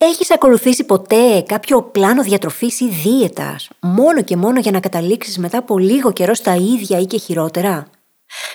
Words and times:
Έχεις 0.00 0.30
ακολουθήσει 0.30 0.84
ποτέ 0.84 1.40
κάποιο 1.46 1.82
πλάνο 1.82 2.22
διατροφής 2.22 2.80
ή 2.80 2.88
δίαιτας, 2.88 3.68
μόνο 3.80 4.22
και 4.22 4.36
μόνο 4.36 4.60
για 4.60 4.70
να 4.70 4.80
καταλήξεις 4.80 5.38
μετά 5.38 5.58
από 5.58 5.78
λίγο 5.78 6.12
καιρό 6.12 6.34
στα 6.34 6.54
ίδια 6.54 6.98
ή 6.98 7.04
και 7.04 7.18
χειρότερα; 7.18 7.86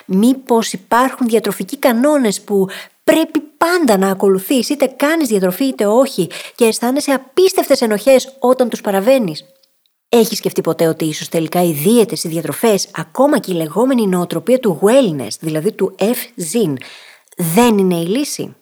Μήπως 0.06 0.72
υπάρχουν 0.72 1.26
διατροφικοί 1.26 1.76
κανόνες 1.76 2.40
που 2.40 2.66
πρέπει 3.04 3.40
πάντα 3.40 3.96
να 3.96 4.10
ακολουθείς 4.10 4.68
είτε 4.68 4.86
κάνεις 4.86 5.28
διατροφή 5.28 5.64
είτε 5.64 5.86
όχι 5.86 6.30
και 6.54 6.64
αισθάνεσαι 6.64 7.12
απίστευτες 7.12 7.80
ενοχές 7.80 8.36
όταν 8.38 8.68
τους 8.68 8.80
παραβαίνεις; 8.80 9.44
Έχεις 10.08 10.38
σκεφτεί 10.38 10.60
ποτέ 10.60 10.86
ότι 10.86 11.04
ίσως 11.04 11.28
τελικά 11.28 11.62
οι 11.62 11.72
δίαιτες, 11.72 12.24
οι 12.24 12.28
διατροφές, 12.28 12.88
ακόμα 12.94 13.38
και 13.38 13.52
η 13.52 13.54
λεγόμενη 13.54 14.06
νοοτροπία 14.06 14.58
του 14.58 14.80
wellness, 14.82 15.36
δηλαδή 15.40 15.72
του 15.72 15.94
F-Zin, 15.98 16.74
δεν 17.36 17.78
είναι 17.78 17.96
η 17.96 18.06
λύση; 18.06 18.56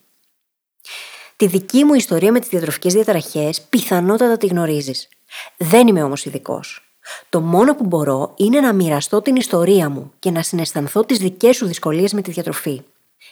Τη 1.43 1.48
δική 1.48 1.84
μου 1.84 1.95
ιστορία 1.95 2.32
με 2.32 2.40
τις 2.40 2.48
διατροφικές 2.48 2.93
διαταραχές 2.93 3.61
πιθανότατα 3.61 4.37
τη 4.37 4.46
γνωρίζεις. 4.46 5.09
Δεν 5.56 5.87
είμαι 5.87 6.02
όμως 6.02 6.24
ειδικός. 6.24 6.95
Το 7.28 7.41
μόνο 7.41 7.74
που 7.74 7.84
μπορώ 7.84 8.32
είναι 8.37 8.60
να 8.60 8.73
μοιραστώ 8.73 9.23
την 9.23 9.37
ιστορία 9.37 9.88
μου 9.88 10.12
και 10.18 10.30
να 10.30 10.42
συναισθανθώ 10.42 11.05
τις 11.05 11.18
δικές 11.18 11.56
σου 11.56 11.66
δυσκολίες 11.66 12.12
με 12.12 12.20
τη 12.23 12.30
διατροφή. 12.30 12.82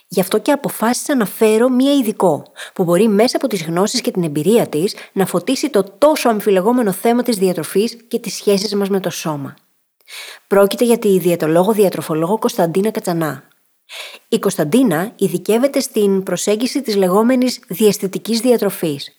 Γι' 0.08 0.20
αυτό 0.20 0.38
και 0.38 0.52
αποφάσισα 0.52 1.16
να 1.16 1.24
φέρω 1.24 1.68
μία 1.68 1.92
ειδικό, 1.92 2.46
που 2.72 2.84
μπορεί 2.84 3.08
μέσα 3.08 3.36
από 3.36 3.46
τις 3.46 3.62
γνώσεις 3.64 4.00
και 4.00 4.10
την 4.10 4.22
εμπειρία 4.22 4.66
της 4.66 4.94
να 5.12 5.26
φωτίσει 5.26 5.70
το 5.70 5.84
τόσο 5.98 6.28
αμφιλεγόμενο 6.28 6.92
θέμα 6.92 7.22
της 7.22 7.36
διατροφής 7.36 7.96
και 8.08 8.18
τις 8.18 8.34
σχέσεις 8.34 8.74
μας 8.74 8.88
με 8.88 9.00
το 9.00 9.10
σώμα. 9.10 9.54
Πρόκειται 10.46 10.84
για 10.84 10.98
τη 10.98 11.18
διαιτολόγο-διατροφολόγο 11.18 12.38
Κωνσταντίνα 12.38 12.90
Κατσανά. 12.90 13.49
Η 14.28 14.38
Κωνσταντίνα 14.38 15.12
ειδικεύεται 15.16 15.80
στην 15.80 16.22
προσέγγιση 16.22 16.82
της 16.82 16.96
λεγόμενης 16.96 17.60
διαισθητικής 17.68 18.40
διατροφής, 18.40 19.14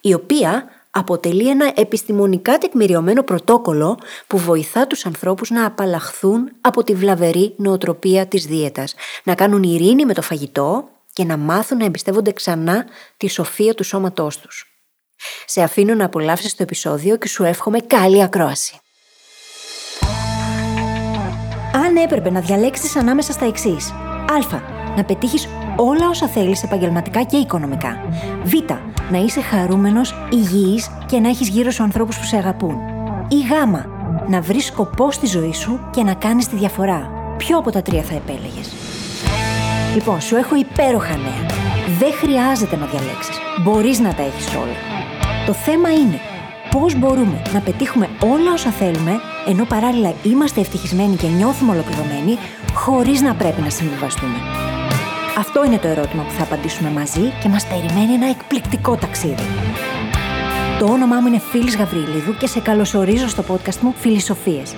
η 0.00 0.14
οποία 0.14 0.64
αποτελεί 0.90 1.48
ένα 1.48 1.72
επιστημονικά 1.74 2.58
τεκμηριωμένο 2.58 3.22
πρωτόκολλο 3.22 3.98
που 4.26 4.38
βοηθά 4.38 4.86
τους 4.86 5.06
ανθρώπους 5.06 5.50
να 5.50 5.66
απαλλαχθούν 5.66 6.52
από 6.60 6.84
τη 6.84 6.94
βλαβερή 6.94 7.54
νοοτροπία 7.56 8.26
της 8.26 8.46
δίαιτας, 8.46 8.94
να 9.24 9.34
κάνουν 9.34 9.62
ειρήνη 9.62 10.04
με 10.04 10.14
το 10.14 10.22
φαγητό 10.22 10.88
και 11.12 11.24
να 11.24 11.36
μάθουν 11.36 11.78
να 11.78 11.84
εμπιστεύονται 11.84 12.32
ξανά 12.32 12.86
τη 13.16 13.28
σοφία 13.28 13.74
του 13.74 13.84
σώματός 13.84 14.38
τους. 14.38 14.66
Σε 15.46 15.62
αφήνω 15.62 15.94
να 15.94 16.04
απολαύσεις 16.04 16.54
το 16.54 16.62
επεισόδιο 16.62 17.16
και 17.16 17.28
σου 17.28 17.44
εύχομαι 17.44 17.78
καλή 17.78 18.22
ακρόαση. 18.22 18.80
Αν 21.74 21.96
έπρεπε 21.96 22.30
να 22.30 22.40
διαλέξεις 22.40 22.96
ανάμεσα 22.96 23.32
στα 23.32 23.44
εξής. 23.44 23.92
Α. 24.30 24.60
Να 24.96 25.04
πετύχεις 25.04 25.48
όλα 25.76 26.08
όσα 26.08 26.26
θέλεις 26.26 26.62
επαγγελματικά 26.62 27.22
και 27.22 27.36
οικονομικά. 27.36 27.96
Β 28.44 28.52
να 29.10 29.18
είσαι 29.18 29.40
χαρούμενος, 29.40 30.14
υγιής 30.30 30.90
και 31.06 31.18
να 31.18 31.28
έχεις 31.28 31.48
γύρω 31.48 31.70
σου 31.70 31.82
ανθρώπους 31.82 32.18
που 32.18 32.24
σε 32.24 32.36
αγαπούν. 32.36 32.76
Ή 33.28 33.36
γάμα, 33.50 33.86
να 34.28 34.40
βρεις 34.40 34.64
σκοπό 34.64 35.10
στη 35.10 35.26
ζωή 35.26 35.52
σου 35.52 35.80
και 35.90 36.02
να 36.02 36.14
κάνεις 36.14 36.48
τη 36.48 36.56
διαφορά. 36.56 37.10
Ποιο 37.36 37.58
από 37.58 37.70
τα 37.70 37.82
τρία 37.82 38.02
θα 38.02 38.14
επέλεγες; 38.14 38.72
Λοιπόν, 39.94 40.20
σου 40.20 40.36
έχω 40.36 40.56
υπέροχα 40.56 41.16
νέα. 41.16 41.46
Δεν 41.98 42.12
χρειάζεται 42.12 42.76
να 42.76 42.86
διαλέξεις. 42.86 43.38
Μπορείς 43.62 43.98
να 43.98 44.14
τα 44.14 44.22
έχεις 44.22 44.54
όλα. 44.54 44.76
Το 45.46 45.52
θέμα 45.52 45.92
είναι 45.92 46.20
πώς 46.70 46.98
μπορούμε 46.98 47.42
να 47.52 47.60
πετύχουμε 47.60 48.08
όλα 48.20 48.52
όσα 48.52 48.70
θέλουμε, 48.70 49.20
ενώ 49.48 49.64
παράλληλα 49.64 50.12
είμαστε 50.22 50.60
ευτυχισμένοι 50.60 51.16
και 51.16 51.26
νιώθουμε 51.26 51.72
ολοκληρωμένοι, 51.72 52.38
χωρίς 52.74 53.20
να 53.20 53.34
πρέπει 53.34 53.60
να 53.60 53.70
συμβιβαστούμε. 53.70 54.36
Αυτό 55.38 55.64
είναι 55.64 55.78
το 55.78 55.88
ερώτημα 55.88 56.22
που 56.22 56.30
θα 56.30 56.42
απαντήσουμε 56.42 56.90
μαζί 56.90 57.32
και 57.42 57.48
μας 57.48 57.66
περιμένει 57.66 58.12
ένα 58.12 58.28
εκπληκτικό 58.28 58.96
ταξίδι. 58.96 59.42
Το 60.78 60.84
όνομά 60.84 61.20
μου 61.20 61.26
είναι 61.26 61.38
Φίλης 61.38 61.76
Γαβρίλιδου 61.76 62.36
και 62.36 62.46
σε 62.46 62.60
καλωσορίζω 62.60 63.28
στο 63.28 63.44
podcast 63.48 63.76
μου 63.80 63.94
Φιλισοφίες. 63.98 64.74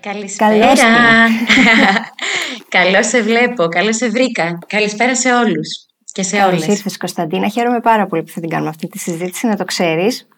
Καλησπέρα. 0.00 0.58
Καλώς 0.58 0.80
Καλώς 2.68 3.06
σε 3.06 3.22
βλέπω, 3.22 3.68
καλώς 3.68 3.96
σε 3.96 4.08
βρήκα. 4.08 4.58
Καλησπέρα 4.66 5.16
σε 5.16 5.32
όλους 5.32 5.86
και 6.12 6.22
σε 6.22 6.36
Καλώς 6.36 6.52
όλες. 6.52 6.66
ήρθες 6.66 6.96
Κωνσταντίνα. 6.96 7.48
Χαίρομαι 7.48 7.80
πάρα 7.80 8.06
πολύ 8.06 8.22
που 8.22 8.30
θα 8.30 8.40
την 8.40 8.48
κάνουμε 8.48 8.68
αυτή 8.68 8.88
τη 8.88 8.98
συζήτηση, 8.98 9.46
να 9.46 9.56
το 9.56 9.64
ξέρεις. 9.64 10.28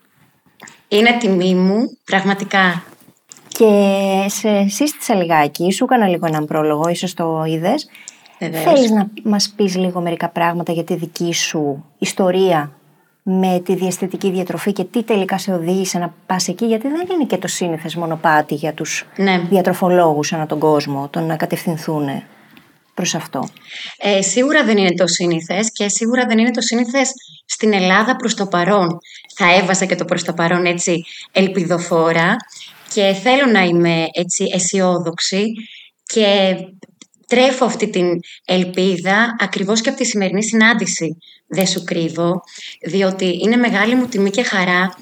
Είναι 0.88 1.16
τιμή 1.20 1.54
μου, 1.54 1.98
πραγματικά. 2.04 2.82
Και 3.58 4.24
σε 4.28 4.68
σύστησα 4.68 5.14
λιγάκι, 5.14 5.72
σου 5.72 5.84
έκανα 5.84 6.08
λίγο 6.08 6.26
έναν 6.26 6.44
πρόλογο, 6.44 6.88
ίσως 6.88 7.14
το 7.14 7.44
είδες. 7.46 7.88
Βεβαίως. 8.40 8.62
Θέλεις 8.64 8.90
να 8.90 9.06
μας 9.24 9.52
πεις 9.56 9.76
λίγο 9.76 10.00
μερικά 10.00 10.28
πράγματα 10.28 10.72
για 10.72 10.84
τη 10.84 10.94
δική 10.94 11.32
σου 11.32 11.84
ιστορία 11.98 12.72
με 13.22 13.60
τη 13.64 13.74
διαστητική 13.74 14.30
διατροφή 14.30 14.72
και 14.72 14.84
τι 14.84 15.02
τελικά 15.02 15.38
σε 15.38 15.52
οδήγησε 15.52 15.98
να 15.98 16.14
πας 16.26 16.48
εκεί, 16.48 16.66
γιατί 16.66 16.88
δεν 16.88 17.06
είναι 17.14 17.24
και 17.24 17.36
το 17.36 17.48
σύνηθες 17.48 17.94
μονοπάτι 17.94 18.54
για 18.54 18.72
τους 18.72 19.06
Ναι. 19.16 19.38
διατροφολόγους 19.38 20.32
ανά 20.32 20.46
τον 20.46 20.58
κόσμο, 20.58 21.08
το 21.08 21.20
να 21.20 21.36
κατευθυνθούν 21.36 22.08
προς 22.94 23.14
αυτό. 23.14 23.48
Ε, 23.98 24.22
σίγουρα 24.22 24.64
δεν 24.64 24.76
είναι 24.76 24.94
το 24.94 25.06
σύνηθες 25.06 25.72
και 25.72 25.88
σίγουρα 25.88 26.26
δεν 26.26 26.38
είναι 26.38 26.50
το 26.50 26.60
σύνηθες 26.60 27.12
στην 27.46 27.72
Ελλάδα 27.72 28.16
προς 28.16 28.34
το 28.34 28.46
παρόν. 28.46 28.98
Θα 29.34 29.54
έβαζα 29.54 29.84
και 29.84 29.94
το 29.94 30.04
προς 30.04 30.24
το 30.24 30.32
παρόν 30.32 30.64
έτσι 30.64 31.04
ελπιδοφόρα 31.32 32.36
και 32.92 33.16
θέλω 33.22 33.46
να 33.46 33.62
είμαι 33.62 34.06
έτσι 34.12 34.44
αισιόδοξη 34.54 35.44
και 36.02 36.56
τρέφω 37.26 37.64
αυτή 37.64 37.90
την 37.90 38.06
ελπίδα 38.44 39.36
ακριβώς 39.38 39.80
και 39.80 39.88
από 39.88 39.98
τη 39.98 40.04
σημερινή 40.04 40.44
συνάντηση. 40.44 41.16
Δεν 41.46 41.66
σου 41.66 41.84
κρύβω, 41.84 42.40
διότι 42.86 43.38
είναι 43.42 43.56
μεγάλη 43.56 43.94
μου 43.94 44.06
τιμή 44.06 44.30
και 44.30 44.42
χαρά 44.42 44.94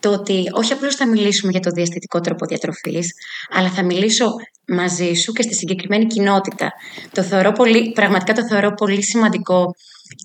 το 0.00 0.12
ότι 0.12 0.44
όχι 0.52 0.72
απλώς 0.72 0.94
θα 0.94 1.08
μιλήσουμε 1.08 1.52
για 1.52 1.60
το 1.60 1.70
διαστητικό 1.70 2.20
τρόπο 2.20 2.46
διατροφής, 2.46 3.12
αλλά 3.50 3.70
θα 3.70 3.84
μιλήσω 3.84 4.34
μαζί 4.66 5.14
σου 5.14 5.32
και 5.32 5.42
στη 5.42 5.54
συγκεκριμένη 5.54 6.06
κοινότητα. 6.06 6.72
Το 7.12 7.22
θεωρώ 7.22 7.52
πολύ, 7.52 7.92
πραγματικά 7.92 8.32
το 8.32 8.46
θεωρώ 8.46 8.74
πολύ 8.74 9.02
σημαντικό 9.02 9.74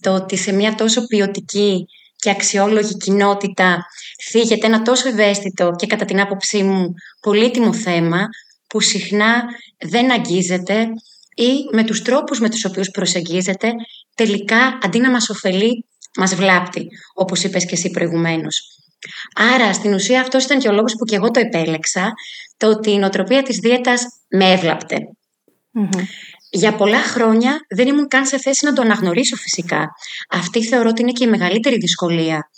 το 0.02 0.14
ότι 0.14 0.38
σε 0.38 0.52
μια 0.52 0.76
τόσο 0.76 1.06
ποιοτική 1.08 1.86
και 2.19 2.30
αξιόλογη 2.30 2.97
κοινότητα 2.97 3.85
θίγεται 4.30 4.66
ένα 4.66 4.81
τόσο 4.81 5.07
ευαίσθητο 5.07 5.72
και 5.78 5.88
κατά 5.88 6.06
την 6.06 6.19
άποψή 6.19 6.63
μου 6.63 6.94
πολύτιμο 7.22 7.74
θέμα 7.74 8.25
που 8.68 8.80
συχνά 8.80 9.44
δεν 9.78 10.12
αγγίζεται 10.12 10.88
ή 11.35 11.52
με 11.72 11.84
τους 11.84 12.02
τρόπους 12.02 12.40
με 12.40 12.50
τους 12.50 12.66
οποίους 12.66 12.90
προσεγγίζεται 12.90 13.72
τελικά 14.16 14.79
αντί 14.81 15.00
να 15.00 15.12
μας 15.12 15.29
ωφελεί 15.29 15.84
μας 16.18 16.35
βλάπτει, 16.35 16.88
όπως 17.13 17.44
είπες 17.44 17.66
και 17.66 17.75
εσύ 17.75 17.90
προηγουμένως. 17.90 18.62
Άρα, 19.35 19.74
στην 19.74 19.94
ουσία 19.94 20.22
αυτός 20.22 20.44
ήταν 20.44 20.59
και 20.59 20.68
ο 20.68 20.72
λόγος 20.72 20.94
που 20.94 21.06
και 21.06 21.16
εγώ 21.16 21.31
το 21.31 21.40
επέλεξα, 21.40 22.13
το 22.58 22.68
ότι 22.68 22.91
η 22.91 22.97
νοοτροπία 22.97 23.44
της 23.44 23.58
δίαιτας 23.58 24.02
με 24.29 24.52
έβλαπτε. 24.52 24.97
Για 26.50 26.76
πολλά 26.76 27.02
χρόνια 27.02 27.66
δεν 27.70 27.88
ήμουν 27.88 28.08
καν 28.08 28.26
σε 28.26 28.38
θέση 28.38 28.66
να 28.66 28.74
το 28.74 28.82
αναγνωρίσω 28.82 29.36
φυσικά. 29.36 29.92
Αυτή 30.30 30.64
θεωρώ 30.64 30.90
ότι 30.90 31.02
είναι 31.02 31.12
και 31.12 31.24
η 31.24 31.28
μεγαλύτερη 31.28 31.78
δυσκολία 31.78 32.50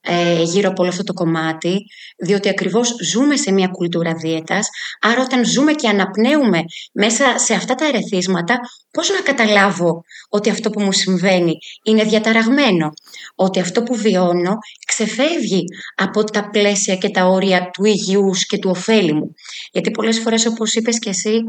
ε, 0.00 0.42
γύρω 0.42 0.68
από 0.68 0.82
όλο 0.82 0.90
αυτό 0.90 1.02
το 1.02 1.12
κομμάτι, 1.12 1.86
διότι 2.18 2.48
ακριβώς 2.48 2.94
ζούμε 3.10 3.36
σε 3.36 3.52
μια 3.52 3.68
κουλτούρα 3.68 4.14
δίαιτας, 4.14 4.68
άρα 5.00 5.22
όταν 5.22 5.44
ζούμε 5.44 5.72
και 5.72 5.88
αναπνέουμε 5.88 6.62
μέσα 6.92 7.38
σε 7.38 7.54
αυτά 7.54 7.74
τα 7.74 7.86
ερεθίσματα, 7.86 8.58
πώς 8.90 9.10
να 9.10 9.20
καταλάβω 9.20 10.04
ότι 10.28 10.50
αυτό 10.50 10.70
που 10.70 10.80
μου 10.80 10.92
συμβαίνει 10.92 11.52
είναι 11.84 12.04
διαταραγμένο, 12.04 12.90
ότι 13.34 13.60
αυτό 13.60 13.82
που 13.82 13.94
βιώνω 13.94 14.56
ξεφεύγει 14.86 15.64
από 15.94 16.24
τα 16.24 16.50
πλαίσια 16.50 16.96
και 16.96 17.08
τα 17.08 17.24
όρια 17.26 17.70
του 17.70 17.84
υγιούς 17.84 18.46
και 18.46 18.58
του 18.58 18.70
ωφέλιμου. 18.70 19.34
Γιατί 19.72 19.90
πολλές 19.90 20.18
φορές, 20.18 20.46
όπως 20.46 20.74
είπες 20.74 20.98
και 20.98 21.08
εσύ, 21.08 21.40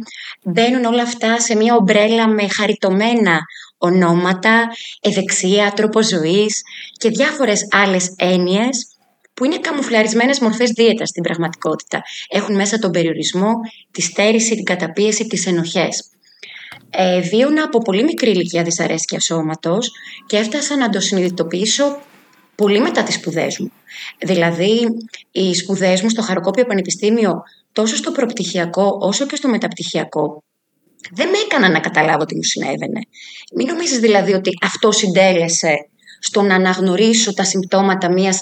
μπαίνουν 0.44 0.86
όλα 0.86 1.02
αυτά 1.02 1.40
σε 1.40 1.56
μια 1.56 1.76
ομπρέλα 1.76 2.28
με 2.28 2.48
χαριτωμένα 2.48 3.40
ονόματα, 3.80 4.68
ευεξία, 5.02 5.72
τρόπο 5.76 6.04
ζωής 6.04 6.62
και 6.98 7.10
διάφορες 7.10 7.68
άλλες 7.72 8.14
έννοιες 8.18 8.88
που 9.34 9.46
είναι 9.46 9.58
καμουφλαρισμένες 9.58 10.40
μορφές 10.40 10.72
δίαιτας 10.72 11.10
στην 11.10 11.24
πραγματικότητα. 11.24 12.02
Έχουν 12.30 12.56
μέσα 12.56 12.78
τον 12.78 12.92
περιορισμό, 12.92 13.52
τη 13.92 14.02
στέρηση, 14.02 14.56
την 14.56 14.64
καταπίεση, 14.64 15.28
τις 15.28 15.46
ενοχές. 15.46 16.10
Ε, 16.90 17.20
βίωνα 17.20 17.64
από 17.64 17.80
πολύ 17.80 18.04
μικρή 18.04 18.30
ηλικία 18.30 18.64
δυσαρέσκεια 18.64 19.20
σώματος 19.20 19.92
και 20.26 20.38
έφτασα 20.38 20.78
να 20.78 20.90
το 20.90 21.00
συνειδητοποιήσω 21.00 22.02
πολύ 22.56 22.80
μετά 22.80 23.04
τις 23.04 23.16
σπουδές 23.16 23.60
μου. 23.60 23.72
Δηλαδή, 24.20 24.88
οι 25.32 25.54
σπουδές 25.54 26.02
μου 26.02 26.10
στο 26.10 26.22
Χαροκόπιο 26.22 26.66
Πανεπιστήμιο, 26.66 27.42
τόσο 27.72 27.96
στο 27.96 28.12
προπτυχιακό 28.12 28.98
όσο 29.02 29.26
και 29.26 29.36
στο 29.36 29.50
μεταπτυχιακό, 29.50 30.44
δεν 31.12 31.30
με 31.30 31.38
έκανα 31.38 31.70
να 31.70 31.80
καταλάβω 31.80 32.26
τι 32.26 32.36
μου 32.36 32.44
συνέβαινε. 32.44 33.00
Μην 33.56 33.68
νομίζεις 33.68 34.00
δηλαδή 34.00 34.34
ότι 34.34 34.50
αυτό 34.62 34.92
συντέλεσε 34.92 35.90
στο 36.20 36.42
να 36.42 36.56
αναγνωρίσω 36.56 37.34
τα 37.34 37.44
συμπτώματα 37.44 38.12
μιας 38.12 38.42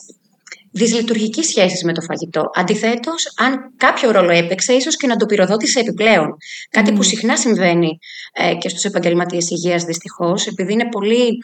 δυσλειτουργικής 0.71 1.47
σχέσης 1.47 1.83
με 1.83 1.93
το 1.93 2.01
φαγητό. 2.01 2.49
Αντιθέτως, 2.53 3.33
αν 3.37 3.73
κάποιο 3.77 4.11
ρόλο 4.11 4.31
έπαιξε, 4.31 4.73
ίσως 4.73 4.97
και 4.97 5.07
να 5.07 5.15
το 5.15 5.25
πυροδότησε 5.25 5.79
επιπλέον. 5.79 6.37
Κάτι 6.69 6.91
που 6.93 7.03
συχνά 7.03 7.37
συμβαίνει 7.37 7.99
ε, 8.33 8.55
και 8.55 8.69
στους 8.69 8.83
επαγγελματίες 8.83 9.49
υγείας 9.49 9.83
δυστυχώς, 9.83 10.47
επειδή 10.47 10.73
είναι 10.73 10.89
πολύ 10.89 11.37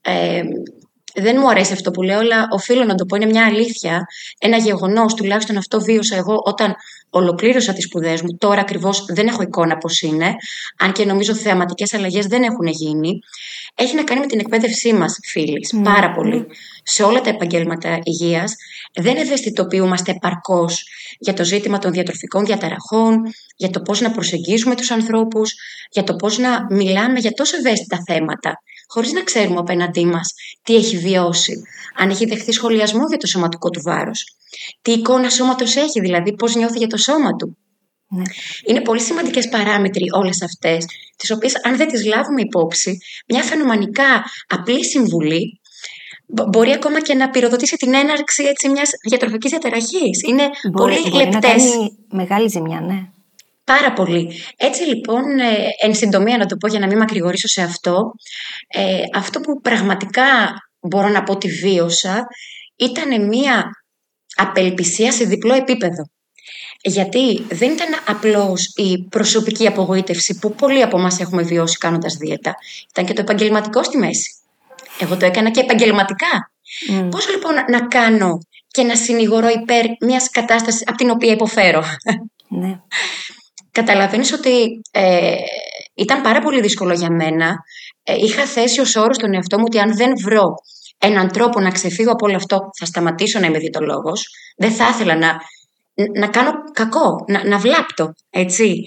ε, 0.00 0.42
δεν 1.16 1.36
μου 1.40 1.48
αρέσει 1.50 1.72
αυτό 1.72 1.90
που 1.90 2.02
λέω, 2.02 2.18
αλλά 2.18 2.48
οφείλω 2.50 2.84
να 2.84 2.94
το 2.94 3.04
πω. 3.04 3.16
Είναι 3.16 3.26
μια 3.26 3.44
αλήθεια. 3.44 4.06
Ένα 4.38 4.56
γεγονός, 4.56 5.14
τουλάχιστον 5.14 5.56
αυτό 5.56 5.80
βίωσα 5.80 6.16
εγώ 6.16 6.34
όταν 6.44 6.74
ολοκλήρωσα 7.10 7.72
τις 7.72 7.84
σπουδές 7.84 8.22
μου. 8.22 8.36
Τώρα 8.38 8.60
ακριβώς 8.60 9.04
δεν 9.08 9.26
έχω 9.26 9.42
εικόνα 9.42 9.76
πώς 9.76 10.00
είναι, 10.00 10.34
αν 10.78 10.92
και 10.92 11.04
νομίζω 11.04 11.34
θεαματικές 11.34 11.94
αλλαγές 11.94 12.26
δεν 12.26 12.42
έχουν 12.42 12.66
γίνει. 12.66 13.18
Έχει 13.74 13.94
να 13.94 14.04
κάνει 14.04 14.20
με 14.20 14.26
την 14.26 14.38
εκπαίδευσή 14.38 14.92
μας, 14.92 15.18
φίλοι. 15.24 15.66
Mm. 15.76 15.80
Πάρα 15.84 16.12
πολύ. 16.12 16.46
Σε 16.82 17.02
όλα 17.02 17.20
τα 17.20 17.30
επαγγέλματα 17.30 17.98
υγείας 18.02 18.54
δεν 18.94 19.16
ευαισθητοποιούμαστε 19.16 20.10
επαρκώ 20.10 20.68
για 21.18 21.32
το 21.32 21.44
ζήτημα 21.44 21.78
των 21.78 21.92
διατροφικών 21.92 22.44
διαταραχών, 22.44 23.22
για 23.56 23.70
το 23.70 23.80
πώς 23.80 24.00
να 24.00 24.10
προσεγγίσουμε 24.10 24.74
τους 24.74 24.90
ανθρώπους, 24.90 25.54
για 25.90 26.02
το 26.02 26.16
πώς 26.16 26.38
να 26.38 26.66
μιλάμε 26.70 27.18
για 27.18 27.30
τόσο 27.30 27.56
ευαίσθητα 27.56 28.02
θέματα 28.06 28.60
χωρίς 28.86 29.12
να 29.12 29.22
ξέρουμε 29.22 29.58
απέναντί 29.58 30.04
μας 30.04 30.34
τι 30.62 30.74
έχει 30.74 30.96
βιώσει, 30.96 31.62
αν 31.96 32.10
έχει 32.10 32.26
δεχθεί 32.26 32.52
σχολιασμό 32.52 33.06
για 33.08 33.18
το 33.18 33.26
σωματικό 33.26 33.70
του 33.70 33.80
βάρος, 33.84 34.36
τι 34.82 34.92
εικόνα 34.92 35.30
σώματος 35.30 35.76
έχει, 35.76 36.00
δηλαδή 36.00 36.34
πώς 36.34 36.54
νιώθει 36.54 36.78
για 36.78 36.86
το 36.86 36.96
σώμα 36.96 37.36
του. 37.36 37.56
Ναι. 38.08 38.22
Είναι 38.66 38.80
πολύ 38.80 39.00
σημαντικές 39.00 39.48
παράμετροι 39.48 40.04
όλες 40.12 40.42
αυτές, 40.42 40.84
τις 41.16 41.30
οποίες, 41.30 41.52
αν 41.64 41.76
δεν 41.76 41.88
τις 41.88 42.04
λάβουμε 42.04 42.40
υπόψη, 42.40 42.98
μια 43.28 43.42
φαινομανικά 43.42 44.24
απλή 44.48 44.84
συμβουλή 44.84 45.60
μπορεί 46.26 46.72
ακόμα 46.72 47.00
και 47.00 47.14
να 47.14 47.30
πυροδοτήσει 47.30 47.76
την 47.76 47.94
έναρξη 47.94 48.44
έτσι, 48.44 48.68
μιας 48.68 48.90
διατροφικής 49.08 49.50
διαταραχής. 49.50 50.22
Είναι 50.28 50.48
μπορεί, 50.72 50.94
πολύ 50.94 51.10
μπορεί 51.10 51.24
λεπτές. 51.24 51.42
Να 51.42 51.70
κάνει 51.70 51.96
μεγάλη 52.10 52.48
ζημιά, 52.48 52.80
ναι. 52.80 53.08
Πάρα 53.66 53.92
πολύ. 53.92 54.32
Έτσι 54.56 54.82
λοιπόν, 54.82 55.38
ε, 55.38 55.66
εν 55.80 55.94
συντομία 55.94 56.36
να 56.36 56.46
το 56.46 56.56
πω 56.56 56.68
για 56.68 56.78
να 56.78 56.86
μην 56.86 56.98
μακρηγορήσω 56.98 57.48
σε 57.48 57.62
αυτό, 57.62 58.12
ε, 58.68 59.02
αυτό 59.14 59.40
που 59.40 59.60
πραγματικά 59.60 60.24
μπορώ 60.80 61.08
να 61.08 61.22
πω 61.22 61.32
ότι 61.32 61.48
βίωσα 61.48 62.26
ήταν 62.76 63.26
μία 63.26 63.70
απελπισία 64.34 65.12
σε 65.12 65.24
διπλό 65.24 65.54
επίπεδο. 65.54 66.10
Γιατί 66.82 67.46
δεν 67.50 67.70
ήταν 67.70 67.88
απλώς 68.06 68.72
η 68.74 69.02
προσωπική 69.08 69.66
απογοήτευση 69.66 70.38
που 70.38 70.54
πολλοί 70.54 70.82
από 70.82 70.98
εμάς 70.98 71.20
έχουμε 71.20 71.42
βιώσει 71.42 71.76
κάνοντας 71.78 72.14
δίαιτα. 72.14 72.54
Ήταν 72.90 73.04
και 73.06 73.12
το 73.12 73.20
επαγγελματικό 73.20 73.82
στη 73.82 73.98
μέση. 73.98 74.34
Εγώ 75.00 75.16
το 75.16 75.26
έκανα 75.26 75.50
και 75.50 75.60
επαγγελματικά. 75.60 76.50
Mm. 76.90 77.08
Πώς 77.10 77.28
λοιπόν 77.28 77.54
να 77.68 77.86
κάνω 77.86 78.38
και 78.68 78.82
να 78.82 78.96
συνηγορώ 78.96 79.48
υπέρ 79.48 79.84
μιας 80.00 80.30
κατάστασης 80.30 80.82
από 80.86 80.96
την 80.96 81.10
οποία 81.10 81.32
υποφέρω; 81.32 81.84
Ναι 82.48 82.80
καταλαβαίνεις 83.76 84.32
ότι 84.32 84.80
ε, 84.90 85.34
ήταν 85.94 86.22
πάρα 86.22 86.40
πολύ 86.40 86.60
δύσκολο 86.60 86.92
για 86.92 87.10
μένα. 87.10 87.56
Ε, 88.02 88.14
είχα 88.14 88.46
θέσει 88.46 88.80
ως 88.80 88.96
όρο 88.96 89.12
στον 89.12 89.34
εαυτό 89.34 89.58
μου 89.58 89.64
ότι 89.66 89.78
αν 89.78 89.96
δεν 89.96 90.12
βρω 90.24 90.54
έναν 90.98 91.28
τρόπο 91.28 91.60
να 91.60 91.70
ξεφύγω 91.70 92.12
από 92.12 92.26
όλο 92.26 92.36
αυτό, 92.36 92.60
θα 92.78 92.86
σταματήσω 92.86 93.38
να 93.38 93.46
είμαι 93.46 93.58
διαιτολόγος. 93.58 94.28
Δεν 94.56 94.70
θα 94.70 94.88
ήθελα 94.88 95.16
να, 95.16 95.40
να 96.20 96.26
κάνω 96.26 96.50
κακό, 96.72 97.24
να, 97.28 97.46
να 97.48 97.58
βλάπτω, 97.58 98.12
έτσι. 98.30 98.82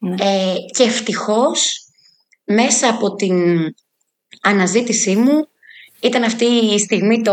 Ναι. 0.00 0.14
Ε, 0.24 0.54
και 0.76 0.82
ευτυχώς, 0.82 1.74
μέσα 2.44 2.88
από 2.88 3.14
την 3.14 3.36
αναζήτησή 4.42 5.16
μου, 5.16 5.48
ήταν 6.00 6.22
αυτή 6.22 6.44
η 6.44 6.78
στιγμή 6.78 7.22
το 7.22 7.32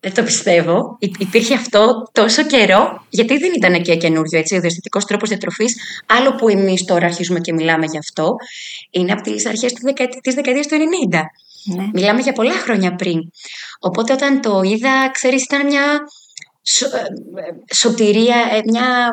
δεν 0.00 0.14
το 0.14 0.22
πιστεύω. 0.22 0.96
Υπήρχε 1.18 1.54
αυτό 1.54 2.10
τόσο 2.12 2.46
καιρό, 2.46 3.06
γιατί 3.08 3.38
δεν 3.38 3.52
ήταν 3.56 3.82
και 3.82 3.96
καινούριο 3.96 4.38
έτσι, 4.38 4.56
ο 4.56 4.60
διαστητικό 4.60 4.98
τρόπος 4.98 5.28
διατροφής. 5.28 5.76
Άλλο 6.06 6.34
που 6.34 6.48
εμείς 6.48 6.84
τώρα 6.84 7.06
αρχίζουμε 7.06 7.40
και 7.40 7.52
μιλάμε 7.52 7.86
γι' 7.86 7.98
αυτό, 7.98 8.36
είναι 8.90 9.12
από 9.12 9.22
τις 9.22 9.46
αρχές 9.46 9.72
της 10.22 10.34
δεκαετίας 10.34 10.66
του 10.66 10.76
90. 11.10 11.20
Ναι. 11.76 11.90
Μιλάμε 11.92 12.20
για 12.20 12.32
πολλά 12.32 12.52
χρόνια 12.52 12.94
πριν. 12.94 13.20
Οπότε 13.80 14.12
όταν 14.12 14.40
το 14.40 14.62
είδα, 14.62 15.10
ξέρεις, 15.10 15.42
ήταν 15.42 15.66
μια 15.66 15.98
ε, 16.92 17.74
σωτηρία, 17.74 18.36
ε, 18.52 18.60
μια... 18.64 19.08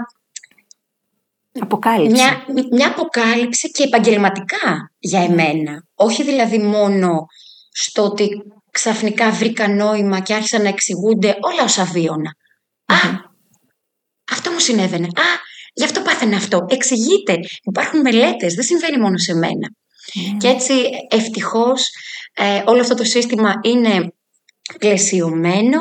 Αποκάλυψη. 1.59 2.11
Μια, 2.11 2.45
μια 2.71 2.87
αποκάλυψη 2.87 3.71
και 3.71 3.83
επαγγελματικά 3.83 4.91
για 4.99 5.21
εμένα. 5.21 5.83
Όχι 5.95 6.23
δηλαδή 6.23 6.57
μόνο 6.59 7.25
στο 7.71 8.03
ότι 8.03 8.29
ξαφνικά 8.75 9.31
βρήκα 9.31 9.67
νόημα 9.67 10.19
και 10.19 10.33
άρχισαν 10.33 10.61
να 10.61 10.67
εξηγούνται 10.67 11.37
όλα 11.41 11.63
όσα 11.63 11.81
Α, 11.81 12.95
αυτό 14.31 14.51
μου 14.51 14.59
συνέβαινε. 14.59 15.05
Α, 15.05 15.23
γι' 15.73 15.83
αυτό 15.83 16.01
πάθαινε 16.01 16.35
αυτό. 16.35 16.65
Εξηγείται. 16.69 17.39
Υπάρχουν 17.63 18.01
μελέτες. 18.01 18.53
Δεν 18.53 18.63
συμβαίνει 18.63 18.97
μόνο 18.97 19.17
σε 19.17 19.33
μένα. 19.33 19.67
Και 20.37 20.47
έτσι 20.47 20.73
ευτυχώς 21.09 21.89
ε, 22.33 22.61
όλο 22.65 22.81
αυτό 22.81 22.95
το 22.95 23.03
σύστημα 23.03 23.53
είναι 23.63 24.13
πλαισιωμένο 24.79 25.79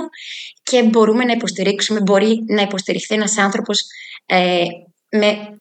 και 0.63 0.83
μπορούμε 0.83 1.25
να 1.25 1.33
υποστηρίξουμε, 1.33 2.01
μπορεί 2.01 2.45
να 2.47 2.63
υποστηριχθεί 2.63 3.15
ένας 3.15 3.39
άνθρωπος 3.39 3.83
ε, 4.27 4.65
με 5.11 5.59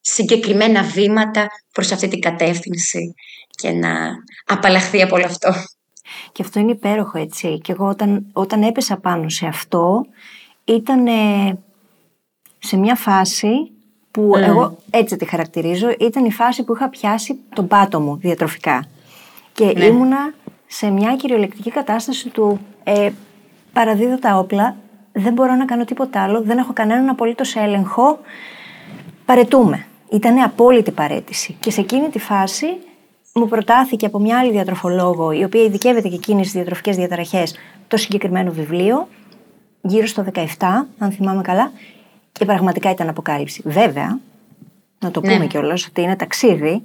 συγκεκριμένα 0.00 0.82
βήματα 0.82 1.46
προς 1.72 1.92
αυτή 1.92 2.08
την 2.08 2.20
κατεύθυνση 2.20 3.14
και 3.50 3.70
να 3.70 4.10
απαλλαχθεί 4.46 5.02
από 5.02 5.16
όλο 5.16 5.24
αυτό. 5.24 5.52
Και 6.32 6.42
αυτό 6.42 6.60
είναι 6.60 6.70
υπέροχο, 6.70 7.18
έτσι. 7.18 7.58
Και 7.58 7.72
εγώ 7.72 7.86
όταν, 7.86 8.26
όταν 8.32 8.62
έπεσα 8.62 8.96
πάνω 8.96 9.28
σε 9.28 9.46
αυτό, 9.46 10.06
ήταν 10.64 11.06
σε 12.58 12.76
μια 12.76 12.94
φάση 12.94 13.70
που 14.10 14.32
mm. 14.34 14.40
εγώ 14.40 14.76
έτσι 14.90 15.16
τη 15.16 15.24
χαρακτηρίζω, 15.24 15.94
ήταν 15.98 16.24
η 16.24 16.32
φάση 16.32 16.64
που 16.64 16.74
είχα 16.74 16.88
πιάσει 16.88 17.38
τον 17.54 17.66
πάτο 17.66 18.00
μου 18.00 18.16
διατροφικά. 18.16 18.84
Και 19.52 19.72
ναι. 19.76 19.84
ήμουνα 19.84 20.34
σε 20.66 20.90
μια 20.90 21.16
κυριολεκτική 21.16 21.70
κατάσταση 21.70 22.28
του 22.28 22.60
ε, 22.84 23.10
παραδίδω 23.72 24.18
τα 24.18 24.38
όπλα, 24.38 24.76
δεν 25.12 25.32
μπορώ 25.32 25.54
να 25.54 25.64
κάνω 25.64 25.84
τίποτα 25.84 26.22
άλλο, 26.22 26.42
δεν 26.42 26.58
έχω 26.58 26.72
κανέναν 26.72 27.08
απολύτως 27.08 27.56
έλεγχο, 27.56 28.18
παρετούμε. 29.24 29.86
Ήταν 30.12 30.38
απόλυτη 30.38 30.90
παρέτηση. 30.90 31.56
Και 31.60 31.70
σε 31.70 31.80
εκείνη 31.80 32.08
τη 32.08 32.18
φάση 32.18 32.66
μου 33.34 33.48
προτάθηκε 33.48 34.06
από 34.06 34.18
μια 34.18 34.38
άλλη 34.38 34.50
διατροφολόγο, 34.50 35.32
η 35.32 35.44
οποία 35.44 35.62
ειδικεύεται 35.62 36.08
και 36.08 36.14
εκείνη 36.14 36.40
στις 36.40 36.52
διατροφικές 36.52 36.96
διαταραχές, 36.96 37.54
το 37.88 37.96
συγκεκριμένο 37.96 38.52
βιβλίο, 38.52 39.08
γύρω 39.80 40.06
στο 40.06 40.24
17, 40.34 40.46
αν 40.98 41.10
θυμάμαι 41.12 41.42
καλά, 41.42 41.72
και 42.32 42.44
πραγματικά 42.44 42.90
ήταν 42.90 43.08
αποκάλυψη. 43.08 43.62
Βέβαια, 43.64 44.18
να 44.98 45.10
το 45.10 45.20
πούμε 45.20 45.38
ναι. 45.38 45.46
κιόλας 45.46 45.86
ότι 45.86 46.02
είναι 46.02 46.16
ταξίδι, 46.16 46.82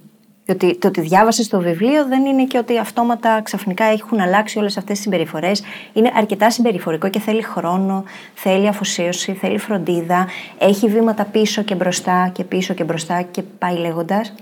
ότι 0.47 0.77
το 0.77 0.87
ότι 0.87 1.01
διάβασες 1.01 1.47
το 1.47 1.59
βιβλίο 1.59 2.05
δεν 2.07 2.25
είναι 2.25 2.45
και 2.45 2.57
ότι 2.57 2.77
αυτόματα 2.77 3.41
ξαφνικά 3.41 3.83
έχουν 3.83 4.19
αλλάξει 4.19 4.59
όλες 4.59 4.77
αυτές 4.77 4.93
τις 4.93 5.03
συμπεριφορές. 5.03 5.63
Είναι 5.93 6.11
αρκετά 6.15 6.49
συμπεριφορικό 6.49 7.09
και 7.09 7.19
θέλει 7.19 7.41
χρόνο, 7.41 8.03
θέλει 8.33 8.67
αφοσίωση, 8.67 9.33
θέλει 9.33 9.57
φροντίδα. 9.57 10.27
Έχει 10.57 10.87
βήματα 10.87 11.25
πίσω 11.25 11.61
και 11.61 11.75
μπροστά 11.75 12.29
και 12.33 12.43
πίσω 12.43 12.73
και 12.73 12.83
μπροστά 12.83 13.21
και 13.21 13.41
πάει 13.41 13.75
λέγοντας. 13.77 14.33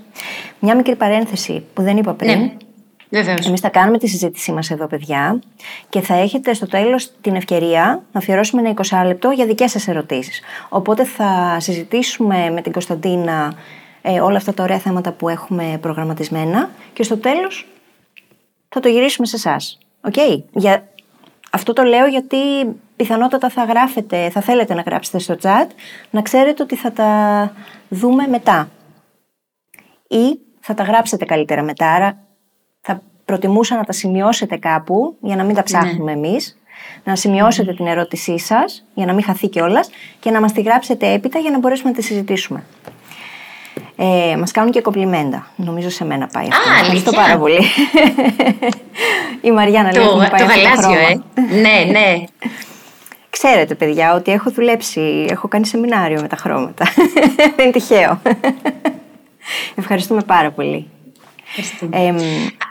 Μια 0.64 0.76
μικρή 0.76 0.96
παρένθεση 0.96 1.64
που 1.74 1.82
δεν 1.82 1.96
είπα 1.96 2.14
πριν. 2.14 2.38
Ναι. 3.08 3.20
Εμείς 3.46 3.60
θα 3.60 3.68
κάνουμε 3.68 3.98
τη 3.98 4.06
συζήτησή 4.08 4.52
μας 4.52 4.70
εδώ, 4.70 4.86
παιδιά, 4.86 5.42
και 5.88 6.00
θα 6.00 6.14
έχετε 6.14 6.54
στο 6.54 6.66
τέλος 6.66 7.12
την 7.20 7.34
ευκαιρία 7.34 8.02
να 8.12 8.18
αφιερώσουμε 8.18 8.62
ένα 8.62 8.74
20 8.88 9.06
λεπτό 9.06 9.30
για 9.30 9.46
δικές 9.46 9.70
σας 9.70 9.88
ερωτήσεις. 9.88 10.40
Οπότε 10.68 11.04
θα 11.04 11.56
συζητήσουμε 11.60 12.50
με 12.50 12.60
την 12.60 12.72
Κωνσταντίνα 12.72 13.54
ε, 14.02 14.20
όλα 14.20 14.36
αυτά 14.36 14.54
τα 14.54 14.62
ωραία 14.62 14.78
θέματα 14.78 15.12
που 15.12 15.28
έχουμε 15.28 15.78
προγραμματισμένα 15.80 16.70
και 16.92 17.02
στο 17.02 17.16
τέλος 17.16 17.66
θα 18.68 18.80
το 18.80 18.88
γυρίσουμε 18.88 19.26
σε 19.26 19.36
εσάς. 19.36 19.78
Okay? 20.10 20.42
Για... 20.52 20.88
Αυτό 21.50 21.72
το 21.72 21.82
λέω 21.82 22.06
γιατί 22.06 22.36
πιθανότατα 22.96 23.48
θα 23.48 23.64
γράφετε, 23.64 24.30
θα 24.30 24.40
θέλετε 24.40 24.74
να 24.74 24.82
γράψετε 24.82 25.18
στο 25.18 25.36
chat, 25.42 25.66
να 26.10 26.22
ξέρετε 26.22 26.62
ότι 26.62 26.76
θα 26.76 26.92
τα 26.92 27.52
δούμε 27.88 28.26
μετά. 28.26 28.68
Ή 30.08 30.38
θα 30.66 30.74
τα 30.74 30.82
γράψετε 30.82 31.24
καλύτερα 31.24 31.62
μετά, 31.62 31.92
άρα 31.92 32.18
θα 32.80 33.02
προτιμούσα 33.24 33.76
να 33.76 33.84
τα 33.84 33.92
σημειώσετε 33.92 34.56
κάπου 34.56 35.16
για 35.20 35.36
να 35.36 35.44
μην 35.44 35.54
τα 35.54 35.60
ναι. 35.60 35.64
ψάχνουμε 35.64 36.14
ναι. 36.14 36.28
εμείς, 36.28 36.58
να 37.04 37.16
σημειώσετε 37.16 37.74
την 37.74 37.86
ερώτησή 37.86 38.38
σας 38.38 38.84
για 38.94 39.06
να 39.06 39.12
μην 39.12 39.24
χαθεί 39.24 39.48
κιόλας 39.48 39.90
και 40.20 40.30
να 40.30 40.40
μας 40.40 40.52
τη 40.52 40.60
γράψετε 40.60 41.12
έπειτα 41.12 41.38
για 41.38 41.50
να 41.50 41.58
μπορέσουμε 41.58 41.90
να 41.90 41.96
τη 41.96 42.02
συζητήσουμε. 42.02 42.64
Ε, 43.96 44.36
Μας 44.36 44.50
κάνουν 44.50 44.70
και 44.70 44.80
κομπλιμέντα. 44.80 45.46
Νομίζω 45.56 45.90
σε 45.90 46.04
μένα 46.04 46.26
πάει 46.32 46.48
αυτό. 46.50 46.70
Α, 46.70 46.78
Ευχαριστώ 46.80 47.10
πάρα 47.10 47.38
πολύ. 47.38 47.60
Η 49.40 49.50
Μαριάννα 49.50 49.92
λέει 49.92 50.06
το, 50.06 50.16
πάει 50.16 50.40
το 50.40 50.46
γαλάζιο, 50.46 51.00
ε. 51.08 51.20
ναι, 51.60 51.90
ναι. 51.90 52.24
Ξέρετε, 53.30 53.74
παιδιά, 53.74 54.14
ότι 54.14 54.32
έχω 54.32 54.50
δουλέψει, 54.50 55.26
έχω 55.30 55.48
κάνει 55.48 55.66
σεμινάριο 55.66 56.20
με 56.20 56.28
τα 56.28 56.36
χρώματα. 56.36 56.84
Δεν 57.56 57.64
είναι 57.64 57.70
τυχαίο. 57.70 58.20
Ευχαριστούμε 59.74 60.22
πάρα 60.22 60.50
πολύ. 60.52 60.88
Ε, 61.90 62.08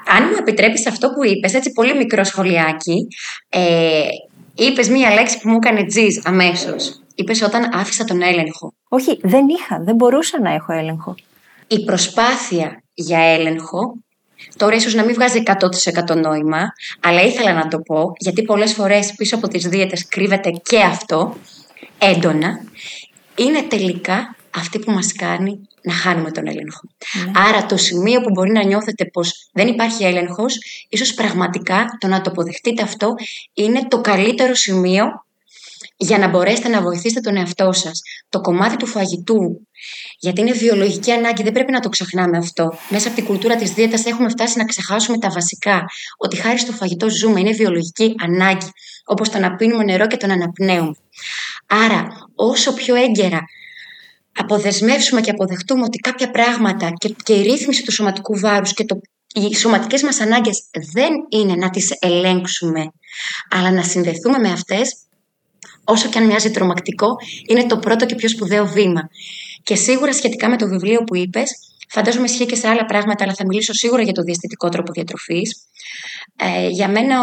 αν 0.07 0.23
μου 0.29 0.35
επιτρέπεις 0.39 0.87
αυτό 0.87 1.09
που 1.09 1.25
είπες, 1.25 1.53
έτσι 1.53 1.71
πολύ 1.71 1.95
μικρό 1.95 2.23
σχολιάκι, 2.23 3.07
ε, 3.49 4.03
είπες 4.55 4.89
μία 4.89 5.13
λέξη 5.13 5.39
που 5.39 5.49
μου 5.49 5.55
έκανε 5.55 5.85
τζιζ 5.85 6.17
αμέσως. 6.23 7.01
Είπες 7.15 7.41
όταν 7.41 7.69
άφησα 7.73 8.03
τον 8.03 8.21
έλεγχο. 8.21 8.73
Όχι, 8.89 9.19
δεν 9.21 9.47
είχα, 9.47 9.83
δεν 9.83 9.95
μπορούσα 9.95 10.41
να 10.41 10.53
έχω 10.53 10.73
έλεγχο. 10.73 11.15
Η 11.67 11.83
προσπάθεια 11.83 12.83
για 12.93 13.19
έλεγχο 13.19 13.93
Τώρα 14.57 14.75
ίσως 14.75 14.93
να 14.93 15.03
μην 15.03 15.13
βγάζει 15.13 15.43
100% 16.09 16.15
νόημα, 16.15 16.73
αλλά 16.99 17.21
ήθελα 17.21 17.53
να 17.53 17.67
το 17.67 17.79
πω, 17.79 18.13
γιατί 18.17 18.41
πολλές 18.41 18.73
φορές 18.73 19.13
πίσω 19.15 19.35
από 19.35 19.47
τις 19.47 19.67
δίαιτες 19.67 20.07
κρύβεται 20.07 20.49
και 20.49 20.79
αυτό, 20.79 21.37
έντονα, 21.97 22.59
είναι 23.35 23.61
τελικά 23.61 24.35
αυτή 24.55 24.79
που 24.79 24.91
μας 24.91 25.13
κάνει 25.13 25.67
να 25.83 25.93
χάνουμε 25.93 26.31
τον 26.31 26.47
έλεγχο. 26.47 26.81
Ναι. 27.25 27.31
Άρα 27.35 27.65
το 27.65 27.77
σημείο 27.77 28.21
που 28.21 28.29
μπορεί 28.29 28.51
να 28.51 28.63
νιώθετε 28.63 29.05
πως 29.05 29.49
δεν 29.53 29.67
υπάρχει 29.67 30.03
έλεγχος, 30.03 30.57
ίσως 30.89 31.13
πραγματικά 31.13 31.85
το 31.99 32.07
να 32.07 32.21
το 32.21 32.29
αποδεχτείτε 32.29 32.83
αυτό 32.83 33.13
είναι 33.53 33.87
το 33.87 34.01
καλύτερο 34.01 34.53
σημείο 34.53 35.05
για 35.97 36.17
να 36.17 36.27
μπορέσετε 36.27 36.67
να 36.67 36.81
βοηθήσετε 36.81 37.19
τον 37.19 37.37
εαυτό 37.37 37.71
σας. 37.71 38.01
Το 38.29 38.41
κομμάτι 38.41 38.77
του 38.77 38.85
φαγητού, 38.85 39.67
γιατί 40.19 40.41
είναι 40.41 40.51
βιολογική 40.51 41.11
ανάγκη, 41.11 41.43
δεν 41.43 41.51
πρέπει 41.51 41.71
να 41.71 41.79
το 41.79 41.89
ξεχνάμε 41.89 42.37
αυτό. 42.37 42.73
Μέσα 42.89 43.07
από 43.07 43.17
την 43.17 43.25
κουλτούρα 43.25 43.55
της 43.55 43.71
δίαιτας 43.71 44.05
έχουμε 44.05 44.29
φτάσει 44.29 44.57
να 44.57 44.65
ξεχάσουμε 44.65 45.17
τα 45.17 45.29
βασικά. 45.29 45.85
Ότι 46.17 46.35
χάρη 46.35 46.59
στο 46.59 46.71
φαγητό 46.71 47.09
ζούμε, 47.09 47.39
είναι 47.39 47.51
βιολογική 47.51 48.15
ανάγκη. 48.23 48.71
Όπως 49.05 49.29
το 49.29 49.39
να 49.39 49.55
πίνουμε 49.55 49.83
νερό 49.83 50.07
και 50.07 50.17
το 50.17 50.27
να 50.27 50.33
αναπνέουμε. 50.33 50.95
Άρα, 51.67 52.07
όσο 52.35 52.73
πιο 52.73 52.95
έγκαιρα 52.95 53.41
αποδεσμεύσουμε 54.39 55.21
και 55.21 55.31
αποδεχτούμε 55.31 55.83
ότι 55.83 55.97
κάποια 55.97 56.31
πράγματα 56.31 56.91
και, 56.95 57.15
και 57.23 57.33
η 57.33 57.41
ρύθμιση 57.41 57.83
του 57.83 57.91
σωματικού 57.91 58.39
βάρους 58.39 58.73
και 58.73 58.85
το, 58.85 59.01
οι 59.33 59.55
σωματικές 59.55 60.03
μας 60.03 60.19
ανάγκες 60.19 60.63
δεν 60.93 61.11
είναι 61.29 61.55
να 61.55 61.69
τις 61.69 61.97
ελέγξουμε, 61.99 62.91
αλλά 63.49 63.71
να 63.71 63.83
συνδεθούμε 63.83 64.37
με 64.37 64.51
αυτές, 64.51 64.95
όσο 65.83 66.09
και 66.09 66.17
αν 66.17 66.25
μοιάζει 66.25 66.51
τρομακτικό, 66.51 67.07
είναι 67.47 67.65
το 67.65 67.77
πρώτο 67.77 68.05
και 68.05 68.15
πιο 68.15 68.29
σπουδαίο 68.29 68.65
βήμα. 68.65 69.09
Και 69.63 69.75
σίγουρα 69.75 70.13
σχετικά 70.13 70.49
με 70.49 70.57
το 70.57 70.67
βιβλίο 70.67 71.03
που 71.03 71.15
είπες, 71.15 71.51
φαντάζομαι 71.89 72.25
ισχύει 72.25 72.45
και 72.45 72.55
σε 72.55 72.67
άλλα 72.67 72.85
πράγματα, 72.85 73.23
αλλά 73.23 73.33
θα 73.33 73.45
μιλήσω 73.45 73.73
σίγουρα 73.73 74.01
για 74.01 74.13
το 74.13 74.21
διαστητικό 74.21 74.69
τρόπο 74.69 74.91
διατροφής. 74.91 75.67
Ε, 76.35 76.67
για 76.67 76.89
μένα 76.89 77.17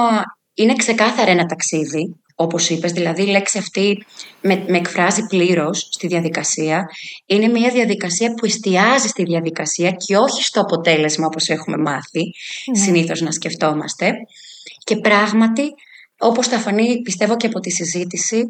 είναι 0.55 0.75
ξεκάθαρα 0.75 1.31
ένα 1.31 1.47
ταξίδι, 1.47 2.17
όπως 2.41 2.69
είπες, 2.69 2.93
δηλαδή 2.93 3.23
η 3.23 3.27
λέξη 3.27 3.59
αυτή 3.59 4.05
με, 4.41 4.65
με 4.69 4.77
εκφράζει 4.77 5.27
πλήρως 5.27 5.89
στη 5.91 6.07
διαδικασία. 6.07 6.91
Είναι 7.27 7.49
μια 7.49 7.71
διαδικασία 7.71 8.35
που 8.35 8.47
εστιάζει 8.47 9.09
στη 9.09 9.23
διαδικασία 9.23 9.91
και 9.91 10.17
όχι 10.17 10.45
στο 10.45 10.61
αποτέλεσμα 10.61 11.27
όπως 11.27 11.49
έχουμε 11.49 11.77
μάθει, 11.77 12.23
ναι. 12.71 12.79
συνήθως 12.79 13.21
να 13.21 13.31
σκεφτόμαστε. 13.31 14.13
Και 14.85 14.97
πράγματι, 14.97 15.63
όπως 16.19 16.47
θα 16.47 16.59
φανεί 16.59 17.03
πιστεύω 17.03 17.37
και 17.37 17.47
από 17.47 17.61
τη 17.61 17.71
συζήτηση, 17.71 18.45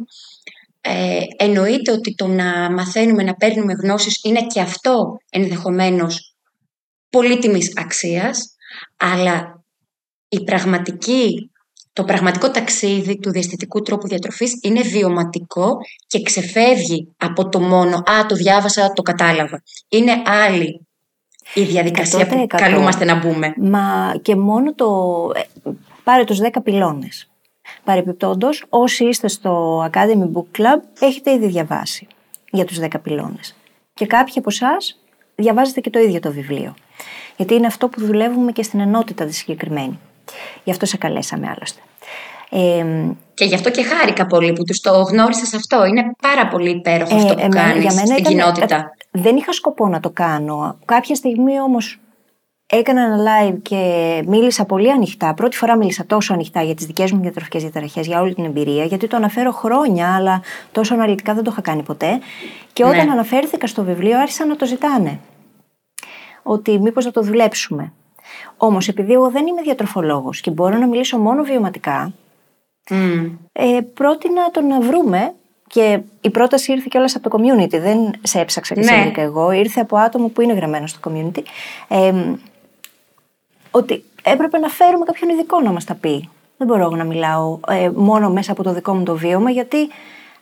ε, 0.80 1.20
εννοείται 1.37 1.92
ότι 1.92 2.14
το 2.14 2.26
να 2.26 2.70
μαθαίνουμε, 2.70 3.23
να 3.23 3.35
παίρνουμε 3.35 3.73
γνώσεις 3.73 4.20
είναι 4.25 4.47
και 4.47 4.61
αυτό 4.61 5.16
ενδεχομένως 5.30 6.35
πολύτιμης 7.11 7.73
αξίας, 7.76 8.54
αλλά 8.97 9.64
η 10.28 10.44
πραγματική 10.44 11.50
το 11.92 12.04
πραγματικό 12.04 12.50
ταξίδι 12.50 13.18
του 13.18 13.30
διαστητικού 13.30 13.82
τρόπου 13.82 14.06
διατροφής 14.06 14.59
είναι 14.62 14.80
βιωματικό 14.80 15.76
και 16.06 16.23
ξεφεύγει 16.23 17.14
από 17.16 17.49
το 17.49 17.61
μόνο 17.61 17.97
«Α, 17.97 18.26
το 18.28 18.35
διάβασα, 18.35 18.92
το 18.92 19.02
κατάλαβα». 19.02 19.62
Είναι 19.88 20.23
άλλη 20.25 20.87
η 21.54 21.62
διαδικασία 21.62 22.26
που 22.26 22.47
καλούμαστε 22.47 23.04
να 23.04 23.14
μπούμε. 23.14 23.54
Μα 23.56 24.14
και 24.23 24.37
μόνο 24.37 24.75
το... 24.75 24.87
Ε, 25.35 25.70
πάρε 26.04 26.25
τους 26.25 26.38
10 26.42 26.49
πυλώνες. 26.62 27.30
Παρεπιπτόντως, 27.85 28.64
όσοι 28.68 29.04
είστε 29.04 29.28
στο 29.28 29.85
Academy 29.92 30.30
Book 30.32 30.61
Club, 30.61 30.80
έχετε 31.00 31.32
ήδη 31.32 31.47
διαβάσει 31.47 32.06
για 32.50 32.64
τους 32.64 32.78
10 32.80 32.87
πυλώνες. 33.02 33.56
Και 33.94 34.06
κάποιοι 34.06 34.35
από 34.37 34.50
εσάς 34.50 35.00
διαβάζετε 35.35 35.80
και 35.80 35.90
το 35.90 35.99
ίδιο 35.99 36.20
το 36.20 36.32
βιβλίο. 36.32 36.75
Γιατί 37.37 37.54
είναι 37.54 37.66
αυτό 37.66 37.88
που 37.88 38.00
δουλεύουμε 38.00 38.52
και 38.52 38.62
στην 38.62 38.80
ενότητα 38.80 39.25
τη 39.25 39.35
συγκεκριμένη. 39.35 39.99
Γι' 40.64 40.70
αυτό 40.70 40.87
σε 40.87 40.96
καλέσαμε 40.96 41.46
άλλωστε. 41.46 41.80
Ε, 42.50 42.84
και 43.34 43.44
γι' 43.44 43.54
αυτό 43.54 43.70
και 43.70 43.82
χάρηκα 43.82 44.26
πολύ 44.26 44.52
που 44.52 44.64
τους 44.64 44.80
το 44.80 44.90
γνώρισες 44.90 45.54
αυτό. 45.54 45.84
Είναι 45.84 46.10
πάρα 46.22 46.49
πολύ 46.49 46.70
υπέροχο 46.70 47.16
αυτό 47.16 47.34
που 47.34 47.40
ε, 47.40 47.49
κάνεις 47.49 47.92
στην 47.92 48.16
ήταν, 48.16 48.22
κοινότητα. 48.22 48.90
Δεν 49.10 49.37
είχα 49.37 49.52
σκοπό 49.52 49.88
να 49.88 50.00
το 50.00 50.10
κάνω. 50.10 50.78
Κάποια 50.84 51.14
στιγμή 51.14 51.60
όμως 51.60 51.99
έκανα 52.66 53.02
ένα 53.02 53.16
live 53.16 53.58
και 53.62 54.22
μίλησα 54.26 54.64
πολύ 54.64 54.90
ανοιχτά. 54.90 55.34
Πρώτη 55.34 55.56
φορά 55.56 55.76
μίλησα 55.76 56.06
τόσο 56.06 56.32
ανοιχτά 56.32 56.62
για 56.62 56.75
τις 56.75 56.87
δικές 56.87 57.12
μου 57.12 57.20
διατροφικές 57.20 57.62
διαταραχές, 57.62 58.06
για 58.06 58.20
όλη 58.20 58.34
την 58.34 58.44
εμπειρία, 58.44 58.84
γιατί 58.84 59.06
το 59.06 59.16
αναφέρω 59.16 59.50
χρόνια, 59.52 60.14
αλλά 60.14 60.42
τόσο 60.72 60.94
αναλυτικά 60.94 61.34
δεν 61.34 61.44
το 61.44 61.50
είχα 61.52 61.60
κάνει 61.60 61.82
ποτέ. 61.82 62.20
Και 62.72 62.84
όταν 62.84 63.06
ναι. 63.06 63.12
αναφέρθηκα 63.12 63.66
στο 63.66 63.84
βιβλίο, 63.84 64.18
άρχισαν 64.18 64.49
να 64.49 64.56
το 64.56 64.66
ζητάνε. 64.66 65.20
Ότι 66.42 66.78
μήπως 66.78 67.04
να 67.04 67.10
το 67.10 67.22
δουλέψουμε. 67.22 67.92
Όμως, 68.56 68.88
επειδή 68.88 69.12
εγώ 69.12 69.30
δεν 69.30 69.47
είμαι 69.47 69.62
διατροφολόγος 69.62 70.40
και 70.40 70.50
μπορώ 70.50 70.78
να 70.78 70.87
μιλήσω 70.87 71.18
μόνο 71.18 71.42
βιωματικά, 71.42 72.12
mm. 72.90 73.30
ε, 73.52 73.80
πρότεινα 73.94 74.50
το 74.50 74.61
να 74.61 74.80
βρούμε. 74.80 75.35
Και 75.66 76.00
η 76.20 76.30
πρόταση 76.30 76.73
ήρθε 76.73 76.87
κιόλας 76.90 77.16
από 77.16 77.30
το 77.30 77.38
community. 77.38 77.80
Δεν 77.80 78.11
σε 78.23 78.40
έψαξα 78.40 78.75
και 78.75 78.80
ναι. 78.80 78.87
σε 78.87 79.12
εγώ. 79.20 79.50
Ήρθε 79.50 79.80
από 79.80 79.97
άτομο 79.97 80.28
που 80.28 80.40
είναι 80.40 80.52
γραμμένο 80.52 80.87
στο 80.87 80.99
community. 81.04 81.42
Ε, 81.88 82.12
ότι 83.70 84.04
έπρεπε 84.23 84.59
να 84.59 84.68
φέρουμε 84.68 85.04
κάποιον 85.04 85.30
ειδικό 85.30 85.61
να 85.61 85.73
μας 85.73 85.85
τα 85.85 85.94
πει. 85.94 86.28
Δεν 86.56 86.66
μπορώ 86.66 86.88
να 86.88 87.04
μιλάω 87.04 87.59
ε, 87.68 87.90
μόνο 87.94 88.30
μέσα 88.30 88.52
από 88.52 88.62
το 88.62 88.73
δικό 88.73 88.94
μου 88.94 89.02
το 89.02 89.16
βίωμα, 89.16 89.50
γιατί 89.50 89.88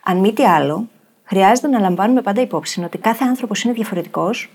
αν 0.05 0.19
μη 0.19 0.33
τι 0.33 0.45
άλλο, 0.45 0.89
χρειάζεται 1.25 1.69
να 1.69 1.79
λαμβάνουμε 1.81 2.23
πάντα 2.23 2.41
υπόψη 2.41 2.85
ότι 2.85 2.99
κάθε 2.99 3.25
άνθρωπος 3.25 3.63
είναι 3.63 3.73
διαφορετικός 3.73 4.51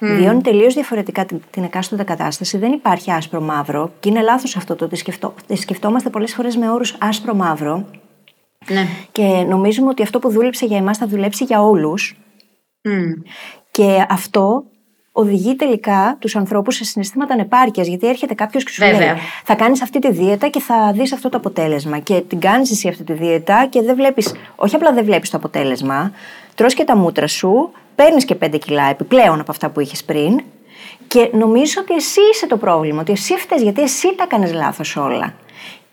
mm. 0.00 0.16
βιώνει 0.16 0.40
τελείως 0.40 0.74
διαφορετικά 0.74 1.24
την, 1.24 1.40
την 1.50 1.64
εκάστοτε 1.64 2.02
κατάσταση. 2.02 2.58
Δεν 2.58 2.72
υπάρχει 2.72 3.12
άσπρο-μαύρο. 3.12 3.92
Και 4.00 4.08
είναι 4.08 4.22
λάθος 4.22 4.56
αυτό 4.56 4.74
το 4.74 4.84
ότι 4.84 4.96
σκεφτό, 4.96 5.34
σκεφτόμαστε 5.52 6.10
πολλές 6.10 6.34
φορές 6.34 6.56
με 6.56 6.70
όρους 6.70 6.96
άσπρο-μαύρο. 7.00 7.84
Ναι. 8.68 8.86
Και 9.12 9.22
νομίζουμε 9.48 9.88
ότι 9.88 10.02
αυτό 10.02 10.18
που 10.18 10.30
δούλεψε 10.30 10.66
για 10.66 10.76
εμάς 10.76 10.98
θα 10.98 11.06
δουλέψει 11.06 11.44
για 11.44 11.62
όλους. 11.62 12.16
Mm. 12.82 13.22
Και 13.70 14.06
αυτό 14.08 14.64
οδηγεί 15.12 15.56
τελικά 15.56 16.16
τους 16.18 16.36
ανθρώπους 16.36 16.74
σε 16.74 16.84
συναισθήματα 16.84 17.34
ανεπάρκειας. 17.34 17.86
Γιατί 17.86 18.08
έρχεται 18.08 18.34
κάποιος 18.34 18.64
και 18.64 18.70
σου 18.70 18.82
λέει: 18.82 19.14
Θα 19.44 19.54
κάνεις 19.54 19.82
αυτή 19.82 19.98
τη 19.98 20.12
δίαιτα 20.12 20.48
και 20.48 20.60
θα 20.60 20.92
δεις 20.92 21.12
αυτό 21.12 21.28
το 21.28 21.36
αποτέλεσμα. 21.36 21.98
Και 21.98 22.20
την 22.28 22.40
κάνεις 22.40 22.70
εσύ 22.70 22.88
αυτή 22.88 23.04
τη 23.04 23.12
δίαιτα 23.12 23.66
και 23.66 23.82
δεν 23.82 23.96
βλέπεις, 23.96 24.34
όχι 24.56 24.74
απλά 24.74 24.92
δεν 24.92 25.04
βλέπεις 25.04 25.30
το 25.30 25.36
αποτέλεσμα, 25.36 26.12
τρώ 26.54 26.66
και 26.66 26.84
τα 26.84 26.96
μούτρα 26.96 27.26
σου, 27.26 27.70
παίρνεις 27.94 28.24
και 28.24 28.36
5 28.44 28.58
κιλά 28.58 28.84
επιπλέον 28.84 29.40
από 29.40 29.50
αυτά 29.50 29.70
που 29.70 29.80
είχες 29.80 30.04
πριν. 30.04 30.40
Και 31.08 31.30
νομίζω 31.32 31.80
ότι 31.80 31.94
εσύ 31.94 32.20
είσαι 32.32 32.46
το 32.46 32.56
πρόβλημα, 32.56 33.00
ότι 33.00 33.12
εσύ 33.12 33.34
φταίει 33.34 33.62
γιατί 33.62 33.82
εσύ 33.82 34.14
τα 34.16 34.26
κάνει 34.26 34.52
λάθος 34.52 34.96
όλα. 34.96 35.34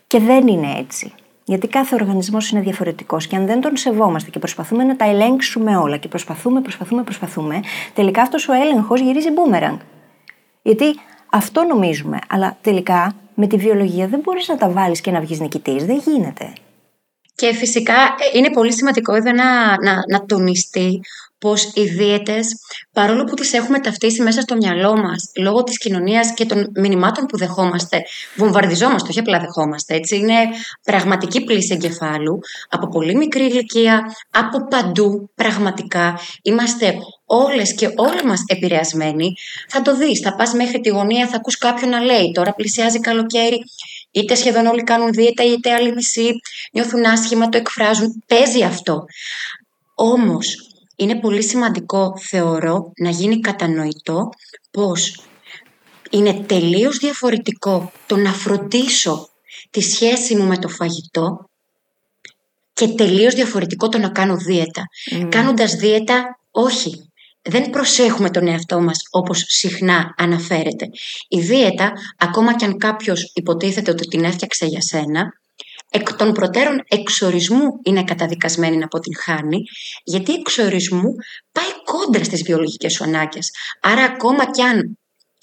Και 0.08 0.20
δεν 0.20 0.48
είναι 0.48 0.76
έτσι. 0.78 1.14
Γιατί 1.44 1.68
κάθε 1.68 1.96
οργανισμός 1.96 2.50
είναι 2.50 2.62
διαφορετικός 2.62 3.28
και 3.28 3.36
αν 3.36 3.46
δεν 3.46 3.62
τον 3.62 3.78
σεβόμαστε 3.78 4.30
και 4.30 4.40
προσπαθούμε 4.40 4.84
να 4.84 4.96
τα 4.96 5.06
ελέγξουμε 5.06 5.78
όλα 5.78 5.98
και 5.98 6.08
προσπαθούμε, 6.08 6.62
προσπαθούμε, 6.62 7.04
προσπαθούμε, 7.04 7.60
τελικά 7.94 8.22
αυτός 8.22 8.48
ο 8.48 8.54
έλεγχος 8.54 9.00
γυρίζει 9.00 9.32
μπούμεραγκ. 9.32 9.78
Γιατί 10.62 11.00
αυτό 11.30 11.64
νομίζουμε, 11.64 12.20
αλλά 12.30 12.58
τελικά 12.62 13.16
με 13.36 13.48
τη 13.48 13.58
βιολογία 13.58 14.08
δεν 14.08 14.20
μπορείς 14.20 14.48
να 14.48 14.58
τα 14.58 14.70
βάλεις 14.70 15.02
και 15.02 15.12
να 15.12 15.20
βγεις 15.20 15.40
νικητής. 15.40 15.86
Δεν 15.86 16.02
γίνεται. 16.06 16.54
Και 17.36 17.54
φυσικά 17.54 17.94
ε, 17.94 18.38
είναι 18.38 18.50
πολύ 18.50 18.74
σημαντικό 18.74 19.16
εδώ 19.16 19.32
να, 19.32 19.82
να, 19.84 19.94
να 20.12 20.26
τονιστεί 20.26 21.02
πως 21.42 21.72
οι 21.74 21.84
δίαιτες, 21.84 22.46
παρόλο 22.94 23.24
που 23.24 23.34
τις 23.34 23.54
έχουμε 23.54 23.80
ταυτίσει 23.80 24.22
μέσα 24.22 24.42
στο 24.42 24.56
μυαλό 24.56 24.98
μας, 24.98 25.32
λόγω 25.38 25.64
της 25.64 25.78
κοινωνίας 25.78 26.34
και 26.34 26.46
των 26.46 26.72
μηνυμάτων 26.76 27.26
που 27.26 27.38
δεχόμαστε, 27.38 28.02
βομβαρδιζόμαστε, 28.36 29.08
όχι 29.10 29.20
απλά 29.20 29.40
δεχόμαστε, 29.40 29.96
έτσι, 29.96 30.16
είναι 30.16 30.34
πραγματική 30.84 31.44
πλήση 31.44 31.74
εγκεφάλου, 31.74 32.40
από 32.70 32.88
πολύ 32.88 33.16
μικρή 33.16 33.44
ηλικία, 33.44 34.16
από 34.32 34.68
παντού, 34.68 35.30
πραγματικά, 35.36 36.20
είμαστε 36.42 36.94
όλες 37.26 37.76
και 37.76 37.86
όλοι 37.96 38.24
μας 38.26 38.44
επηρεασμένοι, 38.48 39.34
θα 39.68 39.82
το 39.82 39.98
δεις, 39.98 40.20
θα 40.20 40.36
πας 40.36 40.54
μέχρι 40.54 40.80
τη 40.80 40.90
γωνία, 40.90 41.28
θα 41.28 41.36
ακούς 41.36 41.58
κάποιον 41.58 41.90
να 41.90 42.00
λέει, 42.00 42.32
τώρα 42.32 42.54
πλησιάζει 42.54 43.00
καλοκαίρι, 43.00 43.58
είτε 44.12 44.36
σχεδόν 44.36 44.66
όλοι 44.66 44.84
κάνουν 44.84 45.12
δίαιτα, 45.12 45.44
είτε 45.44 45.74
άλλοι 45.74 45.94
μισοί 45.94 46.30
νιώθουν 46.74 47.06
άσχημα, 47.06 47.50
το 47.50 47.58
εκφράζουν, 47.58 48.24
παίζει 48.28 48.64
αυτό. 48.64 49.06
Όμως, 49.96 50.71
είναι 51.02 51.20
πολύ 51.20 51.44
σημαντικό, 51.44 52.18
θεωρώ, 52.18 52.92
να 52.98 53.10
γίνει 53.10 53.40
κατανοητό 53.40 54.30
πως 54.72 55.24
είναι 56.10 56.34
τελείως 56.34 56.98
διαφορετικό 56.98 57.92
το 58.08 58.16
να 58.16 58.32
φροντίσω 58.32 59.30
τη 59.70 59.82
σχέση 59.82 60.36
μου 60.36 60.48
με 60.48 60.58
το 60.58 60.68
φαγητό 60.68 61.50
και 62.74 62.88
τελείως 62.88 63.34
διαφορετικό 63.34 63.90
το 63.90 63.98
να 63.98 64.10
κάνω 64.10 64.36
δίαιτα. 64.36 64.84
Mm. 65.12 65.28
Κάνοντας 65.32 65.76
δίαιτα, 65.76 66.40
όχι. 66.52 67.06
Δεν 67.42 67.70
προσέχουμε 67.70 68.30
τον 68.30 68.48
εαυτό 68.48 68.82
μας 68.82 68.98
όπως 69.12 69.44
συχνά 69.48 70.14
αναφέρεται. 70.18 70.90
Η 71.28 71.40
δίαιτα, 71.42 71.94
ακόμα 72.18 72.56
και 72.56 72.66
αν 72.66 72.78
κάποιος 72.78 73.32
υποτίθεται 73.34 73.92
ότι 73.92 74.08
την 74.08 74.24
έφτιαξε 74.24 74.66
για 74.66 74.82
σένα, 74.82 75.41
εκ 75.92 76.14
των 76.14 76.32
προτέρων 76.32 76.84
εξορισμού 76.88 77.66
είναι 77.84 78.04
καταδικασμένη 78.04 78.78
να 78.78 78.86
αποτυγχάνει, 78.86 79.58
γιατί 80.04 80.34
εξορισμού 80.34 81.10
πάει 81.52 81.72
κόντρα 81.84 82.24
στις 82.24 82.44
βιολογικές 82.44 82.94
σου 82.94 83.04
ανάγκες. 83.04 83.50
Άρα 83.82 84.04
ακόμα 84.04 84.52
κι 84.52 84.62
αν 84.62 84.98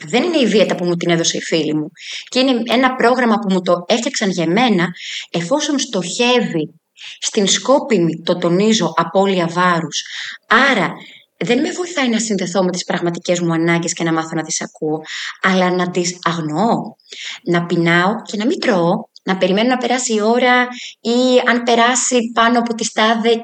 δεν 0.04 0.22
είναι 0.22 0.38
η 0.38 0.46
δίαιτα 0.46 0.74
που 0.74 0.84
μου 0.84 0.96
την 0.96 1.10
έδωσε 1.10 1.36
η 1.36 1.40
φίλη 1.40 1.74
μου. 1.74 1.90
Και 2.28 2.38
είναι 2.38 2.62
ένα 2.72 2.94
πρόγραμμα 2.94 3.34
που 3.38 3.52
μου 3.52 3.60
το 3.60 3.84
έφτιαξαν 3.86 4.30
για 4.30 4.46
μένα, 4.46 4.88
εφόσον 5.30 5.78
στοχεύει 5.78 6.80
στην 7.20 7.46
σκόπιμη, 7.46 8.22
το 8.22 8.36
τονίζω, 8.36 8.92
απώλεια 8.96 9.46
βάρους. 9.46 10.02
Άρα 10.48 10.92
δεν 11.36 11.60
με 11.60 11.70
βοηθάει 11.70 12.08
να 12.08 12.18
συνδεθώ 12.18 12.64
με 12.64 12.70
τις 12.70 12.84
πραγματικές 12.84 13.40
μου 13.40 13.52
ανάγκες 13.52 13.92
και 13.92 14.04
να 14.04 14.12
μάθω 14.12 14.34
να 14.34 14.42
τις 14.42 14.62
ακούω, 14.62 15.02
αλλά 15.42 15.70
να 15.70 15.90
τις 15.90 16.18
αγνοώ, 16.22 16.76
να 17.44 17.66
πεινάω 17.66 18.22
και 18.22 18.36
να 18.36 18.46
μην 18.46 18.60
τρώω, 18.60 19.08
να 19.28 19.36
περιμένω 19.36 19.68
να 19.68 19.76
περάσει 19.76 20.14
η 20.14 20.20
ώρα 20.20 20.66
ή 21.00 21.42
αν 21.46 21.62
περάσει 21.62 22.30
πάνω 22.34 22.58
από 22.58 22.74
τη 22.74 22.92
τάδε 22.92 23.42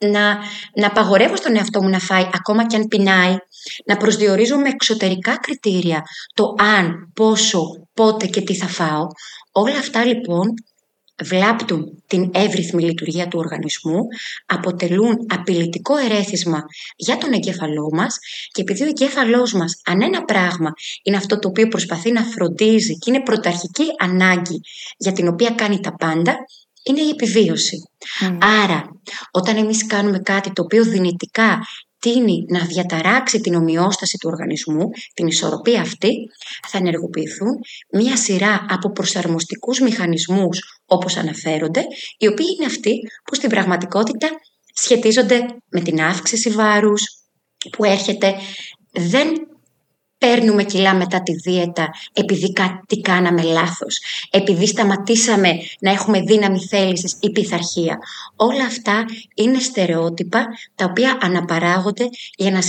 να, 0.00 0.38
να 0.74 0.86
απαγορεύω 0.86 1.36
στον 1.36 1.56
εαυτό 1.56 1.82
μου 1.82 1.88
να 1.88 1.98
φάει 1.98 2.28
ακόμα 2.32 2.66
και 2.66 2.76
αν 2.76 2.86
πεινάει, 2.86 3.36
να 3.86 3.96
προσδιορίζω 3.96 4.56
με 4.56 4.68
εξωτερικά 4.68 5.36
κριτήρια 5.36 6.02
το 6.34 6.54
αν, 6.58 7.12
πόσο, 7.14 7.60
πότε 7.94 8.26
και 8.26 8.40
τι 8.40 8.54
θα 8.54 8.66
φάω. 8.66 9.06
Όλα 9.52 9.78
αυτά 9.78 10.04
λοιπόν 10.04 10.54
βλάπτουν 11.24 12.02
την 12.06 12.30
εύρυθμη 12.34 12.82
λειτουργία 12.82 13.28
του 13.28 13.38
οργανισμού, 13.38 14.00
αποτελούν 14.46 15.16
απειλητικό 15.28 15.96
ερέθισμα 15.96 16.62
για 16.96 17.18
τον 17.18 17.32
εγκέφαλό 17.32 17.88
μας 17.92 18.16
και 18.52 18.60
επειδή 18.60 18.82
ο 18.82 18.86
εγκέφαλός 18.86 19.52
μας 19.52 19.80
αν 19.84 20.02
ένα 20.02 20.24
πράγμα 20.24 20.72
είναι 21.02 21.16
αυτό 21.16 21.38
το 21.38 21.48
οποίο 21.48 21.68
προσπαθεί 21.68 22.12
να 22.12 22.22
φροντίζει 22.22 22.98
και 22.98 23.10
είναι 23.10 23.22
πρωταρχική 23.22 23.84
ανάγκη 23.98 24.60
για 24.96 25.12
την 25.12 25.28
οποία 25.28 25.50
κάνει 25.50 25.80
τα 25.80 25.94
πάντα, 25.94 26.36
είναι 26.82 27.00
η 27.00 27.08
επιβίωση. 27.08 27.76
Άρα, 28.62 28.84
όταν 29.30 29.56
εμείς 29.56 29.86
κάνουμε 29.86 30.18
κάτι 30.18 30.52
το 30.52 30.62
οποίο 30.62 30.84
δυνητικά 30.84 31.60
τίνει 31.98 32.44
να 32.48 32.64
διαταράξει 32.64 33.40
την 33.40 33.54
ομοιόσταση 33.54 34.16
του 34.16 34.28
οργανισμού, 34.32 34.88
την 35.14 35.26
ισορροπία 35.26 35.80
αυτή, 35.80 36.10
θα 36.68 36.78
ενεργοποιηθούν 36.78 37.58
μία 37.92 38.16
σειρά 38.16 38.66
από 38.68 38.90
προσαρμοστικούς 38.90 39.80
μηχανισμούς 39.80 40.82
όπως 40.86 41.16
αναφέρονται, 41.16 41.82
οι 42.18 42.26
οποίοι 42.26 42.46
είναι 42.56 42.66
αυτοί 42.66 42.92
που 43.24 43.34
στην 43.34 43.48
πραγματικότητα 43.48 44.28
σχετίζονται 44.74 45.46
με 45.70 45.80
την 45.80 46.00
αύξηση 46.00 46.50
βάρους 46.50 47.02
που 47.70 47.84
έρχεται, 47.84 48.34
δεν 48.92 49.28
παίρνουμε 50.18 50.64
κιλά 50.64 50.94
μετά 50.94 51.22
τη 51.22 51.32
δίαιτα 51.32 51.90
επειδή 52.12 52.52
κάτι 52.52 53.00
κάναμε 53.00 53.42
λάθος, 53.42 54.00
επειδή 54.30 54.66
σταματήσαμε 54.66 55.48
να 55.80 55.90
έχουμε 55.90 56.20
δύναμη 56.20 56.60
θέλησης 56.66 57.16
ή 57.20 57.30
πειθαρχία. 57.30 57.98
Όλα 58.36 58.64
αυτά 58.64 59.04
είναι 59.34 59.58
στερεότυπα 59.58 60.46
τα 60.74 60.84
οποία 60.84 61.18
αναπαράγονται 61.20 62.08
για 62.36 62.50
να, 62.50 62.60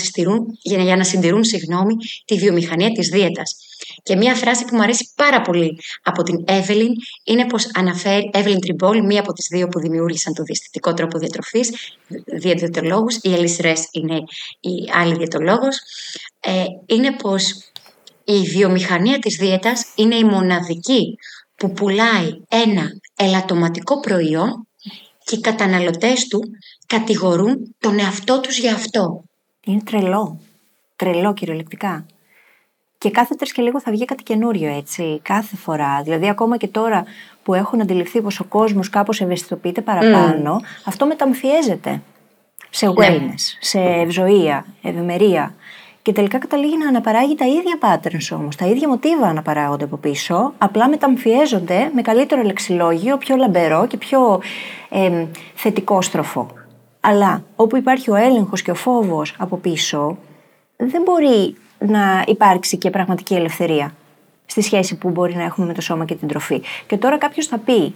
για, 0.61 0.83
για 0.83 0.95
να 0.95 1.03
συντηρούν 1.03 1.43
συγγνώμη, 1.43 1.95
τη 2.25 2.35
βιομηχανία 2.35 2.89
της 2.89 3.07
δίαιτας. 3.07 3.55
Και 4.03 4.15
μία 4.15 4.35
φράση 4.35 4.65
που 4.65 4.75
μου 4.75 4.81
αρέσει 4.81 5.09
πάρα 5.15 5.41
πολύ 5.41 5.79
από 6.03 6.23
την 6.23 6.43
Εύελιν 6.47 6.93
είναι 7.23 7.45
πως 7.45 7.69
αναφέρει 7.73 8.29
Εύελιν 8.33 8.59
Τριμπόλ, 8.59 9.05
μία 9.05 9.19
από 9.19 9.33
τις 9.33 9.47
δύο 9.49 9.67
που 9.67 9.79
δημιούργησαν 9.79 10.33
το 10.33 10.43
διαστητικό 10.43 10.93
τρόπο 10.93 11.19
διατροφής, 11.19 11.69
διαιτητολόγους, 12.25 13.15
η 13.21 13.33
Ελίς 13.33 13.57
Ρες 13.57 13.87
είναι 13.91 14.15
η 14.59 14.89
άλλη 14.93 15.15
διαιτολόγος, 15.15 15.79
ε, 16.39 16.63
είναι 16.85 17.11
πως 17.11 17.71
η 18.23 18.41
βιομηχανία 18.41 19.19
της 19.19 19.35
δίαιτας 19.35 19.85
είναι 19.95 20.15
η 20.15 20.23
μοναδική 20.23 21.17
που 21.55 21.71
πουλάει 21.71 22.41
ένα 22.49 22.91
ελαττωματικό 23.15 23.99
προϊόν 23.99 24.67
και 25.23 25.35
οι 25.35 25.39
καταναλωτές 25.39 26.27
του 26.27 26.41
κατηγορούν 26.87 27.75
τον 27.79 27.99
εαυτό 27.99 28.39
τους 28.39 28.57
για 28.57 28.73
αυτό. 28.73 29.23
Είναι 29.65 29.81
τρελό. 29.85 30.39
Τρελό 30.95 31.33
κυριολεκτικά. 31.33 32.05
Και 32.97 33.11
κάθε 33.11 33.35
τρεις 33.35 33.51
και 33.51 33.61
λίγο 33.61 33.81
θα 33.81 33.91
βγει 33.91 34.05
κάτι 34.05 34.23
καινούριο 34.23 34.75
έτσι, 34.75 35.19
κάθε 35.21 35.55
φορά. 35.55 36.01
Δηλαδή, 36.03 36.29
ακόμα 36.29 36.57
και 36.57 36.67
τώρα 36.67 37.05
που 37.43 37.53
έχουν 37.53 37.81
αντιληφθεί 37.81 38.21
πως 38.21 38.39
ο 38.39 38.43
κόσμος 38.43 38.89
κάπως 38.89 39.21
ευαισθητοποιείται 39.21 39.81
παραπάνω, 39.81 40.61
αυτό 40.85 41.05
μεταμφιέζεται 41.05 42.01
σε 42.69 42.85
ναι. 42.85 42.93
wellness, 42.97 43.57
σε 43.59 43.79
ευζοία, 43.79 44.65
ευημερία. 44.81 45.55
Και 46.09 46.15
τελικά 46.15 46.37
καταλήγει 46.37 46.77
να 46.77 46.87
αναπαράγει 46.87 47.35
τα 47.35 47.45
ίδια 47.45 47.77
patterns 47.81 48.37
όμως, 48.37 48.55
τα 48.55 48.65
ίδια 48.65 48.87
μοτίβα 48.87 49.27
αναπαράγονται 49.27 49.83
από 49.83 49.97
πίσω, 49.97 50.53
απλά 50.57 50.89
μεταμφιέζονται 50.89 51.91
με 51.93 52.01
καλύτερο 52.01 52.41
λεξιλόγιο, 52.41 53.17
πιο 53.17 53.35
λαμπερό 53.35 53.87
και 53.87 53.97
πιο 53.97 54.41
ε, 54.89 55.25
θετικό 55.55 56.01
στροφό. 56.01 56.47
Αλλά 56.99 57.43
όπου 57.55 57.77
υπάρχει 57.77 58.11
ο 58.11 58.15
έλεγχος 58.15 58.61
και 58.61 58.71
ο 58.71 58.75
φόβος 58.75 59.35
από 59.37 59.57
πίσω, 59.57 60.17
δεν 60.77 61.01
μπορεί 61.01 61.55
να 61.79 62.23
υπάρξει 62.27 62.77
και 62.77 62.89
πραγματική 62.89 63.33
ελευθερία 63.33 63.93
στη 64.45 64.61
σχέση 64.61 64.97
που 64.97 65.09
μπορεί 65.09 65.35
να 65.35 65.43
έχουμε 65.43 65.67
με 65.67 65.73
το 65.73 65.81
σώμα 65.81 66.05
και 66.05 66.15
την 66.15 66.27
τροφή. 66.27 66.61
Και 66.87 66.97
τώρα 66.97 67.17
κάποιος 67.17 67.47
θα 67.47 67.57
πει, 67.57 67.95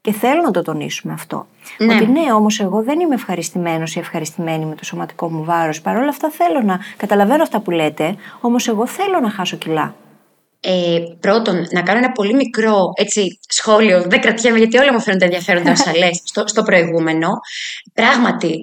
και 0.00 0.12
θέλω 0.12 0.42
να 0.42 0.50
το 0.50 0.62
τονίσουμε 0.62 1.12
αυτό, 1.12 1.46
ναι. 1.78 1.94
ότι 1.94 2.06
ναι, 2.06 2.32
όμως 2.32 2.60
εγώ 2.60 2.82
δεν 2.82 3.00
είμαι 3.00 3.14
ευχαριστημένος 3.14 3.94
ή 3.94 3.98
ευχαριστημένη 3.98 4.64
με 4.64 4.74
το 4.74 4.84
σωματικό 4.84 5.30
μου 5.30 5.44
βάρος. 5.44 5.80
Παρ' 5.80 5.96
όλα 5.96 6.08
αυτά 6.08 6.30
θέλω 6.30 6.60
να 6.60 6.78
καταλαβαίνω 6.96 7.42
αυτά 7.42 7.60
που 7.60 7.70
λέτε, 7.70 8.16
όμως 8.40 8.68
εγώ 8.68 8.86
θέλω 8.86 9.20
να 9.20 9.30
χάσω 9.30 9.56
κιλά. 9.56 9.94
Ε, 10.60 10.98
πρώτον, 11.20 11.66
να 11.70 11.82
κάνω 11.82 11.98
ένα 11.98 12.12
πολύ 12.12 12.34
μικρό 12.34 12.92
έτσι, 12.94 13.38
σχόλιο. 13.48 14.02
Δεν 14.02 14.20
κρατιέμαι 14.20 14.58
γιατί 14.58 14.78
όλα 14.78 14.92
μου 14.92 15.00
φαίνονται 15.00 15.24
ενδιαφέροντα 15.24 15.70
όσα 15.70 15.96
λες 15.98 16.22
στο, 16.24 16.46
στο 16.46 16.62
προηγούμενο. 16.62 17.28
Πράγματι, 17.94 18.62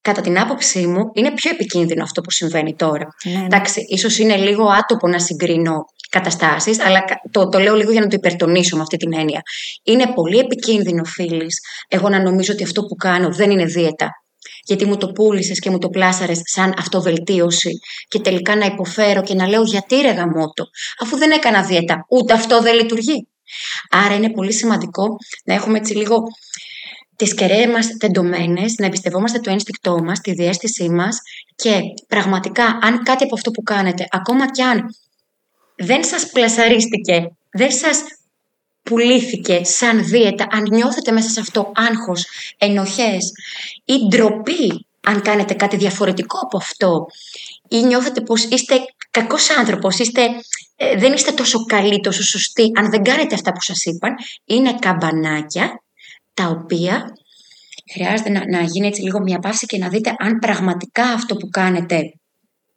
κατά 0.00 0.20
την 0.20 0.38
άποψή 0.38 0.86
μου, 0.86 1.10
είναι 1.12 1.32
πιο 1.32 1.50
επικίνδυνο 1.50 2.02
αυτό 2.02 2.20
που 2.20 2.30
συμβαίνει 2.30 2.74
τώρα. 2.74 3.08
Ναι, 3.24 3.32
ναι. 3.32 3.44
Εντάξει, 3.44 3.84
ίσως 3.88 4.18
είναι 4.18 4.36
λίγο 4.36 4.64
άτομο 4.64 5.12
να 5.12 5.18
συγκρίνω 5.18 5.84
καταστάσεις, 6.10 6.80
αλλά 6.80 7.04
το, 7.30 7.48
το 7.48 7.58
λέω 7.58 7.74
λίγο 7.74 7.92
για 7.92 8.00
να 8.00 8.06
το 8.06 8.16
υπερτονίσω 8.18 8.76
με 8.76 8.82
αυτή 8.82 8.96
την 8.96 9.12
έννοια. 9.14 9.40
Είναι 9.82 10.12
πολύ 10.14 10.38
επικίνδυνο, 10.38 11.04
φίλη, 11.04 11.46
εγώ 11.88 12.08
να 12.08 12.22
νομίζω 12.22 12.52
ότι 12.52 12.64
αυτό 12.64 12.82
που 12.82 12.94
κάνω 12.94 13.32
δεν 13.32 13.50
είναι 13.50 13.64
δίαιτα. 13.64 14.10
Γιατί 14.64 14.84
μου 14.84 14.96
το 14.96 15.06
πούλησες 15.06 15.58
και 15.58 15.70
μου 15.70 15.78
το 15.78 15.88
πλάσαρες 15.88 16.40
σαν 16.44 16.74
αυτοβελτίωση, 16.78 17.70
και 18.08 18.18
τελικά 18.18 18.56
να 18.56 18.66
υποφέρω 18.66 19.22
και 19.22 19.34
να 19.34 19.48
λέω 19.48 19.62
γιατί 19.62 19.96
ρε 19.96 20.10
γαμότο, 20.10 20.64
αφού 21.00 21.16
δεν 21.16 21.30
έκανα 21.30 21.62
δίαιτα, 21.62 22.06
ούτε 22.08 22.32
αυτό 22.32 22.62
δεν 22.62 22.74
λειτουργεί. 22.74 23.28
Άρα 23.90 24.14
είναι 24.14 24.30
πολύ 24.30 24.52
σημαντικό 24.52 25.06
να 25.44 25.54
έχουμε 25.54 25.78
έτσι 25.78 25.94
λίγο 25.94 26.22
τις 27.16 27.34
κεραίες 27.34 27.66
μας 27.66 27.86
τεντωμένες, 27.96 28.74
να 28.78 28.86
εμπιστευόμαστε 28.86 29.38
το 29.38 29.50
ένστικτό 29.50 30.02
μας, 30.02 30.20
τη 30.20 30.32
διέστησή 30.32 30.88
μας 30.88 31.18
και 31.54 31.80
πραγματικά 32.08 32.78
αν 32.82 33.02
κάτι 33.02 33.24
από 33.24 33.34
αυτό 33.34 33.50
που 33.50 33.62
κάνετε, 33.62 34.06
ακόμα 34.10 34.50
κι 34.50 34.62
αν 34.62 34.84
δεν 35.76 36.04
σας 36.04 36.30
πλασαρίστηκε, 36.30 37.36
δεν 37.50 37.70
σας 37.70 38.02
πουλήθηκε 38.82 39.64
σαν 39.64 40.04
δίαιτα, 40.04 40.46
αν 40.50 40.62
νιώθετε 40.70 41.12
μέσα 41.12 41.28
σε 41.28 41.40
αυτό 41.40 41.72
άγχος, 41.74 42.24
ενοχές 42.58 43.32
ή 43.84 43.94
ντροπή 44.08 44.86
αν 45.06 45.22
κάνετε 45.22 45.54
κάτι 45.54 45.76
διαφορετικό 45.76 46.38
από 46.38 46.56
αυτό 46.56 47.06
ή 47.68 47.82
νιώθετε 47.82 48.20
πως 48.20 48.44
είστε 48.44 48.74
κακός 49.10 49.50
άνθρωπος, 49.58 49.98
είστε, 49.98 50.22
ε, 50.76 50.96
δεν 50.96 51.12
είστε 51.12 51.32
τόσο 51.32 51.64
καλοί, 51.64 52.00
τόσο 52.00 52.22
σωστοί, 52.22 52.70
αν 52.78 52.90
δεν 52.90 53.02
κάνετε 53.02 53.34
αυτά 53.34 53.52
που 53.52 53.62
σας 53.62 53.84
είπαν, 53.84 54.14
είναι 54.44 54.74
καμπανάκια 54.78 55.82
τα 56.34 56.46
οποία 56.46 57.16
χρειάζεται 57.92 58.30
να, 58.30 58.42
να 58.50 58.62
γίνει 58.62 58.86
έτσι 58.86 59.02
λίγο 59.02 59.20
μια 59.20 59.38
πάση 59.38 59.66
και 59.66 59.78
να 59.78 59.88
δείτε 59.88 60.14
αν 60.18 60.38
πραγματικά 60.38 61.04
αυτό 61.04 61.36
που 61.36 61.48
κάνετε 61.48 62.12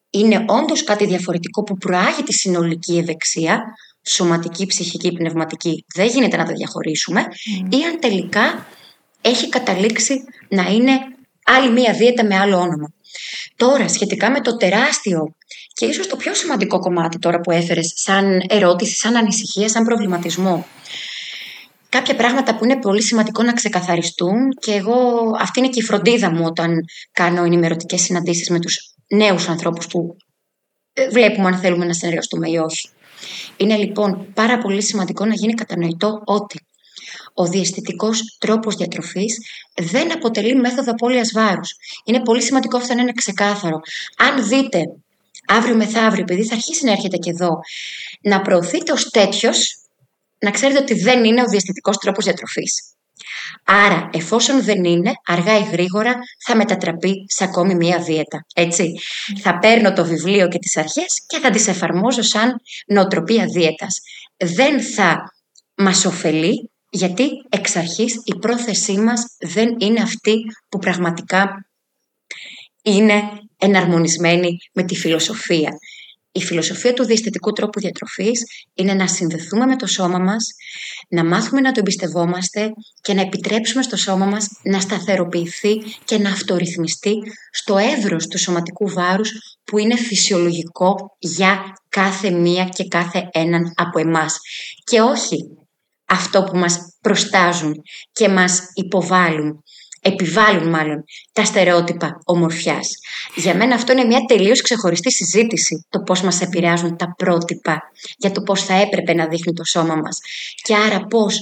είναι 0.10 0.46
όντως 0.48 0.84
κάτι 0.84 1.06
διαφορετικό 1.06 1.64
που 1.64 1.78
προάγει 1.78 2.24
τη 2.24 2.34
συνολική 2.34 2.98
ευεξία, 2.98 3.64
σωματική, 4.08 4.66
ψυχική, 4.66 5.12
πνευματική, 5.12 5.86
δεν 5.96 6.08
γίνεται 6.08 6.38
να 6.38 6.46
τα 6.46 6.54
διαχωρίσουμε, 6.54 7.22
mm. 7.22 7.74
ή 7.74 7.84
αν 7.84 8.00
τελικά 8.00 8.68
έχει 9.22 9.50
καταλήξει 9.50 10.24
να 10.50 10.64
είναι 10.70 10.92
άλλη 11.44 11.72
μία 11.72 11.94
δίαιτα 11.94 12.26
με 12.26 12.38
άλλο 12.38 12.58
όνομα. 12.58 12.94
Τώρα, 13.56 13.88
σχετικά 13.88 14.32
με 14.32 14.42
το 14.42 14.58
τεράστιο 14.58 15.36
και 15.74 15.86
ίσως 15.86 16.08
το 16.08 16.16
πιο 16.16 16.34
σημαντικό 16.34 16.80
κομμάτι 16.80 17.20
τώρα 17.20 17.40
που 17.40 17.52
έφερες 17.52 17.94
σαν 17.96 18.42
ερώτηση, 18.50 18.96
σαν 18.96 19.16
ανησυχία, 19.16 19.70
σαν 19.70 19.84
προβληματισμό, 19.84 20.66
κάποια 21.90 22.16
πράγματα 22.16 22.56
που 22.56 22.64
είναι 22.64 22.80
πολύ 22.80 23.02
σημαντικό 23.02 23.44
να 23.44 23.54
ξεκαθαριστούν 23.54 24.50
και 24.60 24.72
εγώ 24.74 24.96
αυτή 25.40 25.60
είναι 25.60 25.70
και 25.70 25.80
η 25.80 25.84
φροντίδα 25.84 26.32
μου 26.32 26.44
όταν 26.46 26.86
κάνω 27.12 27.44
ενημερωτικές 27.44 28.02
συναντήσεις 28.02 28.50
με 28.50 28.60
τους 28.60 28.94
νέους 29.10 29.48
ανθρώπους 29.48 29.88
που 29.88 30.18
ε, 30.94 31.10
βλέπουμε 31.10 31.48
αν 31.48 31.58
θέλουμε 31.58 31.86
να 31.86 31.94
συνεργαστούμε 31.94 32.50
ή 32.50 32.58
όχι. 32.58 32.90
Είναι 33.58 33.78
λοιπόν 33.78 34.34
πάρα 34.34 34.58
πολύ 34.58 34.84
σημαντικό 34.84 35.26
να 35.26 35.34
γίνει 35.34 35.54
κατανοητό 35.54 36.22
ότι 36.26 36.60
ο 37.34 37.46
διαισθητικός 37.46 38.38
τρόπος 38.40 38.76
διατροφής 38.76 39.38
δεν 39.76 40.14
αποτελεί 40.14 40.56
μέθοδο 40.56 40.92
απώλειας 40.92 41.32
βάρους. 41.32 41.76
Είναι 42.06 42.22
πολύ 42.22 42.42
σημαντικό 42.42 42.78
αυτό 42.78 42.94
να 42.94 43.02
είναι 43.02 43.12
ξεκάθαρο. 43.12 43.80
Αν 44.18 44.48
δείτε 44.48 44.80
αύριο 45.48 45.76
μεθαύριο, 45.76 46.22
επειδή 46.22 46.46
θα 46.46 46.56
αρχίσει 46.56 46.86
να 46.86 46.92
έρχεται 46.92 47.18
και 47.18 47.30
εδώ, 47.30 47.60
να 48.22 48.42
προωθείτε 48.42 48.92
ως 48.92 49.10
τέτοιος 49.10 49.80
να 50.40 50.52
ξέρετε 50.52 50.80
ότι 50.80 50.94
δεν 50.94 51.24
είναι 51.24 51.42
ο 51.42 51.46
διαστητικός 51.46 51.98
τρόπος 51.98 52.24
διατροφής. 52.24 52.94
Άρα, 53.64 54.10
εφόσον 54.14 54.64
δεν 54.64 54.84
είναι, 54.84 55.12
αργά 55.26 55.58
ή 55.58 55.64
γρήγορα 55.64 56.16
θα 56.46 56.56
μετατραπεί 56.56 57.26
σε 57.28 57.44
ακόμη 57.44 57.76
μία 57.76 58.00
δίαιτα. 58.00 58.46
Έτσι. 58.54 58.94
Θα 59.42 59.60
παίρνω 59.60 59.94
το 59.94 60.06
βιβλίο 60.06 60.48
και 60.48 60.60
τις 60.60 60.78
αρχές 60.78 61.26
και 61.28 61.40
θα 61.40 61.50
τις 61.50 61.68
εφαρμόζω 61.68 62.22
σαν 62.22 62.56
νοοτροπία 62.88 63.46
δίαιτας. 63.46 64.00
Δεν 64.38 64.82
θα 64.82 65.34
μας 65.76 66.06
ωφελεί, 66.06 66.72
γιατί 66.90 67.28
εξ 67.50 67.76
αρχής 67.76 68.22
η 68.24 68.36
πρόθεσή 68.40 68.98
μας 68.98 69.36
δεν 69.40 69.76
είναι 69.80 70.02
αυτή 70.02 70.36
που 70.70 70.80
πραγματικά 70.80 71.70
είναι 72.82 73.22
εναρμονισμένη 73.58 74.58
με 74.74 74.84
τη 74.84 74.96
φιλοσοφία. 74.96 75.72
Η 76.32 76.42
φιλοσοφία 76.42 76.94
του 76.94 77.06
διαισθητικού 77.06 77.52
τρόπου 77.52 77.80
διατροφής 77.80 78.42
είναι 78.74 78.94
να 78.94 79.08
συνδεθούμε 79.08 79.66
με 79.66 79.76
το 79.76 79.88
σώμα 79.88 80.20
μας, 80.20 80.46
να 81.10 81.26
μάθουμε 81.26 81.62
να 81.62 81.72
το 81.72 81.80
εμπιστευόμαστε 81.80 82.70
και 83.02 83.14
να 83.14 83.22
επιτρέψουμε 83.22 83.84
στο 83.84 83.98
σώμα 83.98 84.26
μας 84.26 84.48
να 84.64 84.80
σταθεροποιηθεί 84.80 85.78
και 86.06 86.18
να 86.18 86.30
αυτορυθμιστεί 86.30 87.14
στο 87.52 87.78
εύρος 87.78 88.28
του 88.28 88.40
σωματικού 88.40 88.90
βάρους 88.90 89.32
που 89.64 89.78
είναι 89.78 89.96
φυσιολογικό 89.96 90.96
για 91.20 91.74
κάθε 91.90 92.30
μία 92.30 92.66
και 92.66 92.88
κάθε 92.88 93.30
έναν 93.32 93.74
από 93.76 94.00
εμάς. 94.00 94.38
Και 94.84 95.02
όχι 95.02 95.38
αυτό 96.06 96.44
που 96.44 96.58
μας 96.58 96.80
προστάζουν 97.02 97.82
και 98.12 98.30
μας 98.30 98.62
υποβάλλουν 98.74 99.64
επιβάλλουν 100.02 100.70
μάλλον 100.70 101.04
τα 101.34 101.46
στερεότυπα 101.46 102.22
ομορφιάς. 102.26 102.90
Για 103.36 103.56
μένα 103.56 103.76
αυτό 103.76 103.92
είναι 103.92 104.04
μια 104.04 104.20
τελείως 104.28 104.62
ξεχωριστή 104.62 105.12
συζήτηση, 105.12 105.86
το 105.90 106.00
πώς 106.00 106.22
μας 106.22 106.42
επηρεάζουν 106.42 106.98
τα 106.98 107.14
πρότυπα 107.18 107.82
για 108.18 108.32
το 108.32 108.42
πώς 108.42 108.64
θα 108.64 108.74
έπρεπε 108.74 109.14
να 109.14 109.28
δείχνει 109.28 109.54
το 109.54 109.64
σώμα 109.64 109.96
μας 109.96 110.20
και 110.62 110.76
άρα 110.76 111.06
πώς 111.06 111.42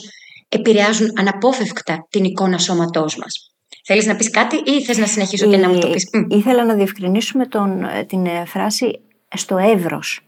επηρεάζουν 0.49 1.11
αναπόφευκτα 1.19 2.07
την 2.09 2.23
εικόνα 2.23 2.57
σώματός 2.57 3.17
μας. 3.17 3.51
Θέλεις 3.83 4.05
να 4.05 4.15
πεις 4.15 4.29
κάτι 4.29 4.55
ή 4.55 4.83
θες 4.83 4.97
να 4.97 5.07
συνεχίσω 5.07 5.49
και 5.49 5.57
να 5.57 5.69
μου 5.69 5.79
το 5.79 5.89
πεις; 5.89 6.09
Ήθελα 6.27 6.65
να 6.65 6.73
διευκρινίσουμε 6.73 7.45
τον, 7.45 7.83
ε, 7.83 8.03
την 8.03 8.25
ε, 8.25 8.45
φράση 8.45 8.99
στο 9.35 9.57
ευρος 9.57 10.27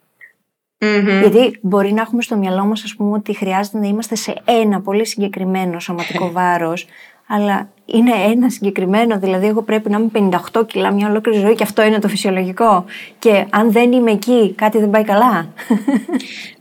Γιατί 1.21 1.59
μπορεί 1.61 1.93
να 1.93 2.01
έχουμε 2.01 2.21
στο 2.21 2.37
μυαλό 2.37 2.65
μας 2.65 2.83
ας 2.83 2.95
πούμε 2.95 3.11
ότι 3.11 3.35
χρειάζεται 3.35 3.77
να 3.77 3.87
είμαστε 3.87 4.15
σε 4.15 4.41
ένα 4.45 4.81
πολύ 4.81 5.05
συγκεκριμένο 5.05 5.79
σωματικό 5.79 6.31
βάρος 6.37 6.85
αλλά 7.29 7.69
είναι 7.85 8.11
ένα 8.31 8.49
συγκεκριμένο. 8.49 9.19
Δηλαδή, 9.19 9.47
εγώ 9.47 9.61
πρέπει 9.61 9.89
να 9.89 9.97
είμαι 9.97 10.31
58 10.53 10.67
κιλά 10.67 10.91
μια 10.91 11.09
ολόκληρη 11.09 11.39
ζωή 11.39 11.55
και 11.55 11.63
αυτό 11.63 11.81
είναι 11.83 11.99
το 11.99 12.07
φυσιολογικό. 12.07 12.85
Και 13.19 13.45
αν 13.49 13.71
δεν 13.71 13.91
είμαι 13.91 14.11
εκεί, 14.11 14.53
κάτι 14.53 14.77
δεν 14.77 14.89
πάει 14.89 15.03
καλά. 15.03 15.53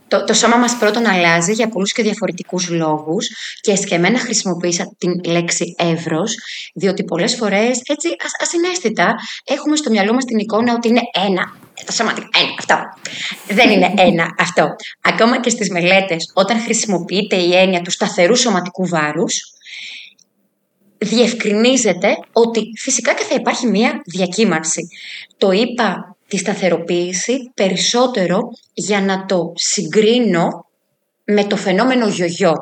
Το, 0.07 0.23
το 0.23 0.33
σώμα 0.33 0.55
μας 0.55 0.77
πρώτον 0.77 1.05
αλλάζει 1.05 1.53
για 1.53 1.69
πολλούς 1.69 1.91
και 1.91 2.03
διαφορετικούς 2.03 2.69
λόγους 2.69 3.27
και 3.61 3.71
εσκεμμένα 3.71 4.19
χρησιμοποίησα 4.19 4.95
την 4.97 5.23
λέξη 5.25 5.75
εύρος, 5.77 6.35
διότι 6.73 7.03
πολλές 7.03 7.35
φορές 7.35 7.81
έτσι 7.85 8.07
ασυναίσθητα 8.41 9.15
έχουμε 9.43 9.75
στο 9.75 9.89
μυαλό 9.89 10.13
μας 10.13 10.25
την 10.25 10.37
εικόνα 10.37 10.73
ότι 10.73 10.87
είναι 10.87 11.01
ένα. 11.25 11.53
Το 11.85 11.91
σώμα 11.91 12.11
ένα, 12.11 12.53
αυτό. 12.57 12.75
Δεν 13.47 13.69
είναι 13.69 13.93
ένα 13.95 14.35
αυτό. 14.37 14.75
Ακόμα 15.01 15.39
και 15.39 15.49
στις 15.49 15.69
μελέτες, 15.69 16.31
όταν 16.33 16.59
χρησιμοποιείται 16.59 17.35
η 17.35 17.55
έννοια 17.55 17.81
του 17.81 17.91
σταθερού 17.91 18.35
σωματικού 18.35 18.87
βάρους, 18.87 19.41
διευκρινίζεται 20.99 22.17
ότι 22.31 22.61
φυσικά 22.77 23.13
και 23.13 23.23
θα 23.23 23.35
υπάρχει 23.35 23.67
μία 23.67 24.01
διακύμανση. 24.05 24.87
Το 25.37 25.51
είπα 25.51 26.17
τη 26.27 26.37
σταθεροποίηση 26.37 27.51
περισσότερο 27.53 28.39
για 28.73 29.01
να 29.01 29.25
το 29.25 29.51
συγκρίνω 29.55 30.65
με 31.23 31.43
το 31.43 31.55
φαινόμενο 31.55 32.07
γιογιό, 32.07 32.53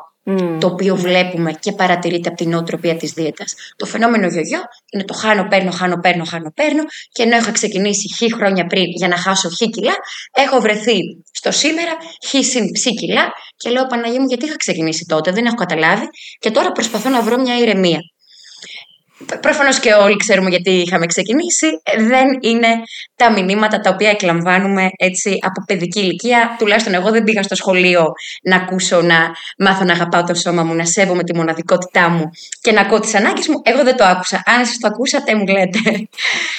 το 0.60 0.66
οποίο 0.66 0.96
βλέπουμε 0.96 1.52
και 1.52 1.72
παρατηρείται 1.72 2.28
από 2.28 2.36
την 2.36 2.50
νοοτροπία 2.50 2.96
της 2.96 3.12
δίαιτας. 3.12 3.54
Το 3.76 3.86
φαινόμενο 3.86 4.26
γιογιό 4.26 4.60
είναι 4.92 5.04
το 5.04 5.14
χάνω, 5.14 5.48
παίρνω, 5.48 5.70
χάνω, 5.70 5.96
παίρνω, 5.96 6.24
χάνω, 6.24 6.52
παίρνω 6.54 6.82
και 7.12 7.22
ενώ 7.22 7.36
είχα 7.36 7.52
ξεκινήσει 7.52 8.14
χι 8.14 8.34
χρόνια 8.34 8.66
πριν 8.66 8.84
για 8.84 9.08
να 9.08 9.16
χάσω 9.16 9.48
χι 9.50 9.70
κιλά, 9.70 9.94
έχω 10.32 10.60
βρεθεί 10.60 10.96
στο 11.32 11.50
σήμερα 11.50 11.92
χι 12.26 12.42
συν 12.42 12.72
ψ 12.72 12.82
κιλά 12.82 13.32
και 13.56 13.70
λέω 13.70 13.86
Παναγία 13.86 14.20
μου 14.20 14.26
γιατί 14.26 14.44
είχα 14.44 14.56
ξεκινήσει 14.56 15.04
τότε, 15.08 15.30
δεν 15.30 15.46
έχω 15.46 15.54
καταλάβει 15.54 16.06
και 16.38 16.50
τώρα 16.50 16.72
προσπαθώ 16.72 17.08
να 17.08 17.22
βρω 17.22 17.40
μια 17.40 17.58
ηρεμία. 17.58 18.00
Προφανώς 19.40 19.80
και 19.80 19.92
όλοι 19.92 20.16
ξέρουμε 20.16 20.50
γιατί 20.50 20.70
είχαμε 20.70 21.06
ξεκινήσει. 21.06 21.66
Δεν 21.98 22.38
είναι 22.40 22.68
τα 23.16 23.32
μηνύματα 23.32 23.80
τα 23.80 23.90
οποία 23.90 24.10
εκλαμβάνουμε 24.10 24.90
έτσι 24.96 25.38
από 25.40 25.64
παιδική 25.66 26.00
ηλικία. 26.00 26.56
Τουλάχιστον 26.58 26.94
εγώ 26.94 27.10
δεν 27.10 27.24
πήγα 27.24 27.42
στο 27.42 27.54
σχολείο 27.54 28.12
να 28.42 28.56
ακούσω, 28.56 29.00
να 29.02 29.16
μάθω 29.58 29.84
να 29.84 29.92
αγαπάω 29.92 30.24
το 30.24 30.34
σώμα 30.34 30.62
μου, 30.62 30.74
να 30.74 30.84
σέβομαι 30.84 31.22
τη 31.24 31.36
μοναδικότητά 31.36 32.08
μου 32.08 32.30
και 32.60 32.72
να 32.72 32.80
ακούω 32.80 33.00
τις 33.00 33.14
ανάγκες 33.14 33.48
μου. 33.48 33.60
Εγώ 33.62 33.84
δεν 33.84 33.96
το 33.96 34.04
άκουσα. 34.04 34.42
Αν 34.46 34.60
εσείς 34.60 34.78
το 34.78 34.88
ακούσατε, 34.88 35.34
μου 35.34 35.46
λέτε. 35.46 36.08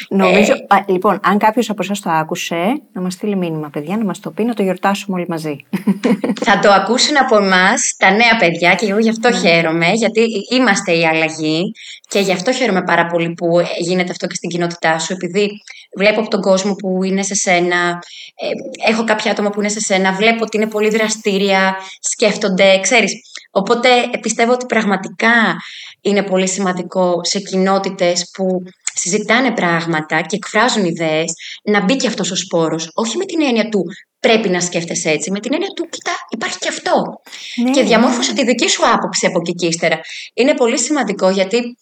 Νομίζω. 0.09 0.53
Ε, 0.53 0.91
λοιπόν, 0.91 1.19
αν 1.23 1.37
κάποιος 1.37 1.69
από 1.69 1.83
εσάς 1.83 1.99
το 1.99 2.09
άκουσε, 2.09 2.81
να 2.93 3.01
μας 3.01 3.13
στείλει 3.13 3.35
μήνυμα, 3.35 3.69
παιδιά, 3.69 3.97
να 3.97 4.03
μας 4.03 4.19
το 4.19 4.31
πει, 4.31 4.43
να 4.43 4.53
το 4.53 4.63
γιορτάσουμε 4.63 5.17
όλοι 5.17 5.25
μαζί. 5.29 5.65
Θα 6.45 6.59
το 6.59 6.71
ακούσουν 6.71 7.17
από 7.17 7.37
εμάς 7.37 7.95
τα 7.97 8.11
νέα 8.11 8.37
παιδιά 8.39 8.75
και 8.75 8.85
εγώ 8.85 8.99
γι' 8.99 9.09
αυτό 9.09 9.29
ναι. 9.29 9.37
χαίρομαι, 9.37 9.91
γιατί 9.91 10.25
είμαστε 10.51 10.91
η 10.91 11.05
αλλαγή 11.05 11.71
και 12.07 12.19
γι' 12.19 12.31
αυτό 12.31 12.48
χαίρομαι 12.51 12.83
πάρα 12.83 13.05
πολύ 13.05 13.33
που 13.33 13.47
γίνεται 13.79 14.11
αυτό 14.11 14.27
και 14.27 14.35
στην 14.35 14.49
κοινότητά 14.49 14.99
σου, 14.99 15.13
επειδή 15.13 15.49
βλέπω 15.97 16.19
από 16.19 16.29
τον 16.29 16.41
κόσμο 16.41 16.75
που 16.75 17.03
είναι 17.03 17.23
σε 17.23 17.35
σένα, 17.35 18.03
ε, 18.35 18.89
έχω 18.91 19.03
κάποια 19.03 19.31
άτομα 19.31 19.49
που 19.49 19.59
είναι 19.59 19.69
σε 19.69 19.79
σένα, 19.79 20.13
βλέπω 20.13 20.43
ότι 20.43 20.57
είναι 20.57 20.67
πολύ 20.67 20.89
δραστήρια, 20.89 21.75
σκέφτονται, 21.99 22.79
ξέρεις. 22.81 23.13
Οπότε 23.51 23.89
πιστεύω 24.21 24.51
ότι 24.51 24.65
πραγματικά 24.65 25.55
είναι 26.01 26.23
πολύ 26.23 26.47
σημαντικό 26.47 27.19
σε 27.23 27.39
κοινότητες 27.39 28.29
που 28.33 28.63
συζητάνε 28.93 29.51
πράγματα 29.51 30.21
και 30.21 30.35
εκφράζουν 30.35 30.85
ύδες, 30.85 31.33
να 31.63 31.83
μπει 31.83 31.95
και 31.95 32.07
αυτός 32.07 32.31
ο 32.31 32.35
σπόρος. 32.35 32.91
Όχι 32.93 33.17
με 33.17 33.25
την 33.25 33.41
έννοια 33.41 33.69
του 33.69 33.83
πρέπει 34.19 34.49
να 34.49 34.61
σκέφτεσαι 34.61 35.09
έτσι, 35.09 35.31
με 35.31 35.39
την 35.39 35.53
έννοια 35.53 35.69
του 35.75 35.87
κοιτά, 35.89 36.11
υπάρχει 36.29 36.57
και 36.57 36.67
αυτό. 36.67 37.21
Ναι, 37.63 37.71
και 37.71 37.83
διαμόρφωσε 37.83 38.33
τη 38.33 38.45
δική 38.45 38.69
σου 38.69 38.87
άποψη 38.93 39.25
από 39.25 39.39
εκεί 39.39 39.53
και 39.53 39.65
ύστερα. 39.65 39.99
Είναι 40.33 40.53
πολύ 40.53 40.79
σημαντικό 40.79 41.29
γιατί 41.29 41.77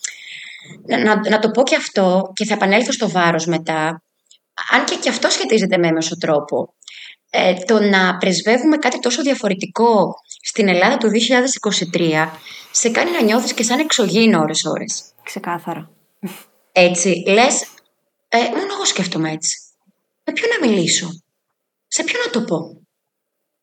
να, 1.04 1.30
να 1.30 1.40
το 1.40 1.52
πω 1.52 1.64
και 1.64 1.76
αυτό 1.76 2.32
και 2.34 2.46
θα 2.46 2.54
επανέλθω 2.54 2.92
στο 2.92 3.10
βάρος 3.10 3.46
μετά, 3.46 4.04
αν 4.72 4.86
και 4.86 4.96
και 4.96 5.10
αυτό 5.10 5.30
σχετίζεται 5.30 5.78
με 5.78 5.88
έμεσο 5.88 6.18
τρόπο. 6.18 6.76
Ε, 7.30 7.54
το 7.54 7.80
να 7.80 8.18
πρεσβεύουμε 8.18 8.78
κάτι 8.78 9.00
τόσο 9.00 9.22
διαφορετικό 9.22 10.14
στην 10.42 10.68
Ελλάδα 10.68 10.98
του 10.98 11.10
2023 11.94 12.28
σε 12.72 12.90
κάνει 12.90 13.12
να 13.12 13.22
νιώθεις 13.22 13.54
και 13.54 13.64
σαν 13.64 13.80
εξωγήινο 13.80 14.40
ώρες-ώρες. 14.40 15.04
Ξεκάθαρα. 15.24 15.92
Έτσι, 16.72 17.24
λες, 17.28 17.62
ε, 18.28 18.38
μόνο 18.38 18.74
εγώ 18.74 18.86
σκέφτομαι 18.86 19.32
έτσι. 19.32 19.58
Με 20.24 20.34
ποιον 20.34 20.50
να 20.60 20.68
μιλήσω, 20.68 21.08
σε 21.88 22.04
ποιον 22.04 22.22
να 22.26 22.32
το 22.32 22.42
πω; 22.42 22.87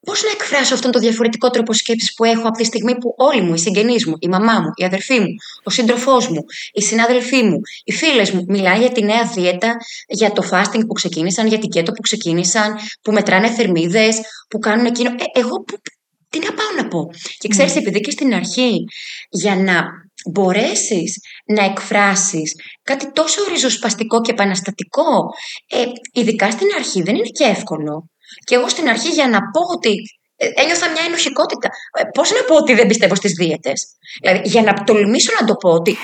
Πώς 0.05 0.23
να 0.23 0.31
εκφράσω 0.31 0.75
αυτόν 0.75 0.91
τον 0.91 1.01
διαφορετικό 1.01 1.51
τρόπο 1.51 1.73
σκέψης 1.73 2.15
που 2.15 2.25
έχω 2.25 2.49
από 2.49 2.59
τη 2.59 2.65
στιγμή 2.65 2.99
που 2.99 3.15
όλοι 3.17 3.41
μου, 3.41 3.55
οι 3.55 3.59
συγγενείς 3.59 4.07
μου, 4.07 4.15
η 4.19 4.29
μαμά 4.29 4.61
μου, 4.61 4.71
η 4.75 4.85
αδερφή 4.85 5.21
μου, 5.21 5.35
ο 5.63 5.71
σύντροφός 5.71 6.29
μου, 6.29 6.45
οι 6.73 6.83
συνάδελφοί 6.83 7.43
μου, 7.43 7.61
οι 7.85 7.93
φίλες 7.93 8.31
μου, 8.31 8.45
μιλάει 8.49 8.79
για 8.79 8.93
τη 8.93 9.03
νέα 9.03 9.25
δίαιτα, 9.35 9.77
για 10.09 10.33
το 10.33 10.49
fasting 10.51 10.81
που 10.87 10.93
ξεκίνησαν, 10.93 11.47
για 11.47 11.59
την 11.59 11.69
κέτο 11.69 11.93
που 11.93 12.01
ξεκίνησαν, 12.01 12.75
που 13.03 13.13
μετράνε 13.13 13.51
θερμίδες, 13.51 14.21
που 14.49 14.59
κάνουν 14.59 14.87
εκείνο. 14.87 15.11
Ε, 15.11 15.41
εγώ 15.41 15.61
που, 15.63 15.77
τι 16.29 16.39
να 16.39 16.53
πάω 16.53 16.83
να 16.83 16.89
πω. 16.89 17.11
Και 17.39 17.49
ξέρεις, 17.49 17.73
mm. 17.73 17.77
επειδή 17.77 18.01
και 18.01 18.11
στην 18.11 18.35
αρχή, 18.35 18.85
για 19.29 19.57
να 19.57 19.85
μπορέσεις 20.31 21.21
να 21.47 21.65
εκφράσεις 21.65 22.55
κάτι 22.83 23.13
τόσο 23.13 23.41
ριζοσπαστικό 23.49 24.21
και 24.21 24.31
επαναστατικό, 24.31 25.29
ε, 25.69 25.85
ειδικά 26.13 26.51
στην 26.51 26.67
αρχή 26.77 27.03
δεν 27.03 27.15
είναι 27.15 27.29
και 27.33 27.45
εύκολο. 27.45 28.09
Και 28.45 28.55
εγώ 28.55 28.69
στην 28.69 28.89
αρχή 28.89 29.09
για 29.09 29.29
να 29.29 29.39
πω 29.39 29.61
ότι 29.75 29.95
ε, 30.37 30.47
ένιωθα 30.55 30.91
μια 30.91 31.03
ενοχικότητα. 31.07 31.69
Ε, 31.99 32.05
Πώς 32.05 32.31
να 32.31 32.43
πω 32.47 32.55
ότι 32.57 32.75
δεν 32.75 32.87
πιστεύω 32.87 33.15
στις 33.15 33.33
δίαιτες; 33.33 33.87
Δηλαδή, 34.23 34.49
για 34.49 34.63
να 34.63 34.85
τολμήσω 34.85 35.33
να 35.41 35.47
το 35.47 35.55
πω 35.55 35.71
ότι. 35.71 35.97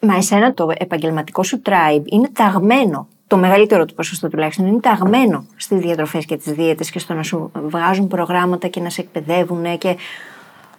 Μα 0.00 0.16
εσένα 0.16 0.54
το 0.54 0.72
επαγγελματικό 0.76 1.42
σου 1.42 1.62
tribe 1.64 2.02
είναι 2.04 2.28
ταγμένο. 2.32 3.08
Το 3.26 3.36
μεγαλύτερο 3.36 3.84
του 3.84 3.94
ποσοστό 3.94 4.28
τουλάχιστον 4.28 4.66
είναι 4.66 4.80
ταγμένο 4.80 5.46
στις 5.56 5.78
διατροφές 5.78 6.24
και 6.24 6.36
τις 6.36 6.52
δίαιτες 6.52 6.90
και 6.90 6.98
στο 6.98 7.14
να 7.14 7.22
σου 7.22 7.50
βγάζουν 7.54 8.08
προγράμματα 8.08 8.68
και 8.68 8.80
να 8.80 8.90
σε 8.90 9.00
εκπαιδεύουν. 9.00 9.78
Και 9.78 9.96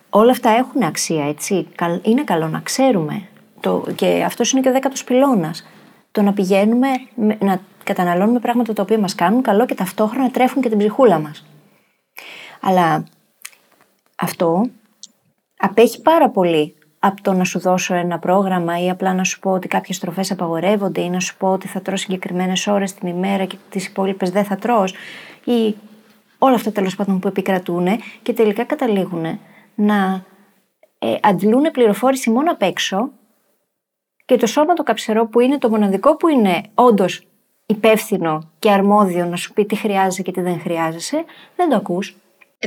όλα 0.10 0.32
αυτά 0.32 0.50
έχουν 0.50 0.84
αξία, 0.84 1.28
έτσι. 1.28 1.68
Είναι 2.02 2.24
καλό 2.24 2.48
να 2.48 2.60
ξέρουμε. 2.60 3.28
Το, 3.60 3.86
και 3.96 4.24
αυτός 4.26 4.52
είναι 4.52 4.62
και 4.62 4.70
ο 4.70 4.72
δέκατος 4.72 5.04
πυλώνας. 5.04 5.68
Το 6.12 6.22
να 6.22 6.34
πηγαίνουμε, 6.34 6.88
να 7.40 7.62
καταναλώνουμε 7.84 8.40
πράγματα 8.40 8.74
τα 8.74 8.82
οποία 8.82 9.00
μας 9.00 9.16
κάνουν 9.16 9.42
καλό 9.42 9.66
και 9.66 9.76
ταυτόχρονα 9.76 10.32
τρέφουν 10.32 10.62
και 10.62 10.70
την 10.70 10.78
ψυχούλα 10.78 11.20
μας. 11.20 11.46
Αλλά 12.62 13.04
αυτό 14.16 14.70
απέχει 15.58 16.02
πάρα 16.02 16.30
πολύ 16.30 16.76
από 17.00 17.22
το 17.22 17.34
να 17.34 17.44
σου 17.44 17.60
δώσω 17.60 17.94
ένα 17.94 18.20
πρόγραμμα 18.20 18.84
ή 18.84 18.90
απλά 18.90 19.14
να 19.14 19.24
σου 19.24 19.40
πω 19.40 19.52
ότι 19.52 19.68
κάποιες 19.68 20.00
τροφές 20.00 20.32
απαγορεύονται 20.32 21.02
ή 21.02 21.10
να 21.10 21.20
σου 21.20 21.38
πω 21.38 21.52
ότι 21.52 21.68
θα 21.68 21.82
τρως 21.82 22.00
συγκεκριμένες 22.00 22.68
ώρες 22.68 22.94
την 22.94 23.08
ημέρα 23.08 23.46
και 23.46 23.58
τις 23.70 23.88
υπόλοιπες 23.88 24.30
δεν 24.30 24.46
θα 24.46 24.56
τρως 24.56 24.94
ή 25.44 25.76
όλα 26.38 26.56
αυτά 26.56 26.72
τέλος 26.72 26.96
πάντων 26.96 27.20
που 27.20 27.28
επικρατούν 27.28 27.88
και 28.22 28.34
τελικά 28.34 28.64
καταλήγουν 28.64 29.40
να 29.76 30.24
ε, 31.00 31.16
αντλούν 31.22 31.72
πληροφόρηση 31.72 32.30
μόνο 32.30 32.52
απ' 32.52 32.62
έξω 32.62 33.12
και 34.26 34.38
το 34.38 34.46
σώμα 34.46 34.74
το 34.74 34.84
καψερό 34.84 35.28
που 35.28 35.40
είναι 35.40 35.58
το 35.58 35.70
μοναδικό 35.70 36.16
που 36.16 36.28
είναι 36.28 36.62
όντως 36.74 37.28
υπεύθυνο 37.66 38.52
και 38.60 38.72
αρμόδιο 38.72 39.26
να 39.26 39.36
σου 39.36 39.54
πει 39.54 39.66
τι 39.66 39.76
χρειάζεσαι 39.76 40.22
και 40.22 40.32
τι 40.32 40.42
δεν 40.42 40.60
χρειάζεσαι, 40.60 41.24
δεν 41.56 41.70
το 41.70 41.76
ακούς. 41.76 42.18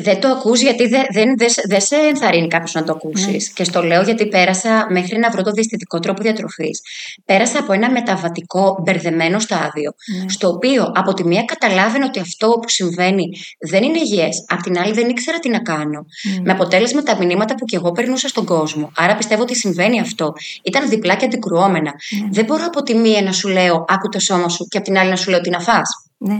Δεν 0.02 0.20
το 0.20 0.28
ακούς 0.28 0.60
γιατί 0.60 0.88
δεν, 0.88 1.04
δεν, 1.12 1.34
δεν, 1.68 1.80
σε 1.80 1.96
ενθαρρύνει 1.96 2.48
κάποιος 2.48 2.74
να 2.74 2.84
το 2.84 2.92
ακούσεις. 2.92 3.26
Ναι. 3.26 3.54
Και 3.54 3.64
στο 3.64 3.82
λέω 3.82 4.02
γιατί 4.02 4.26
πέρασα 4.26 4.86
μέχρι 4.90 5.18
να 5.18 5.30
βρω 5.30 5.42
το 5.42 5.50
διαισθητικό 5.50 5.98
τρόπο 5.98 6.22
διατροφής. 6.22 6.80
Πέρασα 7.24 7.58
από 7.58 7.72
ένα 7.72 7.90
μεταβατικό 7.90 8.82
μπερδεμένο 8.82 9.38
στάδιο. 9.38 9.92
Ναι. 10.20 10.28
Στο 10.28 10.48
οποίο 10.48 10.92
από 10.94 11.14
τη 11.14 11.24
μία 11.24 11.42
καταλάβαινα 11.42 12.06
ότι 12.06 12.20
αυτό 12.20 12.48
που 12.48 12.68
συμβαίνει 12.68 13.28
δεν 13.58 13.82
είναι 13.82 13.98
υγιές. 13.98 14.44
Απ' 14.48 14.62
την 14.62 14.78
άλλη 14.78 14.92
δεν 14.92 15.08
ήξερα 15.08 15.38
τι 15.38 15.48
να 15.48 15.58
κάνω. 15.58 16.06
Ναι. 16.34 16.40
Με 16.42 16.52
αποτέλεσμα 16.52 17.02
τα 17.02 17.16
μηνύματα 17.16 17.54
που 17.54 17.64
και 17.64 17.76
εγώ 17.76 17.92
περνούσα 17.92 18.28
στον 18.28 18.44
κόσμο. 18.44 18.92
Άρα 18.96 19.16
πιστεύω 19.16 19.42
ότι 19.42 19.56
συμβαίνει 19.56 20.00
αυτό. 20.00 20.32
Ήταν 20.62 20.88
διπλά 20.88 21.14
και 21.14 21.24
αντικρουόμενα. 21.24 21.92
Ναι. 22.22 22.28
Δεν 22.30 22.44
μπορώ 22.44 22.64
από 22.66 22.82
τη 22.82 22.94
μία 22.94 23.22
να 23.22 23.32
σου 23.32 23.48
λέω 23.48 23.84
άκου 23.88 24.08
το 24.08 24.18
σώμα 24.18 24.48
σου 24.48 24.64
και 24.64 24.76
από 24.76 24.86
την 24.86 24.98
άλλη 24.98 25.10
να 25.10 25.16
σου 25.16 25.30
λέω 25.30 25.40
τι 25.40 25.50
να 25.50 25.60
φας. 25.60 25.88
Ναι. 26.18 26.38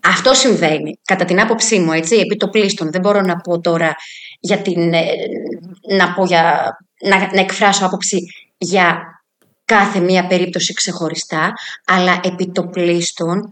Αυτό 0.00 0.34
συμβαίνει, 0.34 0.98
κατά 1.04 1.24
την 1.24 1.40
άποψή 1.40 1.78
μου, 1.78 1.92
έτσι, 1.92 2.16
επί 2.16 2.36
το 2.36 2.48
πλήστον. 2.48 2.90
Δεν 2.90 3.00
μπορώ 3.00 3.20
να 3.20 3.36
πω 3.36 3.60
τώρα 3.60 3.94
για 4.40 4.58
την, 4.58 4.92
ε, 4.92 5.04
να, 5.96 6.12
πω 6.12 6.24
για, 6.24 6.76
να, 7.00 7.18
να 7.18 7.40
εκφράσω 7.40 7.86
άποψη 7.86 8.18
για 8.58 9.02
κάθε 9.64 10.00
μία 10.00 10.26
περίπτωση 10.26 10.72
ξεχωριστά, 10.72 11.52
αλλά 11.84 12.20
επί 12.24 12.50
το 12.50 12.66
πλήστον, 12.66 13.50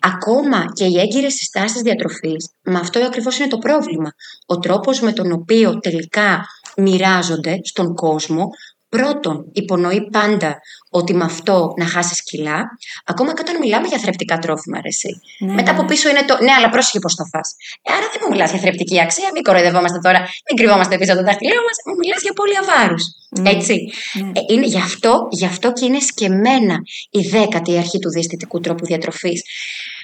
ακόμα 0.00 0.64
και 0.72 0.84
οι 0.84 0.98
έγκυρες 1.00 1.34
συστάσεις 1.34 1.80
διατροφής, 1.80 2.50
με 2.62 2.78
αυτό 2.78 3.04
ακριβώς 3.04 3.38
είναι 3.38 3.48
το 3.48 3.58
πρόβλημα. 3.58 4.10
Ο 4.46 4.58
τρόπος 4.58 5.00
με 5.00 5.12
τον 5.12 5.32
οποίο 5.32 5.78
τελικά 5.78 6.46
μοιράζονται 6.76 7.60
στον 7.62 7.94
κόσμο 7.94 8.48
Πρώτον, 8.96 9.50
υπονοεί 9.52 10.08
πάντα 10.10 10.60
ότι 10.90 11.14
με 11.14 11.24
αυτό 11.24 11.72
να 11.78 11.86
χάσεις 11.86 12.22
κιλά, 12.22 12.58
ακόμα 13.04 13.34
και 13.34 13.42
όταν 13.44 13.58
μιλάμε 13.58 13.86
για 13.86 13.98
θρεπτικά 13.98 14.38
τρόφιμα, 14.38 14.78
αρέσει. 14.78 15.20
Ναι, 15.38 15.52
Μετά 15.52 15.70
από 15.70 15.82
ναι. 15.82 15.88
πίσω 15.88 16.08
είναι 16.08 16.24
το 16.28 16.34
ναι, 16.42 16.52
αλλά 16.52 16.68
πρόσεχε 16.68 16.98
πώς 16.98 17.14
θα 17.14 17.24
φά. 17.32 17.40
Ε, 17.86 17.88
άρα 17.96 18.06
δεν 18.12 18.20
μου 18.22 18.28
μιλάς 18.32 18.50
για 18.50 18.60
θρεπτική 18.60 19.00
αξία, 19.00 19.28
μην 19.34 19.42
κοροϊδευόμαστε 19.42 19.98
τώρα, 19.98 20.20
μην 20.46 20.56
κρυβόμαστε 20.58 20.98
πίσω 20.98 21.12
από 21.12 21.20
το 21.20 21.26
δάχτυλό 21.26 21.60
μας, 21.66 21.76
μου 21.86 21.96
μιλάς 22.02 22.22
για 22.22 22.32
πολύ 22.32 22.56
αβάρους. 22.62 23.04
Ναι. 23.40 23.50
Έτσι. 23.50 23.74
Ναι. 24.12 24.28
Ε, 24.38 24.40
είναι 24.52 24.66
γι 24.66 24.78
αυτό, 24.88 25.28
γι' 25.30 25.46
αυτό 25.46 25.72
και 25.72 25.84
είναι 25.84 26.00
σκεμμένα 26.00 26.76
η 27.10 27.20
δέκατη 27.20 27.78
αρχή 27.78 27.98
του 27.98 28.10
διαισθητικού 28.10 28.60
τρόπου 28.60 28.84
διατροφής. 28.84 29.42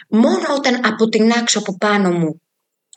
Μόνο 0.08 0.46
όταν 0.56 0.74
αποτινάξω 0.84 1.58
από 1.58 1.76
πάνω 1.76 2.10
μου 2.10 2.40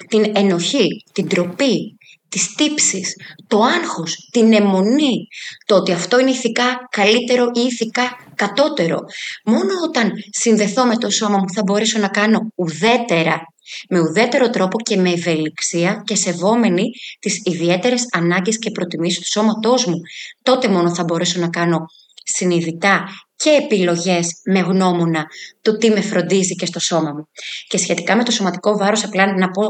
την 0.08 0.32
ενοχή, 0.36 0.88
την 1.14 1.28
τροπή, 1.28 1.95
τις 2.36 2.56
τύψεις, 2.56 3.16
το 3.48 3.62
άγχος, 3.62 4.30
την 4.32 4.54
αιμονή, 4.54 5.28
το 5.66 5.76
ότι 5.76 5.92
αυτό 5.92 6.20
είναι 6.20 6.30
ηθικά 6.30 6.88
καλύτερο 6.90 7.52
ή 7.54 7.60
ηθικά 7.60 8.18
κατώτερο. 8.36 9.00
Μόνο 9.46 9.72
όταν 9.88 10.12
συνδεθώ 10.30 10.86
με 10.86 10.98
το 10.98 11.10
σώμα 11.10 11.38
μου 11.38 11.52
θα 11.56 11.62
μπορέσω 11.64 12.00
να 12.00 12.08
κάνω 12.08 12.40
ουδέτερα, 12.56 13.42
με 13.90 14.00
ουδέτερο 14.00 14.50
τρόπο 14.50 14.80
και 14.80 14.98
με 14.98 15.10
ευελιξία 15.10 16.02
και 16.06 16.16
σεβόμενη 16.16 16.84
τις 17.20 17.42
ιδιαίτερες 17.44 18.06
ανάγκες 18.12 18.60
και 18.60 18.72
προτιμήσεις 18.72 19.20
του 19.20 19.32
σώματός 19.32 19.86
μου. 19.86 20.00
Τότε 20.42 20.68
μόνο 20.68 20.96
θα 20.96 21.04
μπορέσω 21.04 21.40
να 21.40 21.50
κάνω 21.50 21.86
συνειδητά 22.24 23.04
και 23.36 23.50
επιλογές 23.50 24.28
με 24.46 24.60
γνώμονα 24.60 25.26
το 25.62 25.78
τι 25.78 25.90
με 25.90 26.02
φροντίζει 26.02 26.56
και 26.56 26.66
στο 26.66 26.80
σώμα 26.80 27.12
μου. 27.12 27.28
Και 27.68 27.78
σχετικά 27.78 28.16
με 28.16 28.24
το 28.24 28.32
σωματικό 28.32 28.78
βάρος, 28.78 29.04
απλά 29.04 29.38
να 29.38 29.50
πω 29.50 29.64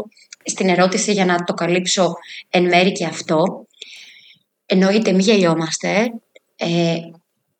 στην 0.45 0.69
ερώτηση 0.69 1.11
για 1.11 1.25
να 1.25 1.43
το 1.43 1.53
καλύψω 1.53 2.13
εν 2.49 2.63
μέρη 2.63 2.91
και 2.91 3.05
αυτό. 3.05 3.67
Εννοείται, 4.65 5.11
μη 5.11 5.23
γελιόμαστε. 5.23 6.11
Ε, 6.55 6.95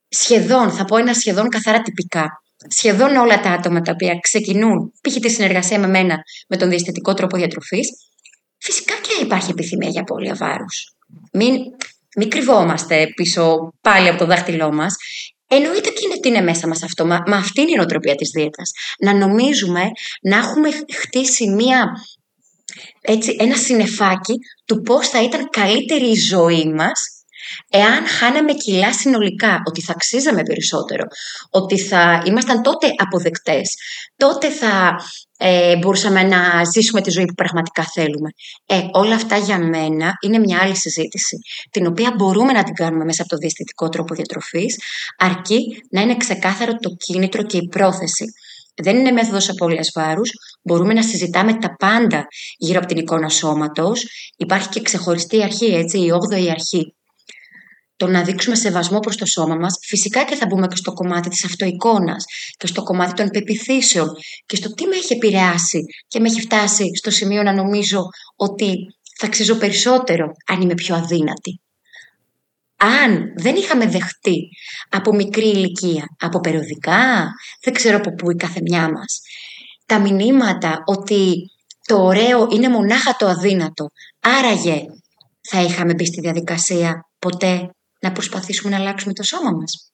σχεδόν, 0.10 0.72
θα 0.72 0.86
πω 0.86 0.98
ένα 0.98 1.14
σχεδόν 1.14 1.50
καθαρά 1.50 1.82
τυπικά. 1.82 2.42
Σχεδόν 2.68 3.16
όλα 3.16 3.40
τα 3.40 3.50
άτομα 3.50 3.82
τα 3.82 3.92
οποία 3.92 4.20
ξεκινούν, 4.22 4.92
π.χ. 5.02 5.16
τη 5.16 5.30
συνεργασία 5.30 5.80
με 5.80 5.88
μένα, 5.88 6.18
με 6.48 6.58
τον 6.58 6.70
διαισθητικό 6.70 7.14
τρόπο 7.14 7.38
διατροφής, 7.38 7.88
φυσικά 8.58 8.94
και 9.02 9.24
υπάρχει 9.24 9.52
επιθυμία 9.52 9.90
για 9.90 10.02
απώλεια 10.02 10.36
βάρους. 10.36 10.94
Μην, 11.32 11.56
μην 12.18 12.30
κρυβόμαστε 12.30 13.08
πίσω 13.16 13.74
πάλι 13.82 14.08
από 14.08 14.18
το 14.18 14.26
δάχτυλό 14.26 14.74
μας. 14.74 14.96
Εννοείται 15.48 15.90
και 15.90 16.06
είναι, 16.06 16.20
τι 16.20 16.30
είναι 16.30 16.42
μέσα 16.42 16.68
μας 16.68 16.84
αυτό, 16.84 17.06
μα, 17.06 17.24
μα 17.28 17.38
αυτή 17.38 17.62
είναι 17.62 17.72
η 17.72 17.76
νοοτροπία 17.76 18.16
της 18.16 18.30
δίαιτας. 18.30 18.72
Να 19.00 19.14
νομίζουμε, 19.14 19.82
να 20.22 20.38
έχουμε 20.38 20.70
χτίσει 20.94 21.50
μία 21.50 21.92
έτσι, 23.02 23.36
ένα 23.40 23.56
συνεφάκι 23.56 24.34
του 24.66 24.82
πώς 24.82 25.08
θα 25.10 25.24
ήταν 25.24 25.50
καλύτερη 25.50 26.10
η 26.10 26.16
ζωή 26.16 26.74
μας 26.74 27.16
εάν 27.70 28.08
χάναμε 28.08 28.54
κιλά 28.54 28.94
συνολικά, 28.94 29.62
ότι 29.68 29.82
θα 29.82 29.92
αξίζαμε 29.92 30.44
περισσότερο, 30.44 31.04
ότι 31.50 31.80
θα 31.80 32.24
ήμασταν 32.26 32.62
τότε 32.62 32.88
αποδεκτές, 32.98 33.76
τότε 34.16 34.50
θα 34.50 34.96
ε, 35.38 35.78
μπορούσαμε 35.78 36.24
να 36.24 36.64
ζήσουμε 36.74 37.02
τη 37.02 37.10
ζωή 37.12 37.26
που 37.26 37.34
πραγματικά 37.34 37.84
θέλουμε. 37.94 38.30
Ε, 38.66 38.82
όλα 38.92 39.16
αυτά 39.16 39.38
για 39.38 39.58
μένα 39.60 40.14
είναι 40.26 40.40
μια 40.40 40.60
άλλη 40.62 40.76
συζήτηση, 40.76 41.38
την 41.72 41.88
οποία 41.88 42.14
μπορούμε 42.18 42.52
να 42.52 42.64
την 42.64 42.74
κάνουμε 42.74 43.04
μέσα 43.04 43.22
από 43.22 43.32
το 43.32 43.38
διαισθητικό 43.38 43.90
τρόπο 43.90 44.16
διατροφής, 44.16 44.76
αρκεί 45.18 45.60
να 45.90 46.02
είναι 46.02 46.18
ξεκάθαρο 46.18 46.74
το 46.74 46.90
κίνητρο 46.90 47.44
και 47.44 47.58
η 47.58 47.68
πρόθεση 47.68 48.26
δεν 48.76 48.98
είναι 48.98 49.12
μέθοδος 49.12 49.50
απώλεια 49.50 49.84
βάρους. 49.94 50.32
Μπορούμε 50.68 50.94
να 50.94 51.04
συζητάμε 51.04 51.58
τα 51.58 51.76
πάντα 51.76 52.28
γύρω 52.58 52.78
από 52.78 52.88
την 52.88 52.98
εικόνα 52.98 53.30
σώματος. 53.30 54.06
Υπάρχει 54.38 54.70
και 54.70 54.82
ξεχωριστή 54.82 55.44
αρχή, 55.44 55.66
έτσι, 55.66 55.98
η 55.98 56.12
8η 56.12 56.48
αρχή. 56.48 56.96
Το 57.96 58.08
να 58.08 58.24
δείξουμε 58.24 58.56
σεβασμό 58.56 59.00
προς 59.00 59.18
το 59.18 59.26
σώμα 59.26 59.56
μας, 59.56 59.78
φυσικά 59.82 60.24
και 60.24 60.36
θα 60.36 60.46
μπούμε 60.46 60.68
και 60.68 60.76
στο 60.76 60.94
κομμάτι 60.94 61.30
της 61.30 61.46
αυτοεικόνας 61.46 62.26
και 62.58 62.68
στο 62.68 62.84
κομμάτι 62.84 63.14
των 63.14 63.30
πεπιθήσεων 63.30 64.08
και 64.46 64.56
στο 64.56 64.74
τι 64.74 64.86
με 64.86 64.96
έχει 64.96 65.14
επηρεάσει 65.14 65.80
και 66.08 66.20
με 66.20 66.28
έχει 66.28 66.42
φτάσει 66.42 66.96
στο 66.96 67.12
σημείο 67.12 67.44
να 67.44 67.54
νομίζω 67.54 68.06
ότι 68.36 68.76
θα 69.18 69.26
αξίζω 69.26 69.56
περισσότερο 69.56 70.32
αν 70.46 70.62
είμαι 70.62 70.74
πιο 70.74 70.96
αδύνατη 70.96 71.60
αν 72.78 73.34
δεν 73.36 73.56
είχαμε 73.56 73.86
δεχτεί 73.86 74.50
από 74.90 75.16
μικρή 75.16 75.48
ηλικία, 75.48 76.06
από 76.20 76.40
περιοδικά, 76.40 77.32
δεν 77.64 77.74
ξέρω 77.74 77.98
από 77.98 78.14
πού 78.14 78.32
η 78.32 78.36
καθεμιά 78.36 78.92
μας, 78.92 79.22
τα 79.86 80.00
μηνύματα 80.00 80.84
ότι 80.86 81.52
το 81.88 82.04
ωραίο 82.04 82.48
είναι 82.52 82.70
μονάχα 82.70 83.16
το 83.16 83.28
αδύνατο, 83.28 83.88
άραγε 84.20 84.86
θα 85.50 85.62
είχαμε 85.62 85.94
μπει 85.94 86.06
στη 86.06 86.22
διαδικασία 86.22 87.10
ποτέ 87.20 87.70
να 88.00 88.12
προσπαθήσουμε 88.12 88.76
να 88.76 88.82
αλλάξουμε 88.82 89.14
το 89.14 89.24
σώμα 89.24 89.52
μας. 89.52 89.90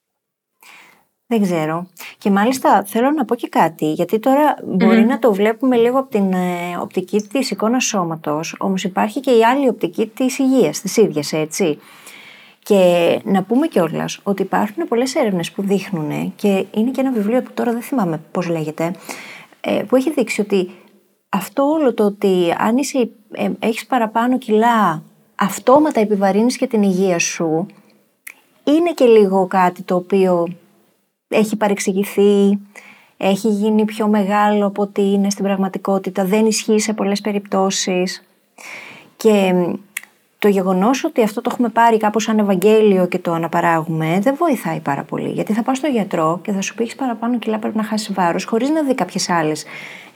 Δεν 1.31 1.41
ξέρω. 1.41 1.87
Και 2.17 2.29
μάλιστα 2.29 2.83
θέλω 2.85 3.11
να 3.11 3.25
πω 3.25 3.35
και 3.35 3.47
κάτι, 3.47 3.91
γιατί 3.91 4.19
τώρα 4.19 4.55
μπορεί 4.65 5.05
να 5.05 5.19
το 5.19 5.33
βλέπουμε 5.33 5.75
λίγο 5.75 5.99
από 5.99 6.09
την 6.09 6.33
ε, 6.33 6.77
οπτική 6.81 7.21
της 7.21 7.51
εικόνας 7.51 7.83
σώματος, 7.85 8.55
όμως 8.59 8.83
υπάρχει 8.83 9.19
και 9.19 9.31
η 9.31 9.43
άλλη 9.45 9.67
οπτική 9.67 10.07
της 10.07 10.37
υγείας, 10.37 10.81
της 10.81 10.97
ίδιας, 10.97 11.33
έτσι. 11.33 11.79
Και 12.63 13.19
να 13.23 13.43
πούμε 13.43 13.67
κιόλας 13.67 14.19
ότι 14.23 14.41
υπάρχουν 14.41 14.87
πολλές 14.87 15.15
έρευνες 15.15 15.51
που 15.51 15.61
δείχνουν 15.61 16.35
και 16.35 16.65
είναι 16.71 16.91
και 16.91 17.01
ένα 17.01 17.11
βιβλίο 17.11 17.41
που 17.41 17.51
τώρα 17.53 17.71
δεν 17.71 17.81
θυμάμαι 17.81 18.21
πώς 18.31 18.47
λέγεται, 18.47 18.83
ε, 18.83 18.93
που 19.87 19.95
έχει 19.95 20.11
δείξει 20.11 20.41
ότι 20.41 20.71
αυτό 21.29 21.63
όλο 21.63 21.93
το 21.93 22.05
ότι 22.05 22.55
αν 22.57 22.77
είσαι, 22.77 23.09
ε, 23.31 23.49
έχεις 23.59 23.85
παραπάνω 23.85 24.37
κιλά, 24.37 25.03
αυτόματα 25.35 25.99
επιβαρύνεις 25.99 26.57
και 26.57 26.67
την 26.67 26.83
υγεία 26.83 27.19
σου, 27.19 27.65
είναι 28.63 28.91
και 28.93 29.05
λίγο 29.05 29.47
κάτι 29.47 29.81
το 29.81 29.95
οποίο 29.95 30.47
έχει 31.27 31.55
παρεξηγηθεί, 31.55 32.59
έχει 33.17 33.47
γίνει 33.47 33.85
πιο 33.85 34.07
μεγάλο 34.07 34.65
από 34.65 34.81
ό,τι 34.81 35.01
είναι 35.01 35.29
στην 35.29 35.43
πραγματικότητα, 35.43 36.25
δεν 36.25 36.45
ισχύει 36.45 36.79
σε 36.79 36.93
πολλές 36.93 37.21
περιπτώσεις. 37.21 38.23
Και 39.17 39.53
το 40.41 40.47
γεγονός 40.47 41.03
ότι 41.03 41.23
αυτό 41.23 41.41
το 41.41 41.49
έχουμε 41.53 41.69
πάρει 41.69 41.97
κάπως 41.97 42.23
σαν 42.23 42.39
Ευαγγέλιο 42.39 43.07
και 43.07 43.19
το 43.19 43.33
αναπαράγουμε 43.33 44.19
δεν 44.21 44.35
βοηθάει 44.37 44.79
πάρα 44.79 45.03
πολύ. 45.03 45.29
Γιατί 45.29 45.53
θα 45.53 45.63
πας 45.63 45.77
στο 45.77 45.87
γιατρό 45.87 46.39
και 46.43 46.51
θα 46.51 46.61
σου 46.61 46.75
πει: 46.75 46.83
Έχεις 46.83 46.95
παραπάνω 46.95 47.37
κιλά, 47.37 47.59
πρέπει 47.59 47.77
να 47.77 47.83
χάσεις 47.83 48.13
βάρος, 48.13 48.43
χωρίς 48.45 48.69
να 48.69 48.83
δει 48.83 48.95
κάποιες 48.95 49.29
άλλες 49.29 49.65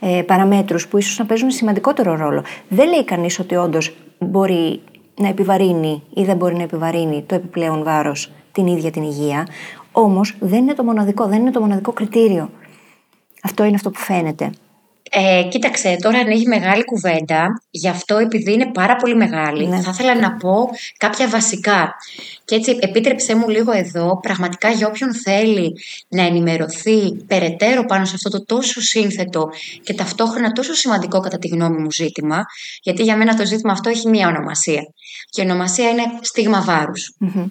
ε, 0.00 0.22
παραμέτρους 0.26 0.88
που 0.88 0.98
ίσως 0.98 1.18
να 1.18 1.26
παίζουν 1.26 1.50
σημαντικότερο 1.50 2.16
ρόλο. 2.16 2.42
Δεν 2.68 2.88
λέει 2.88 3.04
κανείς 3.04 3.38
ότι 3.38 3.54
όντως 3.56 3.96
μπορεί 4.18 4.80
να 5.16 5.28
επιβαρύνει 5.28 6.02
ή 6.14 6.24
δεν 6.24 6.36
μπορεί 6.36 6.54
να 6.54 6.62
επιβαρύνει 6.62 7.22
το 7.26 7.34
επιπλέον 7.34 7.84
βάρος 7.84 8.32
την 8.52 8.66
ίδια 8.66 8.90
την 8.90 9.02
υγεία. 9.02 9.46
Όμως 9.92 10.36
δεν 10.40 10.58
είναι 10.58 10.74
το 10.74 10.84
μοναδικό, 10.84 11.26
δεν 11.26 11.40
είναι 11.40 11.50
το 11.50 11.60
μοναδικό 11.60 11.92
κριτήριο. 11.92 12.50
Αυτό 13.42 13.64
είναι 13.64 13.74
αυτό 13.74 13.90
που 13.90 13.98
φαίνεται. 13.98 14.50
Ε, 15.10 15.42
κοίταξε, 15.50 15.96
τώρα 16.00 16.18
ανοίγει 16.18 16.46
μεγάλη 16.46 16.84
κουβέντα, 16.84 17.62
γι' 17.70 17.88
αυτό 17.88 18.16
επειδή 18.16 18.52
είναι 18.52 18.70
πάρα 18.72 18.96
πολύ 18.96 19.14
μεγάλη, 19.16 19.66
Ναι. 19.66 19.80
θα 19.80 19.90
ήθελα 19.94 20.14
να 20.14 20.32
πω 20.32 20.68
κάποια 20.96 21.28
βασικά. 21.28 21.94
Και 22.44 22.54
έτσι 22.54 22.76
επίτρεψέ 22.80 23.36
μου 23.36 23.48
λίγο 23.48 23.72
εδώ, 23.72 24.20
πραγματικά 24.22 24.70
για 24.70 24.86
όποιον 24.86 25.14
θέλει 25.14 25.72
να 26.08 26.22
ενημερωθεί 26.22 27.14
περαιτέρω 27.26 27.84
πάνω 27.84 28.04
σε 28.04 28.12
αυτό 28.14 28.30
το 28.30 28.44
τόσο 28.44 28.80
σύνθετο 28.80 29.48
και 29.82 29.94
ταυτόχρονα 29.94 30.52
τόσο 30.52 30.74
σημαντικό 30.74 31.20
κατά 31.20 31.38
τη 31.38 31.48
γνώμη 31.48 31.76
μου 31.82 31.92
ζήτημα, 31.92 32.44
γιατί 32.82 33.02
για 33.02 33.16
μένα 33.16 33.36
το 33.36 33.46
ζήτημα 33.46 33.72
αυτό 33.72 33.88
έχει 33.88 34.08
μία 34.08 34.28
ονομασία. 34.28 34.82
Και 35.30 35.42
η 35.42 35.44
ονομασία 35.44 35.90
είναι 35.90 36.02
στίγμα 36.20 36.60
βάρους. 36.62 37.14
Μμμ. 37.18 37.46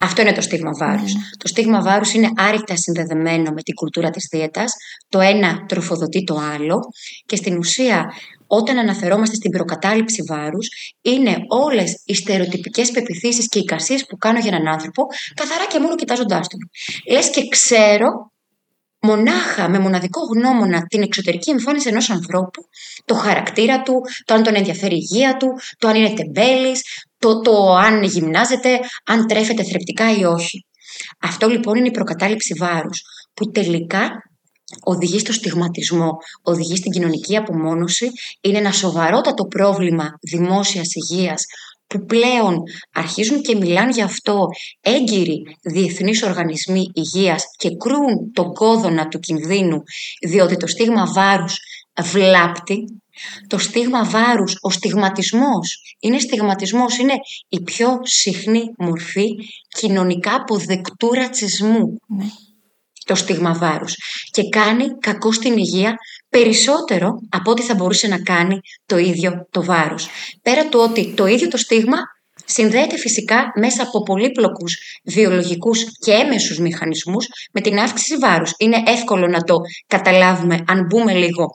Αυτό 0.00 0.20
είναι 0.22 0.32
το 0.32 0.40
στίγμα 0.40 0.70
βάρους. 0.78 1.12
Το 1.12 1.48
στίγμα 1.48 1.82
βάρους 1.82 2.12
είναι 2.12 2.28
άρρηκτα 2.36 2.76
συνδεδεμένο 2.76 3.50
με 3.50 3.62
την 3.62 3.74
κουλτούρα 3.74 4.10
της 4.10 4.28
δίαιτας. 4.30 4.72
Το 5.08 5.20
ένα 5.20 5.64
τροφοδοτεί 5.68 6.24
το 6.24 6.40
άλλο 6.54 6.78
και 7.26 7.36
στην 7.36 7.56
ουσία 7.58 8.12
όταν 8.46 8.78
αναφερόμαστε 8.78 9.34
στην 9.34 9.50
προκατάληψη 9.50 10.22
βάρους 10.28 10.68
είναι 11.02 11.36
όλες 11.48 12.02
οι 12.04 12.14
στερεοτυπικές 12.14 12.90
πεπιθήσεις 12.90 13.48
και 13.48 13.58
εικασίες 13.58 14.06
που 14.06 14.16
κάνω 14.16 14.38
για 14.38 14.50
έναν 14.54 14.72
άνθρωπο 14.72 15.02
καθαρά 15.34 15.66
και 15.66 15.80
μόνο 15.80 15.94
κοιτάζοντάς 15.94 16.48
τον. 16.48 16.60
Λες 17.12 17.30
και 17.30 17.48
ξέρω 17.48 18.30
μονάχα 19.00 19.68
με 19.68 19.78
μοναδικό 19.78 20.20
γνώμονα 20.34 20.82
την 20.82 21.02
εξωτερική 21.02 21.50
εμφάνιση 21.50 21.88
ενός 21.88 22.10
ανθρώπου, 22.10 22.62
το 23.04 23.14
χαρακτήρα 23.14 23.82
του, 23.82 23.94
το 24.24 24.34
αν 24.34 24.42
τον 24.42 24.54
ενδιαφέρει 24.54 24.94
η 24.94 25.06
υγεία 25.10 25.36
του, 25.36 25.48
το 25.78 25.88
αν 25.88 25.94
είναι 25.94 26.12
τεμπέλης, 26.14 26.82
το, 27.18 27.40
το 27.40 27.74
αν 27.74 28.02
γυμνάζεται, 28.02 28.80
αν 29.04 29.26
τρέφεται 29.26 29.64
θρεπτικά 29.64 30.18
ή 30.18 30.24
όχι. 30.24 30.66
Αυτό 31.20 31.48
λοιπόν 31.48 31.76
είναι 31.76 31.88
η 31.88 31.90
προκατάληψη 31.90 32.54
βάρους, 32.58 33.02
που 33.34 33.50
τελικά 33.50 34.10
οδηγεί 34.84 35.18
στο 35.18 35.32
στιγματισμό, 35.32 36.10
οδηγεί 36.42 36.76
στην 36.76 36.92
κοινωνική 36.92 37.36
απομόνωση, 37.36 38.10
είναι 38.40 38.58
ένα 38.58 38.72
σοβαρότατο 38.72 39.44
πρόβλημα 39.44 40.10
δημόσιας 40.30 40.88
υγείας 40.94 41.44
που 41.86 42.04
πλέον 42.04 42.62
αρχίζουν 42.92 43.42
και 43.42 43.56
μιλάνε 43.56 43.92
γι' 43.92 44.02
αυτό 44.02 44.46
έγκυροι 44.80 45.42
διεθνείς 45.62 46.22
οργανισμοί 46.22 46.90
υγείας 46.94 47.44
και 47.56 47.68
κρούν 47.76 48.32
τον 48.32 48.52
κόδωνα 48.52 49.08
του 49.08 49.18
κινδύνου 49.18 49.82
διότι 50.28 50.56
το 50.56 50.66
στίγμα 50.66 51.12
βάρους 51.14 51.58
βλάπτει. 52.02 52.84
Το 53.46 53.58
στίγμα 53.58 54.04
βάρους, 54.04 54.56
ο 54.60 54.70
στιγματισμός, 54.70 55.96
είναι 56.00 56.18
στιγματισμός, 56.18 56.98
είναι 56.98 57.14
η 57.48 57.62
πιο 57.62 58.00
συχνή 58.02 58.62
μορφή 58.78 59.28
κοινωνικά 59.78 60.34
αποδεκτού 60.34 61.12
ρατσισμού 61.12 61.98
Ναι. 62.08 62.24
το 63.04 63.14
στίγμα 63.14 63.54
βάρους 63.54 63.96
και 64.30 64.42
κάνει 64.48 64.98
κακό 65.00 65.32
στην 65.32 65.56
υγεία 65.56 65.94
περισσότερο 66.28 67.18
από 67.28 67.50
ό,τι 67.50 67.62
θα 67.62 67.74
μπορούσε 67.74 68.06
να 68.06 68.18
κάνει 68.18 68.60
το 68.86 68.98
ίδιο 68.98 69.46
το 69.50 69.64
βάρος. 69.64 70.08
Πέρα 70.42 70.68
του 70.68 70.80
ότι 70.80 71.14
το 71.14 71.26
ίδιο 71.26 71.48
το 71.48 71.56
στίγμα 71.56 71.96
συνδέεται 72.44 72.98
φυσικά 72.98 73.52
μέσα 73.60 73.82
από 73.82 74.02
πολύπλοκους 74.02 74.76
βιολογικούς 75.04 75.84
και 75.98 76.12
έμεσους 76.12 76.58
μηχανισμούς 76.58 77.26
με 77.52 77.60
την 77.60 77.78
αύξηση 77.78 78.16
βάρους. 78.16 78.52
Είναι 78.58 78.82
εύκολο 78.86 79.26
να 79.26 79.42
το 79.42 79.56
καταλάβουμε 79.86 80.64
αν 80.68 80.86
μπούμε 80.86 81.12
λίγο 81.14 81.46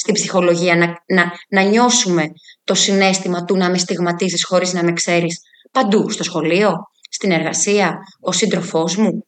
στην 0.00 0.14
ψυχολογία, 0.14 0.76
να, 0.76 0.86
να, 1.16 1.32
να 1.48 1.62
νιώσουμε 1.62 2.32
το 2.64 2.74
συνέστημα 2.74 3.44
του 3.44 3.56
να 3.56 3.70
με 3.70 3.78
στιγματίζεις 3.78 4.44
χωρίς 4.44 4.72
να 4.72 4.84
με 4.84 4.92
ξέρεις 4.92 5.40
παντού, 5.72 6.10
στο 6.10 6.22
σχολείο, 6.22 6.72
στην 7.10 7.30
εργασία, 7.30 7.98
ο 8.20 8.32
σύντροφός 8.32 8.96
μου, 8.96 9.24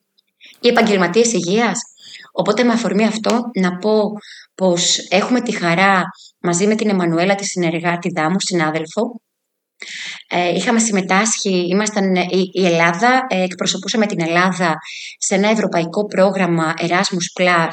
οι 0.60 0.68
επαγγελματίες 0.68 1.32
υγείας. 1.32 1.80
Οπότε 2.32 2.64
με 2.64 2.72
αφορμή 2.72 3.06
αυτό 3.06 3.40
να 3.60 3.76
πω 3.76 4.00
πως 4.54 4.98
έχουμε 5.08 5.40
τη 5.40 5.52
χαρά 5.52 6.02
μαζί 6.40 6.66
με 6.66 6.74
την 6.74 6.88
Εμμανουέλα 6.88 7.34
τη 7.34 7.44
συνεργάτη 7.44 8.12
μου, 8.30 8.40
συνάδελφο, 8.40 9.20
ε, 10.28 10.48
είχαμε 10.54 10.78
συμμετάσχει, 10.78 11.66
ήμασταν, 11.70 12.14
ε, 12.16 12.20
η, 12.30 12.50
η 12.52 12.64
Ελλάδα, 12.66 13.26
ε, 13.28 13.42
εκπροσωπούσαμε 13.42 14.06
την 14.06 14.20
Ελλάδα 14.20 14.74
σε 15.18 15.34
ένα 15.34 15.48
ευρωπαϊκό 15.50 16.06
πρόγραμμα 16.06 16.74
Erasmus 16.80 17.40
Plus 17.42 17.70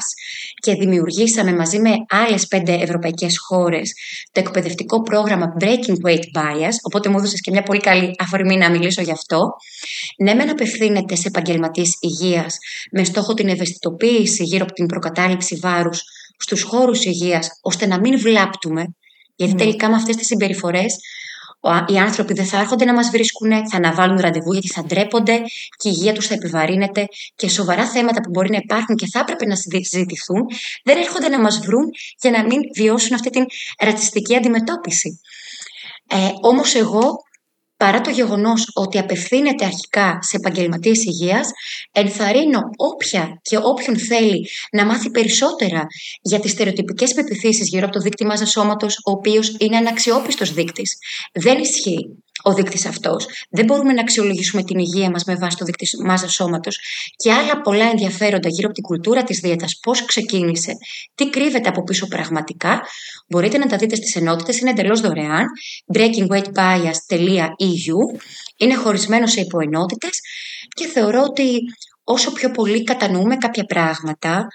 και 0.62 0.74
δημιουργήσαμε 0.74 1.52
μαζί 1.54 1.78
με 1.78 1.90
άλλες 2.08 2.46
πέντε 2.46 2.72
ευρωπαϊκές 2.74 3.38
χώρες 3.38 3.92
το 4.32 4.40
εκπαιδευτικό 4.40 5.02
πρόγραμμα 5.02 5.46
Breaking 5.60 6.06
Weight 6.06 6.14
Bias, 6.38 6.72
οπότε 6.82 7.08
μου 7.08 7.18
έδωσες 7.18 7.40
και 7.40 7.50
μια 7.50 7.62
πολύ 7.62 7.80
καλή 7.80 8.10
αφορμή 8.18 8.56
να 8.56 8.70
μιλήσω 8.70 9.02
γι' 9.02 9.12
αυτό. 9.12 9.40
Ναι, 10.22 10.34
μεν 10.34 10.50
απευθύνεται 10.50 11.14
σε 11.16 11.28
επαγγελματίες 11.28 11.96
υγείας 12.00 12.56
με 12.92 13.04
στόχο 13.04 13.34
την 13.34 13.48
ευαισθητοποίηση 13.48 14.42
γύρω 14.44 14.64
από 14.64 14.72
την 14.72 14.86
προκατάληψη 14.86 15.58
βάρους 15.62 16.02
στους 16.38 16.62
χώρους 16.62 17.04
υγείας, 17.04 17.48
ώστε 17.62 17.86
να 17.86 18.00
μην 18.00 18.18
βλάπτουμε, 18.20 18.84
γιατί 19.36 19.52
Ναι. 19.52 19.58
τελικά 19.58 19.88
με 19.88 19.96
αυτές 19.96 20.16
τις 20.16 20.26
συμπεριφορές 20.26 20.94
ο- 20.94 20.96
οι 21.86 21.98
άνθρωποι 21.98 22.32
δεν 22.32 22.44
θα 22.44 22.58
έρχονται 22.58 22.84
να 22.84 22.94
μας 22.94 23.10
βρίσκουν, 23.10 23.50
θα 23.50 23.76
αναβάλουν 23.76 24.20
ραντεβού 24.20 24.52
γιατί 24.52 24.68
θα 24.68 24.84
ντρέπονται 24.84 25.40
και 25.76 25.88
η 25.88 25.92
υγεία 25.96 26.12
τους 26.12 26.26
θα 26.26 26.34
επιβαρύνεται 26.34 27.06
και 27.34 27.48
σοβαρά 27.48 27.86
θέματα 27.86 28.20
που 28.20 28.30
μπορεί 28.30 28.50
να 28.50 28.56
υπάρχουν 28.56 28.96
και 28.96 29.06
θα 29.12 29.18
έπρεπε 29.18 29.46
να 29.46 29.54
συζητηθούν 29.56 30.46
δεν 30.84 30.98
έρχονται 30.98 31.28
να 31.28 31.40
μας 31.40 31.58
βρουν 31.58 31.84
για 32.20 32.30
να 32.30 32.42
μην 32.42 32.60
βιώσουν 32.74 33.14
αυτή 33.14 33.30
την 33.30 33.44
ρατσιστική 33.78 34.36
αντιμετώπιση. 34.36 35.20
Ε, 36.06 36.16
όμως 36.40 36.74
εγώ 36.74 37.18
παρά 37.82 38.00
το 38.00 38.10
γεγονός 38.10 38.70
ότι 38.74 38.98
απευθύνεται 38.98 39.64
αρχικά 39.64 40.18
σε 40.22 40.36
επαγγελματίες 40.36 41.04
υγείας, 41.04 41.48
ενθαρρύνω 41.92 42.60
όποια 42.76 43.40
και 43.42 43.56
όποιον 43.62 43.98
θέλει 43.98 44.48
να 44.72 44.84
μάθει 44.84 45.10
περισσότερα 45.10 45.86
για 46.22 46.40
τις 46.40 46.50
στερεοτυπικές 46.50 47.14
πεπιθήσεις 47.14 47.68
γύρω 47.68 47.84
από 47.84 47.94
το 47.94 48.00
δείκτη 48.00 48.24
μάζας 48.24 48.50
σώματος, 48.50 48.94
ο 48.96 49.10
οποίος 49.10 49.56
είναι 49.58 49.76
αναξιόπιστος 49.76 50.52
δείκτης. 50.52 50.96
Δεν 51.32 51.58
ισχύει 51.58 52.22
ο 52.42 52.54
δείκτης 52.54 52.86
αυτός. 52.86 53.26
Δεν 53.50 53.64
μπορούμε 53.64 53.92
να 53.92 54.00
αξιολογήσουμε 54.00 54.62
την 54.62 54.78
υγεία 54.78 55.10
μας 55.10 55.24
με 55.24 55.34
βάση 55.34 55.56
το 55.56 55.64
δείκτη 55.64 56.02
μάζα 56.04 56.28
σώματος 56.28 56.78
και 57.16 57.32
άλλα 57.32 57.60
πολλά 57.60 57.84
ενδιαφέροντα 57.84 58.48
γύρω 58.48 58.66
από 58.66 58.74
την 58.74 58.82
κουλτούρα 58.82 59.22
της 59.22 59.38
δίαιτας, 59.38 59.78
πώς 59.82 60.04
ξεκίνησε, 60.04 60.72
τι 61.14 61.30
κρύβεται 61.30 61.68
από 61.68 61.84
πίσω 61.84 62.06
πραγματικά, 62.06 62.80
μπορείτε 63.28 63.58
να 63.58 63.66
τα 63.66 63.76
δείτε 63.76 63.94
στις 63.94 64.16
ενότητες, 64.16 64.58
είναι 64.58 64.70
εντελώς 64.70 65.00
δωρεάν, 65.00 65.46
breakingweightbias.eu, 65.94 68.20
είναι 68.56 68.74
χωρισμένος 68.74 69.30
σε 69.30 69.40
υποενότητες 69.40 70.20
και 70.74 70.86
θεωρώ 70.86 71.22
ότι 71.22 71.60
όσο 72.04 72.32
πιο 72.32 72.50
πολύ 72.50 72.84
κατανοούμε 72.84 73.36
κάποια 73.36 73.64
πράγματα, 73.64 74.46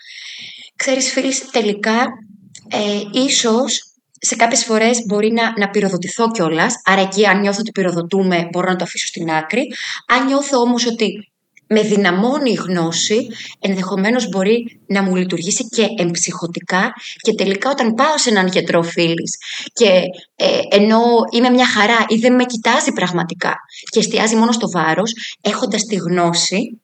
ξέρεις 0.76 1.12
φίλης, 1.12 1.50
τελικά 1.50 2.06
ε, 2.70 3.02
ίσως 3.12 3.95
σε 4.26 4.36
κάποιες 4.36 4.64
φορές 4.64 5.06
μπορεί 5.06 5.32
να, 5.32 5.54
να 5.58 5.70
πυροδοτηθώ 5.70 6.32
κιόλας. 6.32 6.74
Άρα 6.86 7.02
εκεί 7.02 7.26
αν 7.28 7.40
νιώθω 7.40 7.60
ότι 7.60 7.72
πυροδοτούμε 7.72 8.48
μπορώ 8.52 8.70
να 8.70 8.76
το 8.76 8.84
αφήσω 8.84 9.08
στην 9.08 9.32
άκρη. 9.32 9.68
Αν 10.08 10.26
νιώθω 10.26 10.60
όμως 10.60 10.86
ότι 10.86 11.30
με 11.68 11.82
δυναμώνει 11.82 12.52
η 12.52 12.54
γνώση, 12.54 13.28
ενδεχομένως 13.60 14.30
μπορεί 14.30 14.80
να 14.88 15.04
μου 15.04 15.16
λειτουργήσει 15.16 15.68
και 15.68 15.88
εμψυχωτικά 15.98 16.94
και 17.22 17.34
τελικά 17.34 17.70
όταν 17.70 17.94
πάω 17.94 18.18
σε 18.18 18.30
έναν 18.30 18.48
γιατρό 18.48 18.84
φίλης 18.84 19.38
και 19.74 20.02
ε, 20.36 20.60
ενώ 20.70 21.02
είμαι 21.32 21.50
μια 21.50 21.68
χαρά 21.68 22.06
ή 22.08 22.16
δεν 22.16 22.36
με 22.36 22.46
κοιτάζει 22.46 22.92
πραγματικά 22.92 23.56
και 23.90 24.00
εστιάζει 24.00 24.36
μόνο 24.36 24.52
στο 24.52 24.70
βάρος, 24.70 25.12
έχοντας 25.42 25.84
τη 25.84 25.96
γνώση 25.96 26.82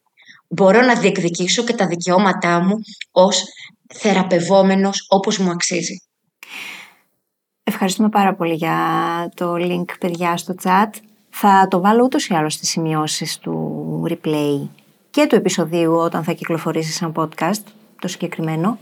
μπορώ 0.48 0.82
να 0.82 0.96
διεκδικήσω 0.96 1.64
και 1.64 1.74
τα 1.74 1.88
δικαιώματά 1.88 2.60
μου 2.60 2.76
ως 3.12 3.44
θεραπευόμενος 3.94 5.06
όπως 5.10 5.38
μου 5.38 5.52
αξίζει. 5.52 6.02
Ευχαριστούμε 7.74 8.10
πάρα 8.10 8.34
πολύ 8.34 8.54
για 8.54 8.78
το 9.34 9.54
link, 9.54 9.86
παιδιά, 10.00 10.38
στο 10.38 10.56
chat. 10.64 10.90
Θα 11.30 11.68
το 11.70 11.82
βάλω 11.82 12.04
ούτως 12.04 12.28
ή 12.28 12.34
άλλως 12.34 12.54
στις 12.54 12.70
σημειώσεις 12.70 13.38
του 13.38 14.08
replay 14.10 14.68
και 15.10 15.28
του 15.28 15.36
επεισοδίου 15.36 15.94
όταν 15.94 16.24
θα 16.24 16.32
κυκλοφορήσει 16.32 16.92
σαν 16.92 17.14
podcast, 17.16 17.64
το 18.02 18.08
συγκεκριμένο. 18.08 18.78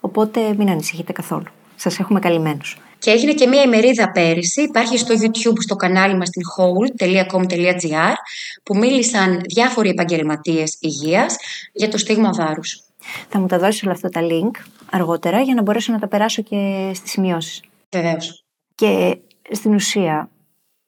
Οπότε 0.00 0.54
μην 0.58 0.70
ανησυχείτε 0.70 1.12
καθόλου. 1.12 1.46
Σας 1.76 1.98
έχουμε 1.98 2.18
καλυμμένους. 2.18 2.78
Και 2.98 3.10
έγινε 3.10 3.32
και 3.32 3.46
μία 3.46 3.62
ημερίδα 3.62 4.10
πέρυσι, 4.10 4.62
υπάρχει 4.62 4.98
στο 4.98 5.14
YouTube 5.14 5.56
στο 5.58 5.76
κανάλι 5.76 6.16
μας 6.16 6.28
στην 6.28 6.42
whole.com.gr 6.56 8.14
που 8.62 8.76
μίλησαν 8.76 9.40
διάφοροι 9.54 9.88
επαγγελματίες 9.88 10.76
υγείας 10.80 11.36
για 11.72 11.88
το 11.88 11.98
στίγμα 11.98 12.30
βάρους. 12.32 12.82
Θα 13.28 13.38
μου 13.38 13.46
τα 13.46 13.58
δώσεις 13.58 13.82
όλα 13.82 13.92
αυτά 13.92 14.08
τα 14.08 14.20
link 14.22 14.60
αργότερα 14.90 15.40
για 15.40 15.54
να 15.54 15.62
μπορέσω 15.62 15.92
να 15.92 15.98
τα 15.98 16.08
περάσω 16.08 16.42
και 16.42 16.90
στις 16.94 17.10
σημειώσεις. 17.10 17.60
Βεβαίως. 17.92 18.44
Και 18.74 19.18
στην 19.50 19.74
ουσία 19.74 20.30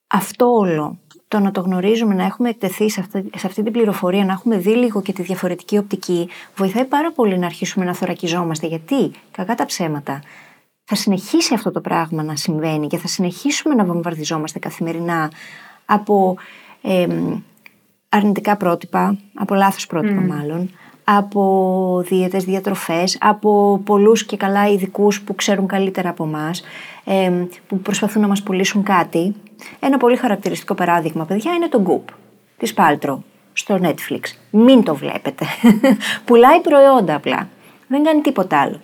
αυτό 0.06 0.46
όλο, 0.46 0.98
το 1.28 1.38
να 1.38 1.50
το 1.50 1.60
γνωρίζουμε, 1.60 2.14
να 2.14 2.24
έχουμε 2.24 2.48
εκτεθεί 2.48 2.90
σε 2.90 3.00
αυτή, 3.00 3.30
σε 3.36 3.46
αυτή 3.46 3.62
την 3.62 3.72
πληροφορία, 3.72 4.24
να 4.24 4.32
έχουμε 4.32 4.56
δει 4.56 4.74
λίγο 4.74 5.02
και 5.02 5.12
τη 5.12 5.22
διαφορετική 5.22 5.78
οπτική, 5.78 6.28
βοηθάει 6.56 6.84
πάρα 6.84 7.12
πολύ 7.12 7.38
να 7.38 7.46
αρχίσουμε 7.46 7.84
να 7.84 7.94
θωρακιζόμαστε. 7.94 8.66
Γιατί, 8.66 9.10
κακά 9.30 9.54
τα 9.54 9.64
ψέματα, 9.64 10.22
θα 10.84 10.94
συνεχίσει 10.94 11.54
αυτό 11.54 11.70
το 11.70 11.80
πράγμα 11.80 12.22
να 12.22 12.36
συμβαίνει 12.36 12.86
και 12.86 12.98
θα 12.98 13.07
συνεχίσουμε 13.07 13.74
να 13.74 13.84
βομβαρδιζόμαστε 13.84 14.59
καθημερινά 14.59 15.30
από 15.84 16.36
εμ, 16.82 17.40
αρνητικά 18.09 18.57
πρότυπα, 18.57 19.18
από 19.34 19.55
λάθος 19.55 19.86
πρότυπα 19.86 20.20
μάλλον, 20.20 20.70
από 21.05 22.02
δίαιτες, 22.09 22.44
διατροφές, 22.44 23.18
από 23.20 23.80
πολλούς 23.84 24.24
και 24.24 24.36
καλά 24.36 24.68
ειδικούς 24.68 25.22
που 25.22 25.34
ξέρουν 25.34 25.66
καλύτερα 25.66 26.09
από 26.09 26.24
εμάς, 26.24 26.64
που 27.66 27.78
προσπαθούν 27.78 28.22
να 28.22 28.28
μας 28.28 28.42
πουλήσουν 28.42 28.82
κάτι. 28.82 29.34
Ένα 29.80 29.96
πολύ 29.96 30.16
χαρακτηριστικό 30.16 30.74
παράδειγμα, 30.74 31.24
παιδιά, 31.24 31.52
είναι 31.52 31.68
το 31.68 31.82
Goop 31.86 32.12
της 32.57 32.74
Paltrow 32.76 33.16
στο 33.52 33.78
Netflix. 33.82 34.20
Μην 34.50 34.82
το 34.82 34.94
βλέπετε. 34.94 35.44
Πουλάει 36.24 36.61
προϊόντα 36.61 37.14
απλά. 37.14 37.48
Δεν 37.86 38.02
κάνει 38.02 38.20
τίποτα 38.20 38.61
άλλο. 38.61 38.80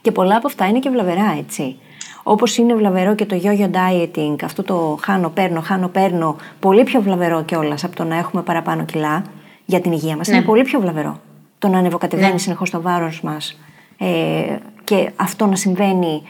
Και 0.00 0.12
πολλά 0.12 0.36
από 0.36 0.46
αυτά 0.46 0.66
είναι 0.66 0.78
και 0.78 0.90
βλαβερά, 0.90 1.34
έτσι. 1.38 1.76
Όπως 2.22 2.56
είναι 2.56 2.74
βλαβερό 2.74 3.14
και 3.14 3.26
το 3.26 3.40
yo-yo 3.42 3.70
dieting, 3.70 4.36
αυτό 4.44 4.62
το 4.62 4.98
χάνω, 5.02 5.28
παίρνω, 5.28 5.60
χάνω, 5.60 5.88
παίρνω, 5.88 6.36
πολύ 6.60 6.84
πιο 6.84 7.00
βλαβερό 7.00 7.42
κιόλας 7.42 7.84
από 7.84 7.96
το 7.96 8.04
να 8.04 8.16
έχουμε 8.16 8.42
παραπάνω 8.42 8.84
κιλά 8.84 9.24
για 9.64 9.80
την 9.80 9.92
υγεία 9.92 10.16
μας. 10.16 10.28
Ναι. 10.28 10.36
Είναι 10.36 10.44
πολύ 10.44 10.62
πιο 10.62 10.80
βλαβερό 10.80 11.20
το 11.60 11.68
να 11.68 11.78
ανεβοκατεβαίνει 11.78 12.32
ναι. 12.32 12.38
συνεχώς 12.38 12.70
το 12.70 12.80
βάρος 12.80 13.20
μας 13.20 13.58
ε, 13.98 14.58
και 14.84 15.12
αυτό 15.16 15.46
να 15.46 15.56
συμβαίνει 15.56 16.22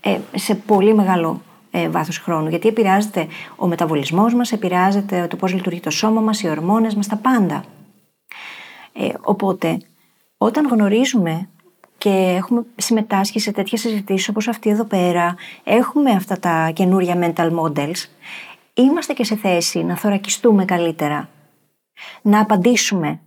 ε, 0.00 0.18
σε 0.34 0.54
πολύ 0.54 0.94
μεγάλο 0.94 1.40
ε, 1.70 1.88
βάθος 1.88 2.18
χρόνου. 2.18 2.48
Γιατί 2.48 2.68
επηρεάζεται 2.68 3.26
ο 3.56 3.66
μεταβολισμός 3.66 4.34
μας, 4.34 4.52
επηρεάζεται 4.52 5.26
το 5.26 5.36
πώς 5.36 5.52
λειτουργεί 5.52 5.80
το 5.80 5.90
σώμα 5.90 6.20
μας, 6.20 6.42
οι 6.42 6.48
ορμόνες 6.48 6.94
μας, 6.94 7.06
τα 7.06 7.16
πάντα. 7.16 7.64
Ε, 8.92 9.08
οπότε, 9.20 9.78
όταν 10.38 10.68
γνωρίζουμε 10.68 11.48
και 11.98 12.34
έχουμε 12.36 12.64
συμμετάσχει 12.76 13.38
σε 13.40 13.52
τέτοιες 13.52 13.80
συζητήσεις 13.80 14.28
όπως 14.28 14.48
αυτή 14.48 14.70
εδώ 14.70 14.84
πέρα, 14.84 15.34
έχουμε 15.64 16.10
αυτά 16.10 16.38
τα 16.38 16.70
καινούρια 16.74 17.18
mental 17.20 17.50
models, 17.58 18.04
είμαστε 18.74 19.12
και 19.12 19.24
σε 19.24 19.36
θέση 19.36 19.84
να 19.84 19.96
θωρακιστούμε 19.96 20.64
καλύτερα, 20.64 21.28
να 22.22 22.40
απαντήσουμε, 22.40 23.20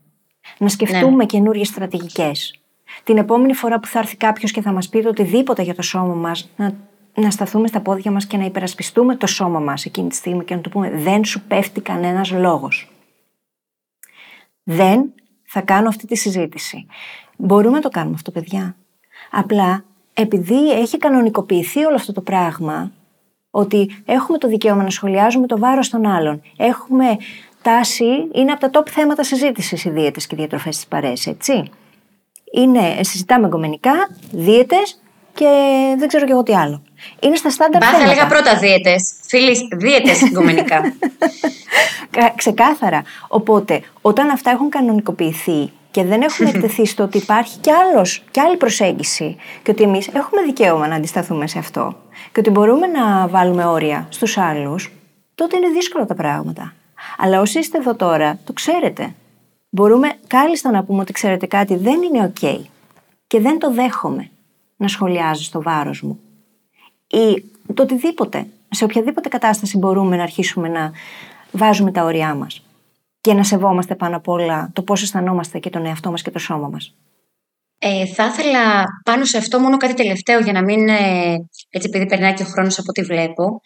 να 0.57 0.67
σκεφτούμε 0.67 1.15
ναι. 1.15 1.25
καινούριε 1.25 1.63
στρατηγικές. 1.63 2.59
Την 3.03 3.17
επόμενη 3.17 3.53
φορά 3.53 3.79
που 3.79 3.87
θα 3.87 3.99
έρθει 3.99 4.17
κάποιος 4.17 4.51
και 4.51 4.61
θα 4.61 4.71
μας 4.71 4.89
πει 4.89 5.05
οτιδήποτε 5.05 5.61
για 5.61 5.75
το 5.75 5.81
σώμα 5.81 6.13
μας, 6.13 6.49
να, 6.55 6.73
να 7.13 7.31
σταθούμε 7.31 7.67
στα 7.67 7.79
πόδια 7.79 8.11
μας 8.11 8.25
και 8.25 8.37
να 8.37 8.45
υπερασπιστούμε 8.45 9.15
το 9.15 9.27
σώμα 9.27 9.59
μας 9.59 9.85
εκείνη 9.85 10.09
τη 10.09 10.15
στιγμή 10.15 10.43
και 10.43 10.55
να 10.55 10.61
του 10.61 10.69
πούμε: 10.69 10.89
Δεν 10.89 11.25
σου 11.25 11.41
πέφτει 11.41 11.81
κανένας 11.81 12.31
λόγος. 12.31 12.91
Δεν 14.63 15.13
θα 15.43 15.61
κάνω 15.61 15.87
αυτή 15.87 16.07
τη 16.07 16.15
συζήτηση. 16.15 16.85
Μπορούμε 17.37 17.75
να 17.75 17.81
το 17.81 17.89
κάνουμε 17.89 18.15
αυτό, 18.15 18.31
παιδιά. 18.31 18.75
Απλά 19.31 19.83
επειδή 20.13 20.71
έχει 20.71 20.97
κανονικοποιηθεί 20.97 21.85
όλο 21.85 21.95
αυτό 21.95 22.13
το 22.13 22.21
πράγμα, 22.21 22.91
ότι 23.51 24.03
έχουμε 24.05 24.37
το 24.37 24.47
δικαίωμα 24.47 24.83
να 24.83 24.89
σχολιάζουμε 24.89 25.47
το 25.47 25.59
βάρος 25.59 25.89
των 25.89 26.05
άλλων. 26.05 26.41
Έχουμε 26.57 27.17
τάση, 27.69 28.05
είναι 28.33 28.51
από 28.51 28.69
τα 28.69 28.79
top 28.79 28.89
θέματα 28.89 29.23
συζήτησης 29.23 29.85
οι 29.85 29.89
δίαιτες 29.89 30.27
και 30.27 30.35
οι 30.35 30.37
διατροφές 30.37 30.75
της 30.75 30.87
παρέα, 30.87 31.13
έτσι. 31.25 31.71
Είναι, 32.51 33.03
συζητάμε 33.03 33.45
εγκομενικά, 33.45 34.09
δίαιτες 34.31 35.01
και 35.33 35.49
δεν 35.97 36.07
ξέρω 36.07 36.25
και 36.25 36.31
εγώ 36.31 36.43
τι 36.43 36.55
άλλο. 36.55 36.81
Είναι 37.19 37.35
στα 37.35 37.49
στάνταρ 37.49 37.81
θέματα. 37.83 38.05
θα 38.05 38.11
έλεγα 38.11 38.27
πρώτα 38.27 38.55
δίαιτες. 38.55 39.13
Φίλοι, 39.27 39.67
δίαιτες 39.77 40.21
εγκομενικά. 40.21 40.93
Ξεκάθαρα. 42.35 43.03
Οπότε, 43.27 43.81
όταν 44.01 44.29
αυτά 44.29 44.51
έχουν 44.51 44.69
κανονικοποιηθεί 44.69 45.71
και 45.91 46.03
δεν 46.03 46.21
έχουμε 46.21 46.49
εκτεθεί 46.55 46.85
στο 46.85 47.03
ότι 47.03 47.17
υπάρχει 47.17 47.57
κι, 47.57 47.71
άλλος, 47.71 48.23
κι 48.31 48.39
άλλη 48.39 48.57
προσέγγιση 48.57 49.35
και 49.63 49.71
ότι 49.71 49.83
εμείς 49.83 50.07
έχουμε 50.07 50.41
δικαίωμα 50.41 50.87
να 50.87 50.95
αντισταθούμε 50.95 51.47
σε 51.47 51.59
αυτό 51.59 51.95
και 52.31 52.39
ότι 52.39 52.49
μπορούμε 52.49 52.87
να 52.87 53.27
βάλουμε 53.27 53.65
όρια 53.65 54.07
στους 54.09 54.37
άλλους, 54.37 54.91
τότε 55.35 55.57
είναι 55.57 55.69
δύσκολα 55.69 56.05
τα 56.05 56.15
πράγματα. 56.15 56.73
Αλλά 57.17 57.41
όσοι 57.41 57.59
είστε 57.59 57.77
εδώ 57.77 57.95
τώρα, 57.95 58.39
το 58.45 58.53
ξέρετε. 58.53 59.13
Μπορούμε 59.69 60.13
κάλλιστα 60.27 60.71
να 60.71 60.83
πούμε 60.83 61.01
ότι 61.01 61.13
ξέρετε 61.13 61.45
κάτι 61.45 61.75
δεν 61.75 62.01
είναι 62.01 62.33
ok 62.35 62.59
και 63.27 63.39
δεν 63.39 63.59
το 63.59 63.73
δέχομαι 63.73 64.29
να 64.77 64.87
σχολιάζεις 64.87 65.49
το 65.49 65.61
βάρος 65.61 66.01
μου. 66.01 66.19
Ή 67.07 67.43
το 67.73 67.83
οτιδήποτε. 67.83 68.47
Σε 68.69 68.83
οποιαδήποτε 68.83 69.29
κατάσταση 69.29 69.77
μπορούμε 69.77 70.15
να 70.15 70.23
αρχίσουμε 70.23 70.67
να 70.67 70.91
βάζουμε 71.51 71.91
τα 71.91 72.03
όρια 72.03 72.35
μας 72.35 72.63
και 73.21 73.33
να 73.33 73.43
σεβόμαστε 73.43 73.95
πάνω 73.95 74.15
απ' 74.15 74.27
όλα 74.27 74.69
το 74.73 74.81
πώς 74.81 75.01
αισθανόμαστε 75.01 75.59
και 75.59 75.69
τον 75.69 75.85
εαυτό 75.85 76.11
μας 76.11 76.21
και 76.21 76.31
το 76.31 76.39
σώμα 76.39 76.67
μας. 76.67 76.95
Ε, 77.79 78.05
θα 78.05 78.25
ήθελα 78.25 78.85
πάνω 79.03 79.25
σε 79.25 79.37
αυτό 79.37 79.59
μόνο 79.59 79.77
κάτι 79.77 79.93
τελευταίο 79.93 80.39
για 80.39 80.53
να 80.53 80.63
μην, 80.63 80.89
ε, 80.89 81.33
έτσι 81.69 81.87
επειδή 81.87 82.05
περνάει 82.05 82.33
και 82.33 82.43
ο 82.43 82.45
χρόνος 82.45 82.79
από 82.79 82.87
ό,τι 82.89 83.01
βλέπω. 83.01 83.61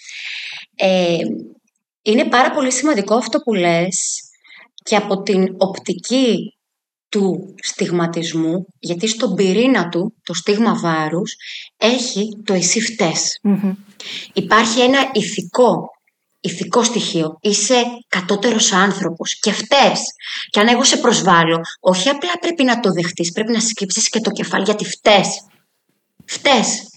Ε, 0.75 1.17
είναι 2.01 2.25
πάρα 2.25 2.51
πολύ 2.51 2.71
σημαντικό 2.71 3.15
αυτό 3.15 3.39
που 3.39 3.53
λες 3.53 4.21
και 4.83 4.95
από 4.95 5.21
την 5.21 5.55
οπτική 5.57 6.55
του 7.09 7.55
στιγματισμού, 7.63 8.65
γιατί 8.79 9.07
στον 9.07 9.35
πυρήνα 9.35 9.89
του, 9.89 10.13
το 10.23 10.33
στίγμα 10.33 10.75
βάρους, 10.75 11.35
έχει 11.77 12.29
το 12.45 12.53
εσύ 12.53 12.81
Υπάρχει 14.33 14.79
ένα 14.79 15.09
ηθικό 15.13 15.89
ηθικό 16.41 16.83
στοιχείο. 16.83 17.37
Είσαι 17.41 17.83
κατώτερος 18.07 18.71
άνθρωπος 18.71 19.39
και 19.39 19.51
φταίς. 19.51 20.01
Και 20.49 20.59
αν 20.59 20.67
εγώ 20.67 20.83
σε 20.83 20.97
προσβάλλω, 20.97 21.59
όχι 21.79 22.09
απλά 22.09 22.31
πρέπει 22.39 22.63
να 22.63 22.79
το 22.79 22.91
δεχτείς, 22.91 23.31
πρέπει 23.31 23.51
να 23.51 23.59
σκύψεις 23.59 24.09
και 24.09 24.19
το 24.19 24.31
κεφάλι 24.31 24.63
γιατί 24.63 24.85
φταίς. 24.85 25.45
Φταίς. 26.25 26.90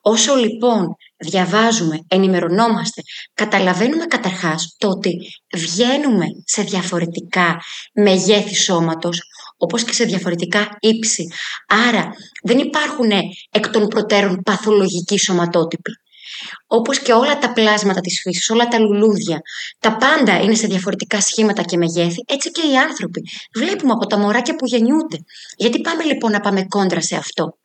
Όσο 0.00 0.34
λοιπόν 0.34 0.96
διαβάζουμε, 1.16 1.98
ενημερωνόμαστε, 2.08 3.02
καταλαβαίνουμε 3.34 4.04
καταρχάς 4.04 4.74
το 4.78 4.88
ότι 4.88 5.10
βγαίνουμε 5.56 6.26
σε 6.44 6.62
διαφορετικά 6.62 7.60
μεγέθη 7.94 8.54
σώματος, 8.54 9.20
όπως 9.56 9.84
και 9.84 9.92
σε 9.92 10.04
διαφορετικά 10.04 10.68
ύψη. 10.80 11.24
Άρα 11.88 12.10
δεν 12.42 12.58
υπάρχουν 12.58 13.10
εκ 13.50 13.68
των 13.68 13.86
προτέρων 13.86 14.42
παθολογικοί 14.42 15.18
σωματότυποι 15.18 15.92
όπως 16.66 16.98
και 16.98 17.12
όλα 17.12 17.38
τα 17.38 17.52
πλάσματα 17.52 18.00
της 18.00 18.20
φύσης, 18.20 18.48
όλα 18.48 18.68
τα 18.68 18.78
λουλούδια, 18.78 19.40
τα 19.78 19.96
πάντα 19.96 20.40
είναι 20.40 20.54
σε 20.54 20.66
διαφορετικά 20.66 21.20
σχήματα 21.20 21.62
και 21.62 21.76
μεγέθη, 21.76 22.24
έτσι 22.26 22.50
και 22.50 22.68
οι 22.68 22.76
άνθρωποι. 22.76 23.22
Βλέπουμε 23.54 23.92
από 23.92 24.06
τα 24.06 24.18
μωράκια 24.18 24.56
που 24.56 24.66
γεννιούνται. 24.66 25.18
Γιατί 25.56 25.80
πάμε 25.80 26.04
λοιπόν 26.04 26.30
να 26.30 26.40
πάμε 26.40 26.64
κόντρα 26.64 27.00
σε 27.00 27.16
αυτό; 27.16 27.58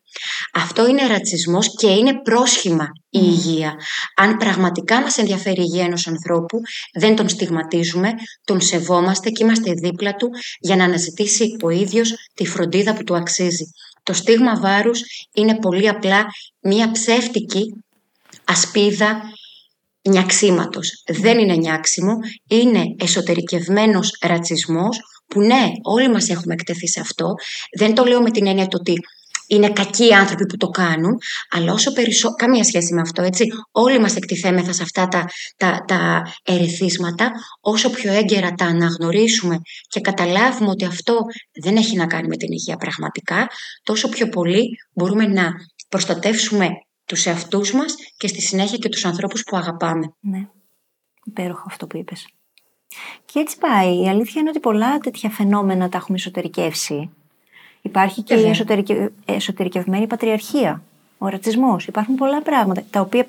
Αυτό 0.53 0.87
είναι 0.87 1.07
ρατσισμός 1.07 1.75
και 1.75 1.87
είναι 1.87 2.21
πρόσχημα 2.21 2.85
η 3.09 3.19
υγεία. 3.21 3.75
Αν 4.15 4.37
πραγματικά 4.37 5.01
μας 5.01 5.17
ενδιαφέρει 5.17 5.61
η 5.61 5.65
υγεία 5.67 5.83
ενός 5.83 6.07
ανθρώπου, 6.07 6.59
δεν 6.93 7.15
τον 7.15 7.29
στιγματίζουμε, 7.29 8.09
τον 8.43 8.61
σεβόμαστε 8.61 9.29
και 9.29 9.43
είμαστε 9.43 9.71
δίπλα 9.71 10.15
του 10.15 10.29
για 10.59 10.75
να 10.75 10.83
αναζητήσει 10.83 11.55
ο 11.61 11.69
ίδιος 11.69 12.13
τη 12.33 12.45
φροντίδα 12.45 12.93
που 12.93 13.03
του 13.03 13.15
αξίζει. 13.15 13.65
Το 14.03 14.13
στίγμα 14.13 14.59
βάρους 14.59 15.01
είναι 15.33 15.59
πολύ 15.59 15.89
απλά 15.89 16.25
μία 16.59 16.91
ψεύτικη 16.91 17.83
ασπίδα 18.43 19.21
νιαξίματος. 20.09 21.03
Δεν 21.07 21.39
είναι 21.39 21.55
νιάξιμο, 21.55 22.13
είναι 22.47 22.83
εσωτερικευμένος 22.99 24.17
ρατσισμός 24.21 24.99
που 25.27 25.41
ναι, 25.41 25.71
όλοι 25.81 26.09
μας 26.09 26.29
έχουμε 26.29 26.53
εκτεθεί 26.53 26.87
σε 26.87 26.99
αυτό. 26.99 27.33
Δεν 27.77 27.93
το 27.93 28.03
λέω 28.03 28.21
με 28.21 28.31
την 28.31 28.47
έννοια 28.47 28.67
ότι 28.73 28.93
είναι 29.49 29.69
κακοί 29.69 30.13
άνθρωποι 30.13 30.45
που 30.45 30.57
το 30.57 30.67
κάνουν, 30.67 31.17
αλλά 31.49 31.73
όσο 31.73 31.93
περισσότερο. 31.93 32.35
Καμία 32.35 32.63
σχέση 32.63 32.93
με 32.93 33.01
αυτό, 33.01 33.21
έτσι. 33.21 33.45
Όλοι 33.71 33.99
μας 33.99 34.15
εκτιθέμεθα 34.15 34.73
σε 34.73 34.83
αυτά 34.83 35.07
τα, 35.07 35.25
τα, 35.57 35.83
τα 35.87 36.23
ερεθίσματα, 36.43 37.31
όσο 37.61 37.89
πιο 37.89 38.13
έγκαιρα 38.13 38.51
τα 38.51 38.65
αναγνωρίσουμε 38.65 39.61
και 39.87 39.99
καταλάβουμε 39.99 40.69
ότι 40.69 40.85
αυτό 40.85 41.19
δεν 41.61 41.75
έχει 41.75 41.95
να 41.95 42.07
κάνει 42.07 42.27
με 42.27 42.35
την 42.35 42.51
υγεία 42.51 42.75
πραγματικά, 42.75 43.47
τόσο 43.83 44.09
πιο 44.09 44.29
πολύ 44.29 44.69
μπορούμε 44.93 45.27
να 45.27 45.51
προστατεύσουμε 45.89 46.67
τους 47.05 47.25
εαυτούς 47.25 47.73
μας 47.73 47.95
και 48.17 48.27
στη 48.27 48.41
συνέχεια 48.41 48.77
και 48.77 48.89
τους 48.89 49.05
ανθρώπους 49.05 49.43
που 49.43 49.57
αγαπάμε. 49.57 50.13
Ναι, 50.19 50.47
υπέροχο 51.23 51.63
αυτό 51.67 51.87
που 51.87 51.97
είπες. 51.97 52.27
Και 53.25 53.39
έτσι 53.39 53.57
πάει. 53.57 54.03
Η 54.03 54.09
αλήθεια 54.09 54.41
είναι 54.41 54.49
ότι 54.49 54.59
πολλά 54.59 54.97
τέτοια 54.97 55.29
φαινόμενα 55.29 55.89
τα 55.89 55.97
έχουμε 55.97 56.17
εσωτερικεύσει. 56.17 57.09
Υπάρχει 57.81 58.21
και 58.21 58.33
η 58.33 58.49
εσωτερικε... 58.49 59.11
εσωτερικευμένη 59.25 60.07
πατριαρχία, 60.07 60.81
ο 61.17 61.27
ρατσισμός. 61.27 61.87
Υπάρχουν 61.87 62.15
πολλά 62.15 62.41
πράγματα 62.41 62.83
τα 62.89 62.99
οποία 62.99 63.27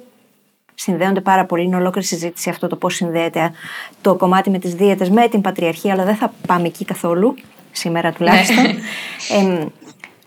συνδέονται 0.74 1.20
πάρα 1.20 1.44
πολύ. 1.44 1.64
Είναι 1.64 1.76
ολόκληρη 1.76 2.06
συζήτηση 2.06 2.50
αυτό 2.50 2.66
το 2.66 2.76
πώς 2.76 2.94
συνδέεται 2.94 3.52
το 4.00 4.14
κομμάτι 4.14 4.50
με 4.50 4.58
τις 4.58 4.74
δίαιτες 4.74 5.10
με 5.10 5.28
την 5.28 5.40
πατριαρχία, 5.40 5.92
αλλά 5.92 6.04
δεν 6.04 6.16
θα 6.16 6.32
πάμε 6.46 6.66
εκεί 6.66 6.84
καθόλου, 6.84 7.34
σήμερα 7.72 8.12
τουλάχιστον. 8.12 8.64
ε, 9.38 9.66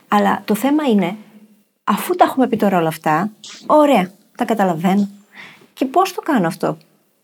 αλλά 0.07 0.41
το 0.45 0.55
θέμα 0.55 0.83
είναι 0.83 1.15
αφού 1.83 2.15
τα 2.15 2.25
έχουμε 2.25 2.47
πει 2.47 2.57
τώρα 2.57 2.77
όλα 2.77 2.87
αυτά, 2.87 3.29
ωραία, 3.65 4.11
τα 4.37 4.45
καταλαβαίνω. 4.45 5.09
Και 5.73 5.85
πώς 5.85 6.13
το 6.13 6.21
κάνω 6.21 6.47
αυτό, 6.47 6.77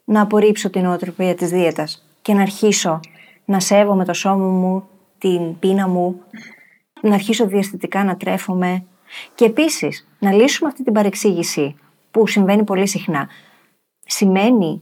να 0.05 0.21
απορρίψω 0.21 0.69
την 0.69 0.85
οτροπία 0.85 1.35
της 1.35 1.49
δίαιτας 1.49 2.05
και 2.21 2.33
να 2.33 2.41
αρχίσω 2.41 2.99
να 3.45 3.59
σέβομαι 3.59 4.05
το 4.05 4.13
σώμα 4.13 4.45
μου, 4.45 4.87
την 5.17 5.59
πείνα 5.59 5.87
μου, 5.87 6.21
να 7.01 7.13
αρχίσω 7.13 7.47
διαστητικά 7.47 8.03
να 8.03 8.17
τρέφομαι 8.17 8.85
και 9.35 9.45
επίσης 9.45 10.07
να 10.19 10.31
λύσουμε 10.31 10.69
αυτή 10.69 10.83
την 10.83 10.93
παρεξήγηση 10.93 11.75
που 12.11 12.27
συμβαίνει 12.27 12.63
πολύ 12.63 12.87
συχνά. 12.87 13.29
Σημαίνει 14.05 14.81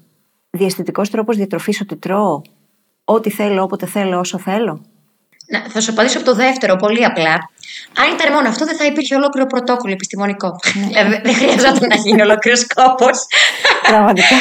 διαστητικός 0.49 1.09
τρόπος 1.09 1.35
διατροφής 1.35 1.81
ότι 1.81 1.95
τρώω 1.95 2.41
ό,τι 3.03 3.29
θέλω, 3.29 3.63
όποτε 3.63 3.85
θέλω, 3.85 4.19
όσο 4.19 4.37
θέλω. 4.37 4.81
Να, 5.47 5.65
θα 5.69 5.81
σου 5.81 5.91
απαντήσω 5.91 6.17
από 6.17 6.25
το 6.25 6.35
δεύτερο, 6.35 6.75
πολύ 6.75 7.05
απλά. 7.05 7.35
Αν 7.97 8.13
ήταν 8.13 8.33
μόνο 8.33 8.47
αυτό, 8.47 8.65
δεν 8.65 8.77
θα 8.77 8.85
υπήρχε 8.85 9.15
ολόκληρο 9.15 9.47
πρωτόκολλο 9.47 9.93
επιστημονικό. 9.93 10.49
Ναι. 10.73 10.87
δηλαδή, 10.87 11.21
δεν 11.23 11.33
χρειαζόταν 11.35 11.87
να 11.89 11.95
γίνει 11.95 12.21
ολόκληρος 12.21 12.65
κόπος. 12.75 13.17
Πραγματικά. 13.87 14.35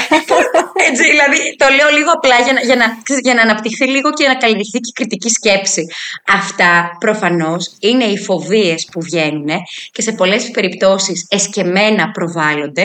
Έτσι, 0.88 1.02
δηλαδή, 1.12 1.56
το 1.56 1.66
λέω 1.76 1.88
λίγο 1.98 2.10
απλά 2.10 2.40
για 2.40 2.52
να, 2.52 2.60
για, 2.60 2.76
να, 2.76 2.86
ξέρεις, 3.02 3.22
για 3.24 3.34
να 3.34 3.42
αναπτυχθεί 3.42 3.86
λίγο 3.88 4.12
και 4.12 4.26
να 4.26 4.34
καλλιεργηθεί 4.34 4.78
και 4.78 4.92
η 4.94 4.98
κριτική 4.98 5.28
σκέψη. 5.28 5.86
Αυτά 6.26 6.96
προφανώς 6.98 7.76
είναι 7.80 8.04
οι 8.04 8.18
φοβίες 8.18 8.88
που 8.92 9.00
βγαίνουν 9.02 9.48
και 9.92 10.02
σε 10.02 10.12
πολλές 10.12 10.50
περιπτώσεις 10.50 11.26
εσκεμμένα 11.28 12.10
προβάλλονται. 12.10 12.82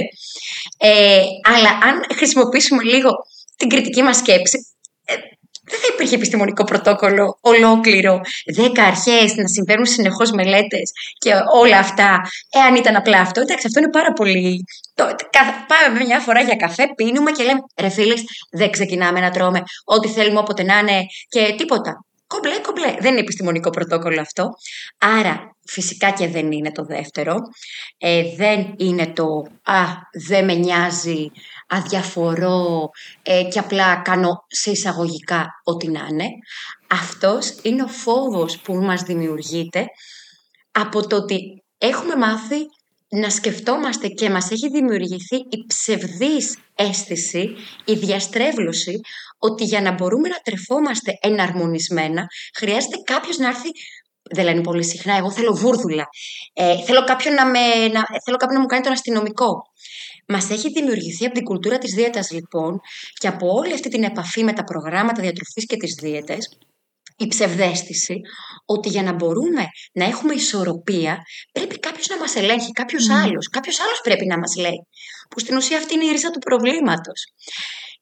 Ε, 0.77 1.21
αλλά 1.55 1.69
αν 1.69 2.05
χρησιμοποιήσουμε 2.15 2.83
λίγο 2.83 3.09
την 3.57 3.69
κριτική 3.69 4.01
μας 4.01 4.17
σκέψη, 4.17 4.57
ε, 4.57 4.70
δεν 5.71 5.79
θα 5.79 5.87
υπήρχε 5.93 6.15
επιστημονικό 6.15 6.63
πρωτόκολλο 6.63 7.37
ολόκληρο, 7.41 8.21
δέκα 8.55 8.83
αρχές 8.83 9.35
να 9.35 9.47
συμβαίνουν 9.47 9.85
συνεχώς 9.85 10.31
μελέτες 10.31 10.91
και 11.17 11.31
όλα 11.61 11.77
αυτά. 11.77 12.21
Εάν 12.49 12.75
ήταν 12.75 12.95
απλά 12.95 13.19
αυτό, 13.19 13.41
εντάξει, 13.41 13.67
αυτό 13.67 13.79
είναι 13.79 13.89
πάρα 13.89 14.13
πολύ. 14.13 14.63
Το, 14.93 15.05
κα, 15.05 15.41
πάμε 15.71 16.05
μια 16.05 16.19
φορά 16.19 16.41
για 16.41 16.55
καφέ, 16.55 16.83
πίνουμε 16.95 17.31
και 17.31 17.43
λέμε 17.43 17.59
ρε 17.81 17.89
φίλες, 17.89 18.23
δεν 18.51 18.69
ξεκινάμε 18.71 19.19
να 19.19 19.29
τρώμε 19.31 19.63
ό,τι 19.83 20.07
θέλουμε 20.07 20.39
όποτε 20.39 20.63
να 20.63 20.77
είναι 20.77 20.99
και 21.29 21.55
τίποτα. 21.57 22.05
Κομπλέ, 22.27 22.59
κομπλέ. 22.59 22.95
Δεν 22.99 23.11
είναι 23.11 23.19
επιστημονικό 23.19 23.69
πρωτόκολλο 23.69 24.21
αυτό. 24.21 24.49
Άρα, 24.97 25.55
φυσικά 25.65 26.11
και 26.11 26.27
δεν 26.27 26.51
είναι 26.51 26.71
το 26.71 26.83
δεύτερο. 26.83 27.35
Ε, 27.97 28.23
δεν 28.35 28.73
είναι 28.77 29.07
το 29.07 29.25
«Α, 29.63 29.83
δεν 30.27 30.45
με 30.45 30.53
νοιάζει, 30.53 31.31
αδιαφορώ 31.71 32.89
ε, 33.21 33.43
και 33.43 33.59
απλά 33.59 33.95
κάνω 33.95 34.45
σε 34.47 34.71
εισαγωγικά 34.71 35.47
ό,τι 35.63 35.87
να 35.87 36.07
είναι». 36.09 36.27
Αυτός 36.89 37.57
είναι 37.61 37.83
ο 37.83 37.87
φόβος 37.87 38.59
που 38.59 38.73
μας 38.73 39.01
δημιουργείται 39.01 39.85
από 40.71 41.07
το 41.07 41.15
ότι 41.15 41.63
έχουμε 41.77 42.15
μάθει 42.15 42.57
να 43.09 43.29
σκεφτόμαστε 43.29 44.07
και 44.07 44.29
μας 44.29 44.51
έχει 44.51 44.69
δημιουργηθεί 44.69 45.35
η 45.35 45.65
ψευδής 45.67 46.57
αίσθηση, 46.75 47.55
η 47.85 47.93
διαστρέβλωση 47.93 48.99
ότι 49.37 49.63
για 49.63 49.81
να 49.81 49.91
μπορούμε 49.91 50.27
να 50.27 50.37
τρεφόμαστε 50.43 51.17
εναρμονισμένα 51.21 52.25
χρειάζεται 52.55 52.97
κάποιος 53.03 53.37
να 53.37 53.47
έρθει 53.47 53.69
δεν 54.33 54.45
λένε 54.45 54.61
πολύ 54.61 54.83
συχνά, 54.83 55.15
εγώ 55.15 55.31
θέλω 55.31 55.53
βούρδουλα. 55.53 56.07
Ε, 56.53 56.83
θέλω, 56.83 57.03
κάποιον 57.03 57.33
να 57.33 57.45
με, 57.45 57.59
να, 57.91 58.01
θέλω 58.25 58.37
κάποιον 58.37 58.53
να 58.53 58.59
μου 58.59 58.65
κάνει 58.65 58.83
τον 58.83 58.91
αστυνομικό. 58.91 59.61
Μας 60.31 60.49
έχει 60.49 60.69
δημιουργηθεί 60.69 61.25
από 61.25 61.33
την 61.33 61.43
κουλτούρα 61.43 61.77
της 61.77 61.93
δίαιτας, 61.93 62.31
λοιπόν, 62.31 62.79
και 63.13 63.27
από 63.27 63.47
όλη 63.47 63.73
αυτή 63.73 63.89
την 63.89 64.03
επαφή 64.03 64.43
με 64.43 64.53
τα 64.53 64.63
προγράμματα 64.63 65.21
διατροφής 65.21 65.65
και 65.65 65.77
τι 65.77 65.87
δίαιτε, 65.87 66.37
η 67.17 67.27
ψευδέστηση 67.27 68.21
ότι 68.65 68.89
για 68.89 69.03
να 69.03 69.13
μπορούμε 69.13 69.65
να 69.93 70.05
έχουμε 70.05 70.33
ισορροπία 70.33 71.17
πρέπει 71.51 71.79
κάποιος 71.79 72.07
να 72.07 72.17
μας 72.17 72.35
ελέγχει, 72.35 72.71
κάποιος 72.71 73.07
mm. 73.09 73.13
άλλος. 73.13 73.47
Κάποιος 73.49 73.79
άλλος 73.79 74.01
πρέπει 74.03 74.25
να 74.25 74.37
μας 74.37 74.55
λέει. 74.55 74.87
Που 75.29 75.39
στην 75.39 75.55
ουσία 75.55 75.77
αυτή 75.77 75.93
είναι 75.93 76.05
η 76.05 76.11
ρίζα 76.11 76.29
του 76.29 76.39
προβλήματος. 76.39 77.33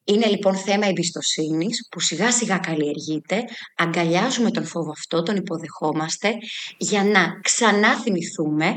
Είναι 0.03 0.27
λοιπόν 0.27 0.55
θέμα 0.55 0.87
εμπιστοσύνης 0.87 1.87
που 1.91 1.99
σιγά 1.99 2.31
σιγά 2.31 2.57
καλλιεργείται, 2.57 3.43
αγκαλιάζουμε 3.77 4.51
τον 4.51 4.65
φόβο 4.65 4.91
αυτό, 4.91 5.23
τον 5.23 5.35
υποδεχόμαστε 5.35 6.33
για 6.77 7.03
να 7.03 7.39
ξανά 7.41 8.01
θυμηθούμε, 8.01 8.73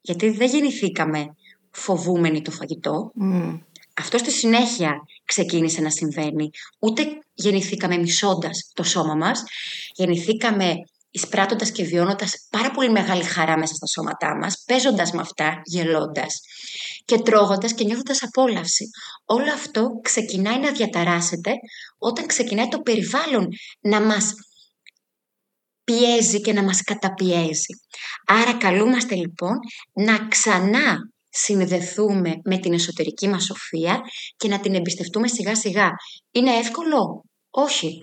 γιατί 0.00 0.30
δεν 0.30 0.48
γεννηθήκαμε 0.48 1.26
φοβούμενοι 1.74 2.42
το 2.42 2.50
φαγητό. 2.50 3.12
Mm. 3.22 3.60
Αυτό 3.96 4.18
στη 4.18 4.30
συνέχεια 4.30 5.02
ξεκίνησε 5.24 5.80
να 5.80 5.90
συμβαίνει. 5.90 6.50
Ούτε 6.78 7.06
γεννηθήκαμε 7.34 7.96
μισώντας 7.96 8.70
το 8.74 8.82
σώμα 8.82 9.14
μας, 9.14 9.42
γεννηθήκαμε 9.94 10.74
εισπράττοντας 11.10 11.70
και 11.70 11.84
βιώνοντας 11.84 12.46
πάρα 12.50 12.70
πολύ 12.70 12.90
μεγάλη 12.90 13.22
χαρά 13.24 13.58
μέσα 13.58 13.74
στα 13.74 13.86
σώματά 13.86 14.36
μας, 14.36 14.62
παίζοντας 14.66 15.12
με 15.12 15.20
αυτά, 15.20 15.60
γελώντας 15.64 16.40
και 17.04 17.18
τρώγοντας 17.18 17.74
και 17.74 17.84
νιώθοντας 17.84 18.22
απόλαυση. 18.22 18.88
Όλο 19.24 19.52
αυτό 19.52 19.88
ξεκινάει 20.02 20.58
να 20.58 20.72
διαταράσσεται 20.72 21.50
όταν 21.98 22.26
ξεκινάει 22.26 22.68
το 22.68 22.78
περιβάλλον 22.78 23.48
να 23.80 24.00
μας 24.00 24.34
πιέζει 25.84 26.40
και 26.40 26.52
να 26.52 26.62
μας 26.62 26.82
καταπιέζει. 26.82 27.74
Άρα 28.26 28.54
καλούμαστε 28.54 29.14
λοιπόν 29.14 29.58
να 29.92 30.28
ξανά 30.28 30.98
συνδεθούμε 31.34 32.32
με 32.44 32.58
την 32.58 32.72
εσωτερική 32.72 33.28
μας 33.28 33.44
σοφία 33.44 34.00
και 34.36 34.48
να 34.48 34.60
την 34.60 34.74
εμπιστευτούμε 34.74 35.28
σιγά 35.28 35.54
σιγά. 35.56 35.90
Είναι 36.30 36.50
εύκολο; 36.50 37.24
Όχι. 37.50 37.98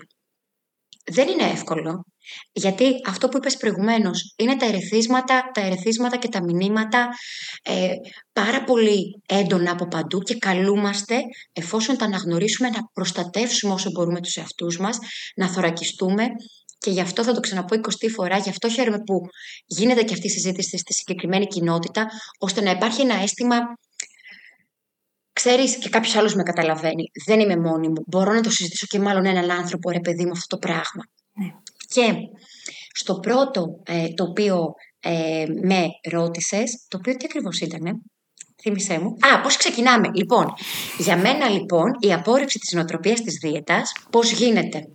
Δεν 1.04 1.28
είναι 1.28 1.50
εύκολο. 1.50 2.04
Γιατί 2.52 2.94
αυτό 3.06 3.28
που 3.28 3.36
είπες 3.36 3.56
προηγουμένως 3.56 4.34
είναι 4.36 4.56
τα 4.56 4.66
ερεθίσματα, 4.66 5.50
τα 5.54 5.60
ερεθίσματα 5.60 6.16
και 6.16 6.28
τα 6.28 6.42
μηνύματα 6.42 7.08
ε, 7.62 7.88
πάρα 8.32 8.64
πολύ 8.64 9.22
έντονα 9.26 9.70
από 9.70 9.88
παντού 9.88 10.18
και 10.18 10.34
καλούμαστε 10.34 11.20
εφόσον 11.52 11.96
τα 11.96 12.04
αναγνωρίσουμε 12.04 12.68
να 12.68 12.80
προστατεύσουμε 12.92 13.72
όσο 13.72 13.90
μπορούμε 13.90 14.20
τους 14.20 14.36
εαυτούς 14.36 14.78
μας, 14.78 14.98
να 15.36 15.48
θωρακιστούμε 15.48 16.26
και 16.82 16.90
γι' 16.90 17.00
αυτό 17.00 17.24
θα 17.24 17.32
το 17.32 17.40
ξαναπώ 17.40 17.76
20 17.76 18.08
φορά, 18.14 18.38
γι' 18.38 18.48
αυτό 18.48 18.68
χαίρομαι 18.68 18.98
που 18.98 19.20
γίνεται 19.66 20.02
και 20.02 20.14
αυτή 20.14 20.26
η 20.26 20.30
συζήτηση 20.30 20.78
στη 20.78 20.92
συγκεκριμένη 20.92 21.46
κοινότητα, 21.46 22.06
ώστε 22.38 22.60
να 22.60 22.70
υπάρχει 22.70 23.00
ένα 23.00 23.14
αίσθημα 23.14 23.56
Ξέρεις 25.32 25.78
και 25.78 25.88
κάποιος 25.88 26.16
άλλος 26.16 26.34
με 26.34 26.42
καταλαβαίνει. 26.42 27.10
Δεν 27.26 27.40
είμαι 27.40 27.56
μόνη 27.56 27.88
μου. 27.88 28.04
Μπορώ 28.06 28.32
να 28.32 28.40
το 28.40 28.50
συζητήσω 28.50 28.86
και 28.86 28.98
μάλλον 28.98 29.24
έναν 29.26 29.50
άνθρωπο, 29.50 29.90
ρε 29.90 30.00
παιδί 30.00 30.24
μου, 30.24 30.30
αυτό 30.30 30.56
το 30.56 30.58
πράγμα. 30.58 31.02
Ναι. 31.32 31.46
Και 31.88 32.14
στο 32.92 33.14
πρώτο 33.14 33.80
ε, 33.82 34.08
το 34.08 34.24
οποίο 34.24 34.74
ε, 35.00 35.44
με 35.62 35.86
ρώτησες, 36.10 36.86
το 36.88 36.96
οποίο 36.96 37.16
τι 37.16 37.24
ακριβώς 37.24 37.60
ήταν, 37.60 38.02
θύμισέ 38.62 38.98
μου. 38.98 39.16
Α, 39.34 39.40
πώς 39.40 39.56
ξεκινάμε. 39.56 40.08
Λοιπόν, 40.14 40.46
για 40.98 41.16
μένα 41.16 41.48
λοιπόν 41.48 41.90
η 42.00 42.12
απόρριψη 42.12 42.58
της 42.58 42.72
νοοτροπίας 42.72 43.20
της 43.20 43.38
δίαιτας, 43.42 43.92
πώς 44.10 44.32
γίνεται; 44.32 44.88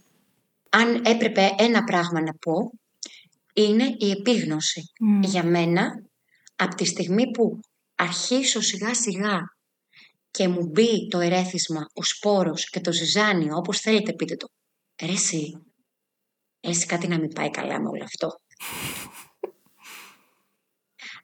Αν 0.77 1.05
έπρεπε 1.05 1.55
ένα 1.57 1.83
πράγμα 1.83 2.21
να 2.21 2.33
πω, 2.33 2.71
είναι 3.53 3.95
η 3.97 4.11
επίγνωση. 4.11 4.81
Για 5.21 5.43
μένα, 5.43 6.03
από 6.55 6.75
τη 6.75 6.85
στιγμή 6.85 7.31
που 7.31 7.59
αρχίσω 7.95 8.61
σιγά 8.61 8.93
σιγά 8.93 9.39
και 10.31 10.47
μου 10.47 10.65
μπει 10.65 11.07
το 11.07 11.19
ερέθισμα, 11.19 11.87
ο 11.93 12.03
σπόρος 12.03 12.69
και 12.69 12.79
το 12.79 12.91
ζυζάνιο, 12.91 13.55
όπως 13.55 13.79
θέλετε 13.79 14.13
πείτε 14.13 14.35
το, 14.35 14.47
ρε 15.05 15.11
εσύ, 15.11 15.53
εσύ 16.59 16.85
κάτι 16.85 17.07
να 17.07 17.19
μην 17.19 17.33
πάει 17.33 17.49
καλά 17.49 17.81
με 17.81 17.89
όλο 17.89 18.03
αυτό. 18.03 18.29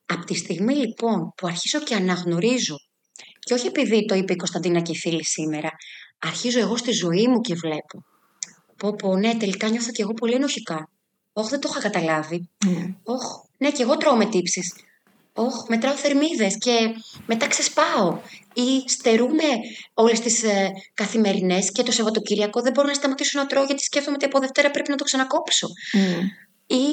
από 0.06 0.26
τη 0.26 0.36
στιγμή 0.36 0.76
λοιπόν 0.76 1.34
που 1.38 1.48
αρχίζω 1.48 1.80
και 1.80 1.96
αναγνωρίζω, 1.96 2.76
και 3.40 3.54
όχι 3.54 3.68
επειδή 3.68 4.06
το 4.06 4.16
είπε 4.16 4.34
η 4.34 4.36
Κωνσταντίνα 4.36 4.82
και 4.82 4.92
η 4.92 4.98
φίλη 4.98 5.26
σήμερα, 5.26 5.70
αρχίζω 6.20 6.60
εγώ 6.60 6.78
στη 6.78 6.92
ζωή 6.92 7.28
μου 7.28 7.40
και 7.40 7.56
βλέπω 7.56 8.04
Πω, 8.84 8.96
πω, 8.96 9.18
ναι, 9.18 9.36
τελικά 9.36 9.70
νιώθω 9.70 9.92
και 9.92 10.02
εγώ 10.02 10.14
πολύ 10.14 10.34
ενοχικά. 10.34 10.90
Όχι, 11.34 11.50
δεν 11.50 11.60
το 11.60 11.68
είχα 11.72 11.82
καταλάβει. 11.82 12.50
Mm. 12.66 12.94
ναι, 13.58 13.72
και 13.72 13.84
εγώ 13.84 13.98
τρώω 13.98 14.16
με 14.16 14.26
τύψεις. 14.26 14.74
Όχι, 15.34 15.58
μετράω 15.68 15.96
θερμίδες 15.96 16.58
και 16.58 16.72
μετά 17.26 17.48
ξεσπάω. 17.48 18.20
Ή 18.54 18.90
στερούμε 18.90 19.44
όλες 19.94 20.20
τις 20.20 20.44
ε, 20.44 20.72
καθημερινές 20.94 21.72
και 21.72 21.84
το 21.84 21.92
Σαββατοκύριακο 21.92 22.62
δεν 22.62 22.72
μπορώ 22.72 22.88
να 22.88 22.94
σταματήσω 22.94 23.40
να 23.40 23.46
τρώω 23.46 23.64
γιατί 23.64 23.84
σκέφτομαι 23.84 24.16
ότι 24.16 24.26
από 24.26 24.40
Δευτέρα 24.40 24.72
πρέπει 24.72 24.90
να 24.90 24.96
το 24.96 25.04
ξανακόψω. 25.04 25.68
Mm. 25.94 26.22
Ή 26.68 26.84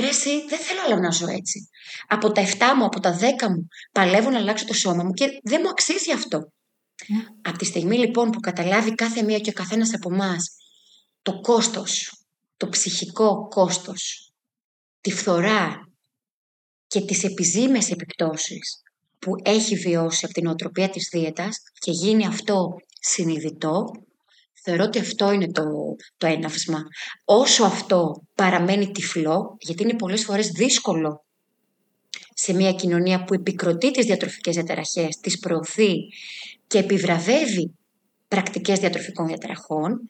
ρε, 0.00 0.08
εσύ, 0.08 0.30
δεν 0.48 0.58
θέλω 0.58 0.80
άλλο 0.86 1.00
να 1.00 1.10
ζω 1.10 1.26
έτσι. 1.28 1.68
Από 2.08 2.32
τα 2.32 2.42
7 2.46 2.50
μου, 2.76 2.84
από 2.84 3.00
τα 3.00 3.18
10 3.18 3.22
μου, 3.48 3.68
παλεύω 3.92 4.30
να 4.30 4.38
αλλάξω 4.38 4.64
το 4.64 4.74
σώμα 4.74 5.04
μου 5.04 5.12
και 5.12 5.40
δεν 5.42 5.60
μου 5.62 5.68
αξίζει 5.68 6.12
αυτό. 6.12 6.38
Mm. 6.38 7.34
Από 7.42 7.58
τη 7.58 7.64
στιγμή 7.64 7.98
λοιπόν 7.98 8.30
που 8.30 8.40
καταλάβει 8.40 8.94
κάθε 8.94 9.22
μία 9.22 9.38
και 9.38 9.50
ο 9.50 9.52
καθένας 9.52 9.94
από 9.94 10.14
εμάς 10.14 10.57
το 11.28 11.40
κόστος, 11.40 12.22
το 12.56 12.68
ψυχικό 12.68 13.48
κόστος, 13.48 14.32
τη 15.00 15.10
φθορά 15.10 15.88
και 16.86 17.00
τις 17.00 17.24
επιζήμες 17.24 17.90
επιπτώσεις 17.90 18.82
που 19.18 19.32
έχει 19.42 19.76
βιώσει 19.76 20.24
από 20.24 20.34
την 20.34 20.46
οτροπία 20.46 20.88
της 20.88 21.08
δίαιτας 21.12 21.58
και 21.78 21.90
γίνει 21.90 22.26
αυτό 22.26 22.76
συνειδητό, 23.00 23.84
θεωρώ 24.62 24.84
ότι 24.84 24.98
αυτό 24.98 25.32
είναι 25.32 25.50
το, 25.50 25.64
το 26.16 26.26
έναυσμα. 26.26 26.82
Όσο 27.24 27.64
αυτό 27.64 28.22
παραμένει 28.34 28.90
τυφλό, 28.90 29.56
γιατί 29.60 29.82
είναι 29.82 29.96
πολλές 29.96 30.24
φορές 30.24 30.48
δύσκολο 30.48 31.24
σε 32.34 32.52
μια 32.52 32.72
κοινωνία 32.72 33.24
που 33.24 33.34
επικροτεί 33.34 33.90
τις 33.90 34.06
διατροφικές 34.06 34.54
διαταραχές, 34.54 35.16
τις 35.16 35.38
προωθεί 35.38 35.94
και 36.66 36.78
επιβραβεύει 36.78 37.74
πρακτικές 38.28 38.78
διατροφικών 38.78 39.26
διαταραχών, 39.26 40.00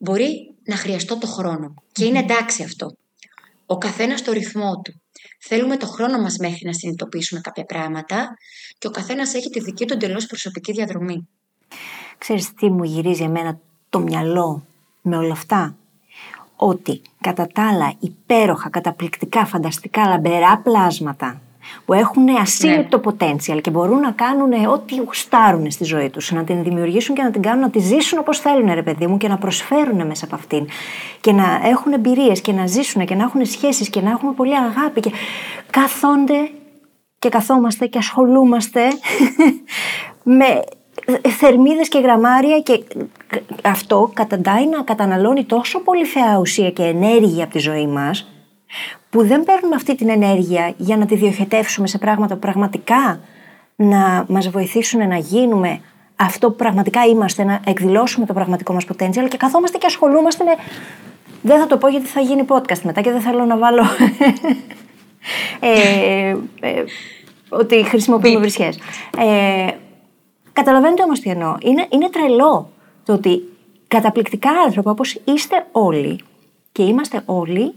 μπορεί 0.00 0.54
να 0.64 0.76
χρειαστώ 0.76 1.18
το 1.18 1.26
χρόνο. 1.26 1.74
Και 1.92 2.04
είναι 2.04 2.18
εντάξει 2.18 2.62
αυτό. 2.62 2.92
Ο 3.66 3.78
καθένας 3.78 4.18
στο 4.20 4.32
ρυθμό 4.32 4.80
του. 4.84 5.00
Θέλουμε 5.40 5.76
το 5.76 5.86
χρόνο 5.86 6.18
μας 6.18 6.36
μέχρι 6.36 6.66
να 6.66 6.72
συνειδητοποιήσουμε 6.72 7.40
κάποια 7.40 7.64
πράγματα 7.64 8.36
και 8.78 8.86
ο 8.86 8.90
καθένας 8.90 9.34
έχει 9.34 9.50
τη 9.50 9.60
δική 9.60 9.84
του 9.84 9.92
εντελώς 9.92 10.26
προσωπική 10.26 10.72
διαδρομή. 10.72 11.28
Ξέρεις 12.18 12.54
τι 12.54 12.70
μου 12.70 12.84
γυρίζει 12.84 13.22
εμένα 13.22 13.58
το 13.88 13.98
μυαλό 13.98 14.66
με 15.02 15.16
όλα 15.16 15.32
αυτά; 15.32 15.76
ότι 16.56 17.02
κατά 17.20 17.46
τα 17.46 17.68
άλλα 17.68 17.94
υπέροχα, 17.98 18.70
καταπληκτικά, 18.70 19.46
φανταστικά, 19.46 20.08
λαμπερά 20.08 20.58
πλάσματα 20.58 21.40
που 21.84 21.92
έχουν 21.92 22.28
ασύλληπτο 22.40 23.00
ναι. 23.04 23.12
potential 23.12 23.60
και 23.60 23.70
μπορούν 23.70 24.00
να 24.00 24.10
κάνουν 24.10 24.66
ό,τι 24.66 24.96
γουστάρουν 24.96 25.70
στη 25.70 25.84
ζωή 25.84 26.10
τους, 26.10 26.32
να 26.32 26.44
την 26.44 26.62
δημιουργήσουν 26.62 27.14
και 27.14 27.22
να 27.22 27.30
την 27.30 27.42
κάνουν 27.42 27.60
να 27.60 27.70
τη 27.70 27.78
ζήσουν 27.78 28.18
όπως 28.18 28.38
θέλουν 28.38 28.74
ρε 28.74 28.82
παιδί 28.82 29.06
μου 29.06 29.16
και 29.16 29.28
να 29.28 29.38
προσφέρουν 29.38 30.06
μέσα 30.06 30.24
από 30.24 30.34
αυτήν 30.34 30.66
και 31.20 31.32
να 31.32 31.60
έχουν 31.64 31.92
εμπειρίες 31.92 32.40
και 32.40 32.52
να 32.52 32.66
ζήσουν 32.66 33.06
και 33.06 33.14
να 33.14 33.22
έχουν 33.22 33.46
σχέσεις 33.46 33.90
και 33.90 34.00
να 34.00 34.10
έχουν 34.10 34.34
πολύ 34.34 34.56
αγάπη 34.56 35.00
και 35.00 35.10
καθόνται 35.70 36.50
και 37.18 37.28
καθόμαστε 37.28 37.86
και 37.86 37.98
ασχολούμαστε 37.98 38.80
με 40.38 40.62
θερμίδες 41.38 41.88
και 41.88 41.98
γραμμάρια 41.98 42.60
και 42.60 42.84
αυτό 43.62 44.10
καταντάει 44.14 44.66
να 44.66 44.82
καταναλώνει 44.82 45.44
τόσο 45.44 45.80
πολύ 45.80 46.04
θεά 46.04 46.38
ουσία 46.38 46.70
και 46.70 46.82
ενέργεια 46.82 47.44
από 47.44 47.52
τη 47.52 47.58
ζωή 47.58 47.86
μας 47.86 48.28
που 49.10 49.26
δεν 49.26 49.44
παίρνουμε 49.44 49.74
αυτή 49.74 49.94
την 49.94 50.08
ενέργεια 50.08 50.74
για 50.76 50.96
να 50.96 51.06
τη 51.06 51.16
διοχετεύσουμε 51.16 51.86
σε 51.86 51.98
πράγματα 51.98 52.34
που 52.34 52.40
πραγματικά 52.40 53.20
να 53.76 54.24
μας 54.28 54.48
βοηθήσουν 54.48 55.08
να 55.08 55.16
γίνουμε 55.16 55.80
αυτό 56.16 56.50
που 56.50 56.56
πραγματικά 56.56 57.04
είμαστε, 57.04 57.44
να 57.44 57.60
εκδηλώσουμε 57.66 58.26
το 58.26 58.32
πραγματικό 58.32 58.72
μας 58.72 58.84
potential 58.84 59.28
και 59.28 59.36
καθόμαστε 59.36 59.78
και 59.78 59.86
ασχολούμαστε 59.86 60.44
με... 60.44 60.50
Δεν 61.42 61.58
θα 61.58 61.66
το 61.66 61.76
πω 61.76 61.88
γιατί 61.88 62.06
θα 62.06 62.20
γίνει 62.20 62.44
podcast 62.48 62.80
μετά 62.82 63.00
και 63.00 63.10
δεν 63.10 63.20
θέλω 63.20 63.44
να 63.44 63.58
βάλω... 63.58 63.82
ε, 65.60 66.36
ε, 66.60 66.84
ότι 67.48 67.84
χρησιμοποιούμε 67.84 68.38
βρισχές. 68.38 68.78
Ε, 69.18 69.70
καταλαβαίνετε 70.52 71.02
όμως 71.02 71.20
τι 71.20 71.30
εννοώ. 71.30 71.56
Είναι, 71.60 71.86
είναι 71.90 72.08
τρελό 72.10 72.70
το 73.04 73.12
ότι 73.12 73.42
καταπληκτικά 73.88 74.50
άνθρωποι 74.50 74.88
όπως 74.88 75.20
είστε 75.24 75.66
όλοι 75.72 76.20
και 76.72 76.82
είμαστε 76.82 77.22
όλοι 77.24 77.74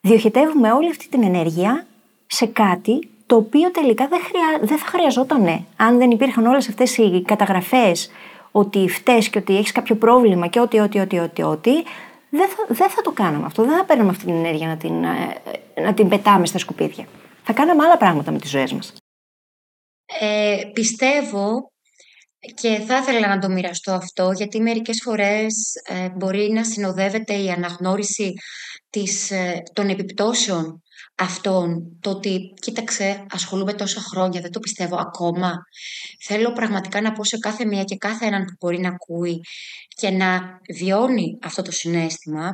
διοχετεύουμε 0.00 0.72
όλη 0.72 0.90
αυτή 0.90 1.08
την 1.08 1.22
ενέργεια 1.22 1.86
σε 2.26 2.46
κάτι 2.46 3.08
το 3.26 3.36
οποίο 3.36 3.70
τελικά 3.70 4.08
δεν, 4.08 4.20
χρειά, 4.20 4.58
δεν 4.62 4.78
θα 4.78 4.86
χρειαζόταν 4.86 5.66
αν 5.76 5.98
δεν 5.98 6.10
υπήρχαν 6.10 6.46
όλες 6.46 6.68
αυτές 6.68 6.96
οι 6.96 7.22
καταγραφές 7.22 8.10
ότι 8.50 8.88
φταίς 8.88 9.28
και 9.28 9.38
ότι 9.38 9.56
έχεις 9.56 9.72
κάποιο 9.72 9.94
πρόβλημα 9.96 10.46
και 10.46 10.60
ότι, 10.60 10.78
ότι, 10.78 10.98
ότι, 10.98 11.18
ότι, 11.18 11.42
ότι 11.42 11.72
δεν 12.30 12.48
θα, 12.48 12.66
δεν 12.68 12.90
θα 12.90 13.02
το 13.02 13.12
κάναμε 13.12 13.46
αυτό. 13.46 13.64
Δεν 13.64 13.76
θα 13.76 13.84
παίρνουμε 13.84 14.10
αυτή 14.10 14.24
την 14.24 14.34
ενέργεια 14.34 14.66
να 14.66 14.76
την, 14.76 15.04
ε, 15.04 15.40
να 15.80 15.94
την 15.94 16.08
πετάμε 16.08 16.46
στα 16.46 16.58
σκουπίδια. 16.58 17.06
Θα 17.42 17.52
κάναμε 17.52 17.84
άλλα 17.84 17.96
πράγματα 17.96 18.30
με 18.30 18.38
τις 18.38 18.50
ζωές 18.50 18.72
μας. 18.72 18.92
Ε, 20.20 20.56
πιστεύω 20.72 21.70
και 22.54 22.68
θα 22.86 22.96
ήθελα 22.96 23.28
να 23.28 23.38
το 23.38 23.48
μοιραστώ 23.48 23.92
αυτό, 23.92 24.30
γιατί 24.36 24.60
μερικές 24.60 25.00
φορές 25.02 25.74
ε, 25.84 26.08
μπορεί 26.08 26.50
να 26.52 26.64
συνοδεύεται 26.64 27.34
η 27.34 27.50
αναγνώριση 27.50 28.34
της, 28.90 29.30
ε, 29.30 29.62
των 29.72 29.88
επιπτώσεων 29.88 30.82
αυτών, 31.14 31.96
το 32.00 32.10
ότι 32.10 32.54
κοίταξε 32.60 33.26
ασχολούμαι 33.30 33.74
τόσα 33.74 34.00
χρόνια, 34.00 34.40
δεν 34.40 34.50
το 34.50 34.60
πιστεύω 34.60 34.96
ακόμα. 34.96 35.52
Θέλω 36.24 36.52
πραγματικά 36.52 37.00
να 37.00 37.12
πω 37.12 37.24
σε 37.24 37.38
κάθε 37.38 37.64
μία 37.64 37.84
και 37.84 37.96
κάθε 37.96 38.26
έναν 38.26 38.44
που 38.44 38.54
μπορεί 38.60 38.78
να 38.78 38.88
ακούει 38.88 39.40
και 39.88 40.10
να 40.10 40.60
βιώνει 40.74 41.38
αυτό 41.42 41.62
το 41.62 41.70
συνέστημα, 41.70 42.50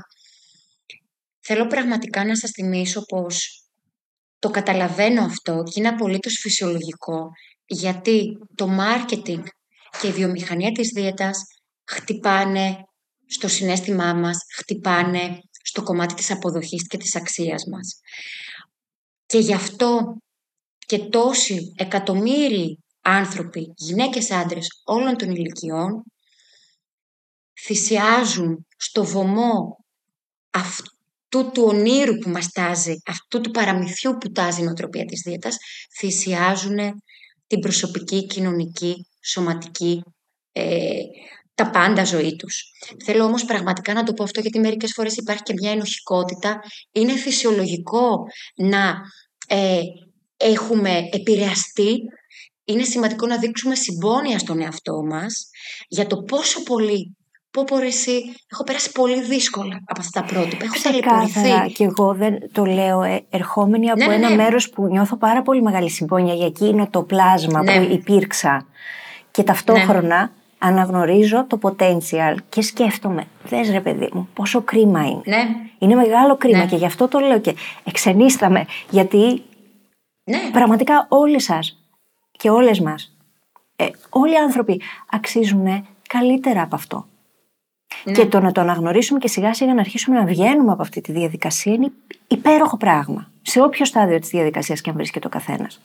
θέλω 1.41 1.67
πραγματικά 1.67 2.25
να 2.25 2.37
σας 2.37 2.51
θυμίσω 2.51 3.03
πως 3.03 3.61
το 4.39 4.51
καταλαβαίνω 4.51 5.25
αυτό 5.25 5.63
και 5.63 5.73
είναι 5.75 5.89
απολύτως 5.89 6.39
φυσιολογικό, 6.41 7.31
γιατί 7.67 8.39
το 8.55 8.69
marketing 8.81 9.43
και 10.01 10.07
η 10.07 10.13
βιομηχανία 10.13 10.73
της 10.73 10.89
δίαιτας 10.95 11.39
χτυπάνε 11.85 12.77
στο 13.27 13.49
συνέστημά 13.49 14.15
μας, 14.15 14.39
χτυπάνε 14.57 15.41
στο 15.67 15.83
κομμάτι 15.83 16.15
της 16.15 16.31
αποδοχής 16.31 16.87
και 16.87 16.97
της 16.97 17.17
αξίας 17.17 17.65
μας. 17.67 18.01
Και 19.27 19.39
γι' 19.39 19.55
αυτό 19.55 20.17
και 20.87 20.99
τόσοι 20.99 21.73
εκατομμύριοι 21.77 22.79
άνθρωποι, 23.01 23.73
γυναίκες, 23.77 24.31
άντρες, 24.31 24.69
όλων 24.85 25.17
των 25.17 25.31
ηλικιών, 25.31 26.03
θυσιάζουν 27.61 28.67
στο 28.77 29.05
βωμό 29.05 29.85
αυτού 30.51 31.51
του 31.53 31.63
ονείρου 31.63 32.19
που 32.19 32.29
μας 32.29 32.51
τάζει, 32.51 32.95
αυτού 33.07 33.41
του 33.41 33.51
παραμυθιού 33.51 34.17
που 34.17 34.33
τάζει 34.33 34.61
η 34.61 34.65
νοοτροπία 34.65 35.05
της 35.05 35.21
δίαιτας, 35.21 35.57
θυσιάζουν 35.99 36.79
την 37.47 37.61
προσωπική, 37.61 38.27
κοινωνική, 38.27 39.07
σωματική 39.25 40.03
ε, 40.53 41.01
τα 41.57 41.71
πάντα 41.71 42.05
ζωή 42.05 42.37
τους. 42.37 42.65
Θέλω 43.05 43.25
όμως 43.25 43.45
πραγματικά 43.45 43.93
να 43.93 44.03
το 44.03 44.13
πω 44.13 44.23
αυτό 44.23 44.41
γιατί 44.41 44.59
μερικές 44.59 44.93
φορές 44.93 45.17
υπάρχει 45.17 45.43
και 45.43 45.53
μια 45.53 45.71
ενοχικότητα. 45.71 46.61
Είναι 46.93 47.13
φυσιολογικό 47.13 48.23
να 48.57 48.95
ε, 49.47 49.81
έχουμε 50.37 51.09
επηρεαστεί. 51.13 51.99
Είναι 52.65 52.83
σημαντικό 52.83 53.27
να 53.27 53.39
δείξουμε 53.39 53.75
συμπόνια 53.75 54.39
στον 54.39 54.61
εαυτό 54.61 55.03
μας 55.03 55.51
για 55.89 56.07
το 56.07 56.17
πόσο 56.17 56.63
πολύ 56.63 57.17
Πω 57.57 57.65
πω 57.65 57.79
εσύ, 57.79 58.23
έχω 58.53 58.65
περάσει 58.65 58.93
πολύ 58.93 59.23
δύσκολα 59.23 59.81
από 59.85 60.01
αυτά 60.01 60.21
τα 60.21 60.27
πρότυπα. 60.27 60.65
Έχω 60.65 60.75
ταλαιπωρηθεί. 60.83 61.73
Και 61.73 61.85
εγώ 61.85 62.15
δεν 62.15 62.53
το 62.53 62.65
λέω 62.65 63.03
ε, 63.03 63.25
ερχόμενη 63.31 63.91
από 63.91 64.07
ναι, 64.07 64.15
ένα 64.15 64.29
ναι. 64.29 64.35
μέρος 64.35 64.71
που 64.71 64.87
νιώθω 64.87 65.17
πάρα 65.17 65.43
πολύ 65.43 65.63
μεγάλη 65.63 65.91
συμπόνια 65.91 66.35
για 66.35 66.47
εκείνο 66.47 66.89
το 66.91 67.03
πλάσμα 67.03 67.63
ναι. 67.63 67.87
που 67.87 67.93
υπήρξα. 67.93 68.67
Και 69.31 69.43
ταυτόχρονα 69.43 70.33
αναγνωρίζω 70.59 71.47
το 71.47 71.59
potential 71.63 72.37
και 72.49 72.63
σκέφτομαι, 72.63 73.27
δες 73.49 73.71
ρε 73.71 73.81
παιδί 73.81 74.09
μου, 74.13 74.29
πόσο 74.35 74.63
κρίμα 74.63 75.07
είναι. 75.07 75.21
Ναι. 75.25 75.49
Είναι 75.79 75.95
μεγάλο 75.95 76.37
κρίμα 76.37 76.59
ναι. 76.59 76.67
και 76.67 76.77
γι' 76.77 76.85
αυτό 76.85 77.09
το 77.09 77.19
λέω 77.19 77.41
και 77.41 77.55
εξενίσταμε, 77.85 78.67
γιατί 78.91 79.43
ναι. 80.25 80.39
πραγματικά 80.53 81.07
όλοι 81.09 81.41
σας 81.41 81.79
και 82.31 82.51
όλες 82.51 82.81
μας, 82.81 83.17
ε, 83.77 83.87
όλοι 84.09 84.33
οι 84.33 84.37
άνθρωποι 84.37 84.81
αξίζουν 85.11 85.87
καλύτερα 86.09 86.63
από 86.63 86.75
αυτό. 86.75 87.07
Ναι. 88.05 88.13
Και 88.13 88.27
το 88.27 88.41
να 88.41 88.53
το 88.53 88.61
αναγνωρίσουμε 88.61 89.19
και 89.19 89.29
σιγά 89.29 89.55
σιγά 89.55 89.75
να 89.75 89.81
αρχίσουμε 89.81 90.19
να 90.19 90.25
βγαίνουμε 90.25 90.73
από 90.73 90.83
αυτή 90.83 91.01
τη 91.01 91.13
διαδικασία 91.13 91.73
είναι 91.73 91.93
υπέροχο 92.27 92.77
πράγμα. 92.77 93.31
Σε 93.43 93.61
όποιο 93.61 93.85
στάδιο 93.85 94.19
της 94.19 94.29
διαδικασίας 94.29 94.81
και 94.81 94.91
αν 94.91 94.97
βρίσκεται 94.97 95.27
ο 95.27 95.31
καθένας. 95.31 95.81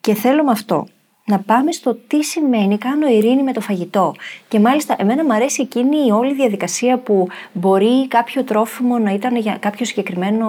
Και 0.00 0.14
θέλω 0.14 0.44
με 0.44 0.50
αυτό 0.50 0.86
να 1.24 1.38
πάμε 1.38 1.72
στο 1.72 1.94
τι 1.94 2.22
σημαίνει 2.22 2.78
κάνω 2.78 3.08
ειρήνη 3.08 3.42
με 3.42 3.52
το 3.52 3.60
φαγητό. 3.60 4.14
Και 4.48 4.60
μάλιστα, 4.60 4.96
εμένα 4.98 5.24
μου 5.24 5.32
αρέσει 5.32 5.62
εκείνη 5.62 6.06
η 6.06 6.10
όλη 6.10 6.34
διαδικασία 6.34 6.98
που 6.98 7.28
μπορεί 7.52 8.08
κάποιο 8.08 8.44
τρόφιμο 8.44 8.98
να 8.98 9.12
ήταν 9.12 9.36
για 9.36 9.56
κάποιο 9.60 9.84
συγκεκριμένο, 9.84 10.48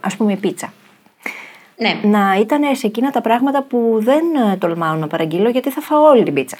ας 0.00 0.16
πούμε, 0.16 0.36
πίτσα. 0.36 0.72
Ναι. 1.76 2.00
Να 2.02 2.34
ήταν 2.40 2.76
σε 2.76 2.86
εκείνα 2.86 3.10
τα 3.10 3.20
πράγματα 3.20 3.62
που 3.62 3.96
δεν 4.00 4.24
ε, 4.52 4.56
τολμάω 4.56 4.94
να 4.94 5.06
παραγγείλω 5.06 5.48
γιατί 5.48 5.70
θα 5.70 5.80
φάω 5.80 6.02
όλη 6.02 6.22
την 6.22 6.34
πίτσα. 6.34 6.58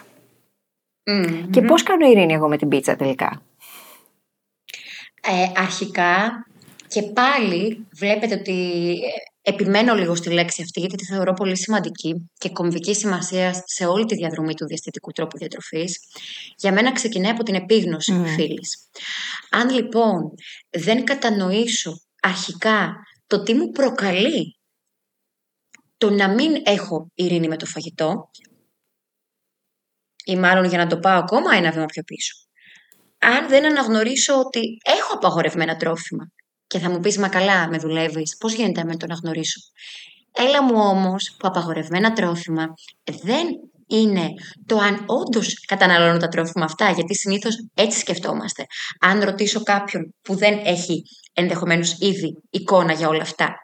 Και 1.50 1.62
πώς 1.62 1.82
κάνω 1.82 2.06
ειρήνη 2.06 2.32
εγώ 2.32 2.48
με 2.48 2.56
την 2.56 2.68
πίτσα 2.68 2.96
τελικά; 2.96 3.42
Ε, 5.22 5.60
αρχικά 5.60 6.46
και 6.88 7.02
πάλι 7.02 7.86
βλέπετε 7.92 8.34
ότι 8.34 8.98
Επιμένω 9.46 9.94
λίγο 9.94 10.14
στη 10.14 10.30
λέξη 10.30 10.62
αυτή 10.62 10.80
γιατί 10.80 10.96
τη 10.96 11.04
θεωρώ 11.04 11.32
πολύ 11.32 11.56
σημαντική 11.56 12.30
και 12.38 12.50
κομβική 12.50 12.94
σημασία 12.94 13.62
σε 13.66 13.86
όλη 13.86 14.04
τη 14.04 14.14
διαδρομή 14.14 14.54
του 14.54 14.66
διαστητικού 14.66 15.10
τρόπου 15.10 15.38
διατροφής. 15.38 15.98
Για 16.56 16.72
μένα 16.72 16.92
ξεκινάει 16.92 17.30
από 17.30 17.42
την 17.42 17.54
επίγνωση 17.54 18.12
mm. 18.16 18.26
φίλης. 18.26 18.88
Αν 19.50 19.70
λοιπόν 19.70 20.20
δεν 20.70 21.04
κατανοήσω 21.04 22.00
αρχικά 22.20 22.94
το 23.26 23.42
τι 23.42 23.54
μου 23.54 23.70
προκαλεί 23.70 24.58
το 25.96 26.10
να 26.10 26.34
μην 26.34 26.62
έχω 26.64 27.10
ειρήνη 27.14 27.48
με 27.48 27.56
το 27.56 27.66
φαγητό 27.66 28.30
ή 30.24 30.36
μάλλον 30.36 30.64
για 30.64 30.78
να 30.78 30.86
το 30.86 30.98
πάω 30.98 31.18
ακόμα 31.18 31.54
ένα 31.54 31.70
βήμα 31.70 31.86
πιο 31.86 32.02
πίσω. 32.02 32.34
Αν 33.18 33.48
δεν 33.48 33.64
αναγνωρίσω 33.64 34.38
ότι 34.38 34.60
έχω 34.84 35.14
απαγορευμένα 35.14 35.76
τρόφιμα 35.76 36.32
και 36.66 36.78
θα 36.78 36.90
μου 36.90 37.00
πεις, 37.00 37.18
μα 37.18 37.28
καλά, 37.28 37.68
με 37.68 37.78
δουλεύεις, 37.78 38.36
πώς 38.36 38.54
γίνεται 38.54 38.84
με 38.84 38.96
το 38.96 39.06
να 39.06 39.14
γνωρίσω. 39.14 39.60
Έλα 40.32 40.62
μου 40.62 40.74
όμως 40.76 41.34
που 41.38 41.48
απαγορευμένα 41.48 42.12
τρόφιμα 42.12 42.74
δεν 43.22 43.46
είναι 43.86 44.28
το 44.66 44.78
αν 44.78 45.04
όντως 45.06 45.64
καταναλώνω 45.66 46.18
τα 46.18 46.28
τρόφιμα 46.28 46.64
αυτά, 46.64 46.90
γιατί 46.90 47.14
συνήθως 47.14 47.54
έτσι 47.74 47.98
σκεφτόμαστε. 47.98 48.66
Αν 49.00 49.20
ρωτήσω 49.20 49.62
κάποιον 49.62 50.14
που 50.22 50.34
δεν 50.36 50.60
έχει 50.64 51.02
ενδεχομένως 51.32 51.96
ήδη 52.00 52.36
εικόνα 52.50 52.92
για 52.92 53.08
όλα 53.08 53.22
αυτά, 53.22 53.54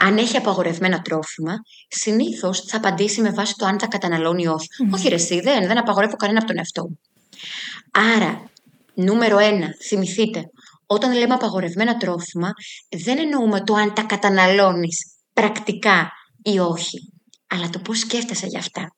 αν 0.00 0.16
έχει 0.16 0.36
απαγορευμένα 0.36 1.00
τρόφιμα, 1.00 1.54
συνήθως 1.88 2.60
θα 2.60 2.76
απαντήσει 2.76 3.20
με 3.20 3.30
βάση 3.30 3.54
το 3.56 3.66
αν 3.66 3.78
τα 3.78 3.86
καταναλώνει 3.86 4.42
ή 4.42 4.46
όχι. 4.46 4.66
Όχι, 4.92 5.08
ρε, 5.08 5.14
εσύ, 5.14 5.40
δεν, 5.40 5.66
δεν 5.66 5.78
απαγορεύω 5.78 6.16
κανένα 6.16 6.38
από 6.38 6.48
τον 6.48 6.58
εαυτό 6.58 6.82
μου. 6.82 6.98
Άρα, 7.90 8.50
νούμερο 8.94 9.38
ένα, 9.38 9.74
θυμηθείτε 9.88 10.50
όταν 10.90 11.12
λέμε 11.12 11.34
απαγορευμένα 11.34 11.96
τρόφιμα, 11.96 12.50
δεν 13.04 13.18
εννοούμε 13.18 13.64
το 13.64 13.74
αν 13.74 13.94
τα 13.94 14.02
καταναλώνεις 14.02 14.96
πρακτικά 15.32 16.10
ή 16.42 16.58
όχι, 16.58 16.98
αλλά 17.46 17.70
το 17.70 17.78
πώς 17.78 17.98
σκέφτεσαι 17.98 18.46
για 18.46 18.58
αυτά. 18.58 18.92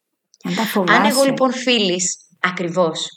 Αν 0.89 1.05
εγώ 1.05 1.23
λοιπόν 1.25 1.53
φίλης, 1.53 2.17
ακριβώς, 2.41 3.09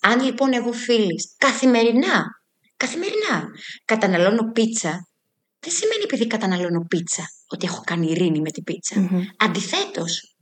αν 0.00 0.20
λοιπόν 0.20 0.52
εγώ 0.52 0.72
φίλης 0.72 1.34
καθημερινά 1.38 2.24
Καθημερινά. 2.76 3.48
Καταναλώνω 3.84 4.50
πίτσα. 4.52 5.08
Δεν 5.60 5.72
σημαίνει 5.72 6.02
επειδή 6.02 6.26
καταναλώνω 6.26 6.84
πίτσα 6.88 7.24
ότι 7.46 7.66
έχω 7.66 7.82
κάνει 7.84 8.10
ειρήνη 8.10 8.40
με 8.40 8.50
την 8.50 8.64
πίτσα. 8.64 9.08
mm 9.10 9.20
Αντιθέτως, 9.36 10.35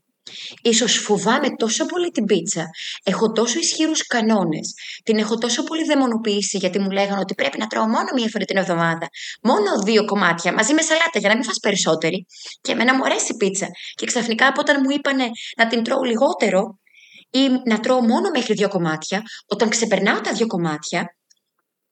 Ίσως 0.62 0.96
φοβάμαι 0.96 1.48
τόσο 1.56 1.86
πολύ 1.86 2.10
την 2.10 2.24
πίτσα, 2.24 2.64
έχω 3.02 3.32
τόσο 3.32 3.58
ισχυρούς 3.58 4.06
κανόνες, 4.06 4.74
την 5.02 5.18
έχω 5.18 5.38
τόσο 5.38 5.62
πολύ 5.62 5.84
δαιμονοποιήσει 5.84 6.56
γιατί 6.58 6.78
μου 6.78 6.90
λέγανε 6.90 7.20
ότι 7.20 7.34
πρέπει 7.34 7.58
να 7.58 7.66
τρώω 7.66 7.86
μόνο 7.86 8.08
μία 8.14 8.28
φορά 8.28 8.44
την 8.44 8.56
εβδομάδα, 8.56 9.08
μόνο 9.42 9.82
δύο 9.84 10.04
κομμάτια 10.04 10.52
μαζί 10.52 10.74
με 10.74 10.82
σαλάτα 10.82 11.18
για 11.18 11.28
να 11.28 11.34
μην 11.34 11.44
φας 11.44 11.58
περισσότερη. 11.60 12.26
Και 12.60 12.72
εμένα 12.72 12.94
μου 12.94 13.04
αρέσει 13.04 13.32
η 13.32 13.36
πίτσα. 13.36 13.68
Και 13.94 14.06
ξαφνικά 14.06 14.46
από 14.46 14.60
όταν 14.60 14.80
μου 14.84 14.90
είπανε 14.90 15.24
να 15.56 15.66
την 15.66 15.82
τρώω 15.82 16.02
λιγότερο 16.02 16.78
ή 17.30 17.48
να 17.64 17.80
τρώω 17.80 18.00
μόνο 18.00 18.30
μέχρι 18.30 18.54
δύο 18.54 18.68
κομμάτια, 18.68 19.22
όταν 19.46 19.68
ξεπερνάω 19.68 20.20
τα 20.20 20.32
δύο 20.32 20.46
κομμάτια, 20.46 21.16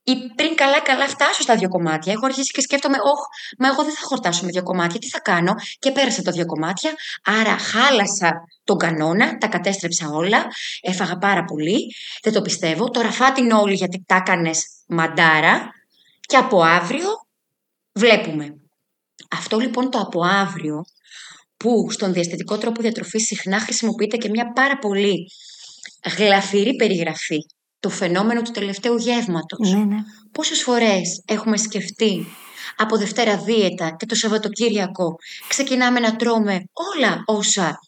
ή 0.03 0.13
πριν 0.35 0.55
καλά-καλά 0.55 1.07
φτάσω 1.07 1.41
στα 1.41 1.55
δύο 1.55 1.67
κομμάτια, 1.67 2.13
έχω 2.13 2.25
αρχίσει 2.25 2.51
και 2.51 2.61
σκέφτομαι, 2.61 2.97
Ωχ, 2.97 3.19
μα 3.57 3.67
εγώ 3.67 3.83
δεν 3.83 3.93
θα 3.93 4.01
χορτάσω 4.01 4.45
με 4.45 4.51
δύο 4.51 4.63
κομμάτια, 4.63 4.99
τι 4.99 5.09
θα 5.09 5.19
κάνω; 5.19 5.53
Και 5.79 5.91
πέρασα 5.91 6.21
τα 6.21 6.31
δύο 6.31 6.45
κομμάτια. 6.45 6.91
Άρα 7.23 7.57
χάλασα 7.57 8.33
τον 8.63 8.77
κανόνα, 8.77 9.37
τα 9.37 9.47
κατέστρεψα 9.47 10.09
όλα, 10.09 10.45
έφαγα 10.81 11.17
πάρα 11.17 11.43
πολύ. 11.43 11.77
Δεν 12.23 12.33
το 12.33 12.41
πιστεύω. 12.41 12.89
Τώρα 12.89 13.11
φάτην 13.11 13.51
όλοι 13.51 13.73
γιατί 13.73 14.03
τα 14.07 14.15
έκανες 14.15 14.65
μαντάρα. 14.87 15.69
Και 16.27 16.37
από 16.37 16.63
αύριο 16.63 17.07
βλέπουμε. 17.93 18.57
Αυτό 19.29 19.59
λοιπόν 19.59 19.89
το 19.89 19.99
από 19.99 20.23
αύριο, 20.23 20.83
που 21.57 21.91
στον 21.91 22.13
διαστητικό 22.13 22.57
τρόπο 22.57 22.81
διατροφής 22.81 23.25
συχνά 23.25 23.59
χρησιμοποιείται 23.59 24.17
και 24.17 24.29
μια 24.29 24.51
πάρα 24.53 24.77
πολύ 24.77 25.31
γλαφυρή 26.17 26.75
περιγραφή 26.75 27.45
το 27.83 27.89
φαινόμενο 27.89 28.41
του 28.41 28.51
τελευταίου 28.51 28.97
γεύματος. 28.97 29.71
Ναι, 29.71 29.83
ναι. 29.83 29.97
Πόσες 30.31 30.61
φορές 30.61 31.23
έχουμε 31.25 31.57
σκεφτεί 31.57 32.25
από 32.77 32.97
Δευτέρα 32.97 33.37
δίαιτα 33.37 33.95
και 33.99 34.05
το 34.05 34.15
Σαββατοκύριακο 34.15 35.15
ξεκινάμε 35.47 35.99
να 35.99 36.15
τρώμε 36.15 36.63
όλα 36.93 37.21
όσα 37.25 37.79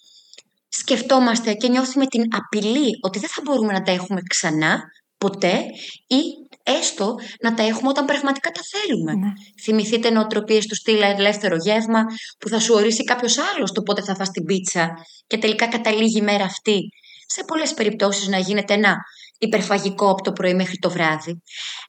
σκεφτόμαστε 0.70 1.54
και 1.54 1.68
νιώθουμε 1.68 2.06
την 2.06 2.24
απειλή 2.36 2.90
ότι 3.02 3.20
δεν 3.20 3.30
θα 3.30 3.42
μπορούμε 3.44 3.74
να 3.74 3.82
τα 3.82 3.92
έχουμε 3.92 4.22
ξανά 4.30 4.82
ποτέ 5.18 5.66
ή 6.08 6.22
έστω 6.64 7.16
να 7.42 7.54
τα 7.54 7.64
έχουμε 7.64 7.90
όταν 7.90 8.06
πραγματικά 8.06 8.50
τα 8.50 8.62
θέλουμε. 8.72 9.14
Ναι. 9.14 9.32
Θυμηθείτε 9.64 10.10
νοοτροπίες 10.10 10.66
του 10.66 10.76
στυλ 10.76 11.02
ελεύθερο 11.02 11.56
γεύμα 11.56 12.04
που 12.40 12.50
θα 12.50 12.60
σου 12.60 12.74
ορίσει 12.74 13.04
κάποιος 13.04 13.38
άλλος 13.38 13.72
το 13.72 13.82
πότε 13.82 14.02
θα 14.02 14.16
φας 14.16 14.30
την 14.30 14.46
πίτσα 14.46 14.92
και 15.28 15.38
τελικά 15.38 15.68
καταλήγει 15.68 16.18
η 16.18 16.22
μέρα 16.22 16.44
αυτή 16.44 16.80
σε 17.26 17.44
πολλές 17.44 17.74
περιπτώσεις 17.74 18.28
να 18.28 18.38
γίνεται 18.38 18.74
ένα 18.74 18.98
υπερφαγικό 19.38 20.10
από 20.10 20.22
το 20.22 20.32
πρωί 20.32 20.54
μέχρι 20.54 20.78
το 20.78 20.90
βράδυ. 20.90 21.42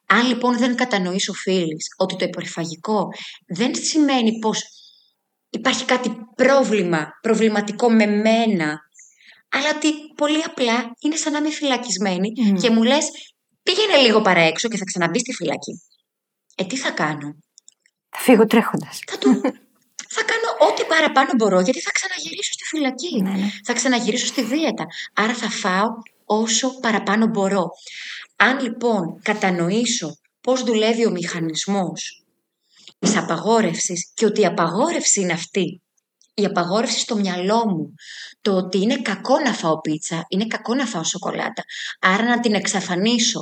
Αν 0.07 0.26
λοιπόν 0.26 0.59
δεν 0.59 0.76
κατανοήσει 0.76 1.30
ο 1.30 1.34
φίλης 1.34 1.86
ότι 1.97 2.16
το 2.16 2.24
υπερφαγικό 2.24 3.09
δεν 3.47 3.74
σημαίνει 3.74 4.38
πως 4.38 4.62
υπάρχει 5.51 5.84
κάτι 5.84 6.16
πρόβλημα, 6.34 7.09
προβληματικό 7.20 7.90
με 7.90 8.07
μένα, 8.07 8.80
αλλά 9.49 9.68
ότι 9.76 9.88
πολύ 10.16 10.42
απλά 10.42 10.90
είναι 11.01 11.16
σαν 11.16 11.32
να 11.32 11.38
είμαι 11.38 11.51
φυλακισμένη 11.51 12.32
και 12.61 12.70
μου 12.70 12.82
λες 12.82 13.09
πήγαινε 13.62 13.97
λίγο 13.97 14.22
παραέξω 14.22 14.68
και 14.68 14.76
θα 14.76 14.84
ξαναμπείς 14.84 15.20
στη 15.20 15.32
φυλακή. 15.32 15.82
Ε, 16.57 16.64
τι 16.64 16.76
θα 16.76 16.90
κάνω; 16.90 17.36
Θα 18.11 18.18
φύγω 18.18 18.47
τρέχοντας. 18.47 18.99
Θα, 19.07 19.18
του... 19.18 19.40
θα 20.09 20.22
κάνω 20.30 20.70
ό,τι 20.72 20.84
παραπάνω 20.84 21.30
μπορώ 21.36 21.61
γιατί 21.61 21.80
θα 21.80 21.90
ξαναγυρίσω 21.90 22.53
στη 22.53 22.64
φυλακή. 22.64 23.22
Ναι, 23.22 23.30
ναι. 23.30 23.51
Θα 23.64 23.72
ξαναγυρίσω 23.72 24.26
στη 24.26 24.42
δίαιτα. 24.42 24.86
Άρα 25.14 25.34
θα 25.34 25.51
φάω 25.51 25.88
όσο 26.26 26.80
παραπάνω 26.80 27.26
μπορώ. 27.26 27.68
Αν 28.36 28.60
λοιπόν 28.60 29.20
κατανοήσω 29.22 30.18
πώς 30.40 30.62
δουλεύει 30.62 31.06
ο 31.06 31.10
μηχανισμός 31.10 32.24
της 32.98 33.16
απαγόρευσης 33.16 34.12
και 34.14 34.24
ότι 34.24 34.40
η 34.40 34.46
απαγόρευση 34.46 35.20
είναι 35.20 35.32
αυτή, 35.32 35.82
η 36.34 36.44
απαγόρευση 36.44 36.98
στο 36.98 37.16
μυαλό 37.16 37.66
μου, 37.68 37.94
το 38.40 38.56
ότι 38.56 38.78
είναι 38.78 38.96
κακό 38.96 39.38
να 39.38 39.52
φάω 39.52 39.80
πίτσα, 39.80 40.24
είναι 40.28 40.46
κακό 40.46 40.74
να 40.74 40.86
φάω 40.86 41.04
σοκολάτα, 41.04 41.62
άρα 42.00 42.24
να 42.24 42.40
την 42.40 42.54
εξαφανίσω, 42.54 43.40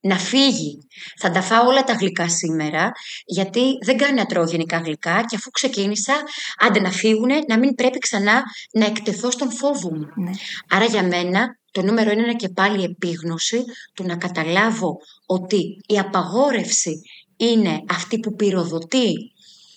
να 0.00 0.18
φύγει. 0.18 0.78
Θα 1.18 1.30
τα 1.30 1.42
φάω 1.42 1.66
όλα 1.66 1.84
τα 1.84 1.92
γλυκά 1.92 2.28
σήμερα, 2.28 2.92
γιατί 3.24 3.60
δεν 3.84 3.96
κάνει 3.96 4.14
να 4.14 4.26
τρώω 4.26 4.44
γενικά 4.44 4.78
γλυκά 4.78 5.24
και 5.24 5.36
αφού 5.36 5.50
ξεκίνησα, 5.50 6.14
άντε 6.58 6.80
να 6.80 6.90
φύγουν, 6.90 7.30
να 7.48 7.58
μην 7.58 7.74
πρέπει 7.74 7.98
ξανά 7.98 8.42
να 8.72 8.86
εκτεθώ 8.86 9.30
στον 9.30 9.52
φόβο 9.52 9.94
μου. 9.94 10.08
Ναι. 10.16 10.30
Άρα 10.68 10.84
για 10.84 11.02
μένα 11.02 11.58
το 11.72 11.82
νούμερο 11.82 12.10
είναι 12.10 12.34
και 12.34 12.48
πάλι 12.48 12.80
η 12.80 12.84
επίγνωση 12.84 13.64
του 13.94 14.04
να 14.04 14.16
καταλάβω 14.16 14.96
ότι 15.26 15.80
η 15.86 15.98
απαγόρευση 15.98 17.00
είναι 17.36 17.82
αυτή 17.88 18.18
που 18.18 18.34
πυροδοτεί 18.34 19.12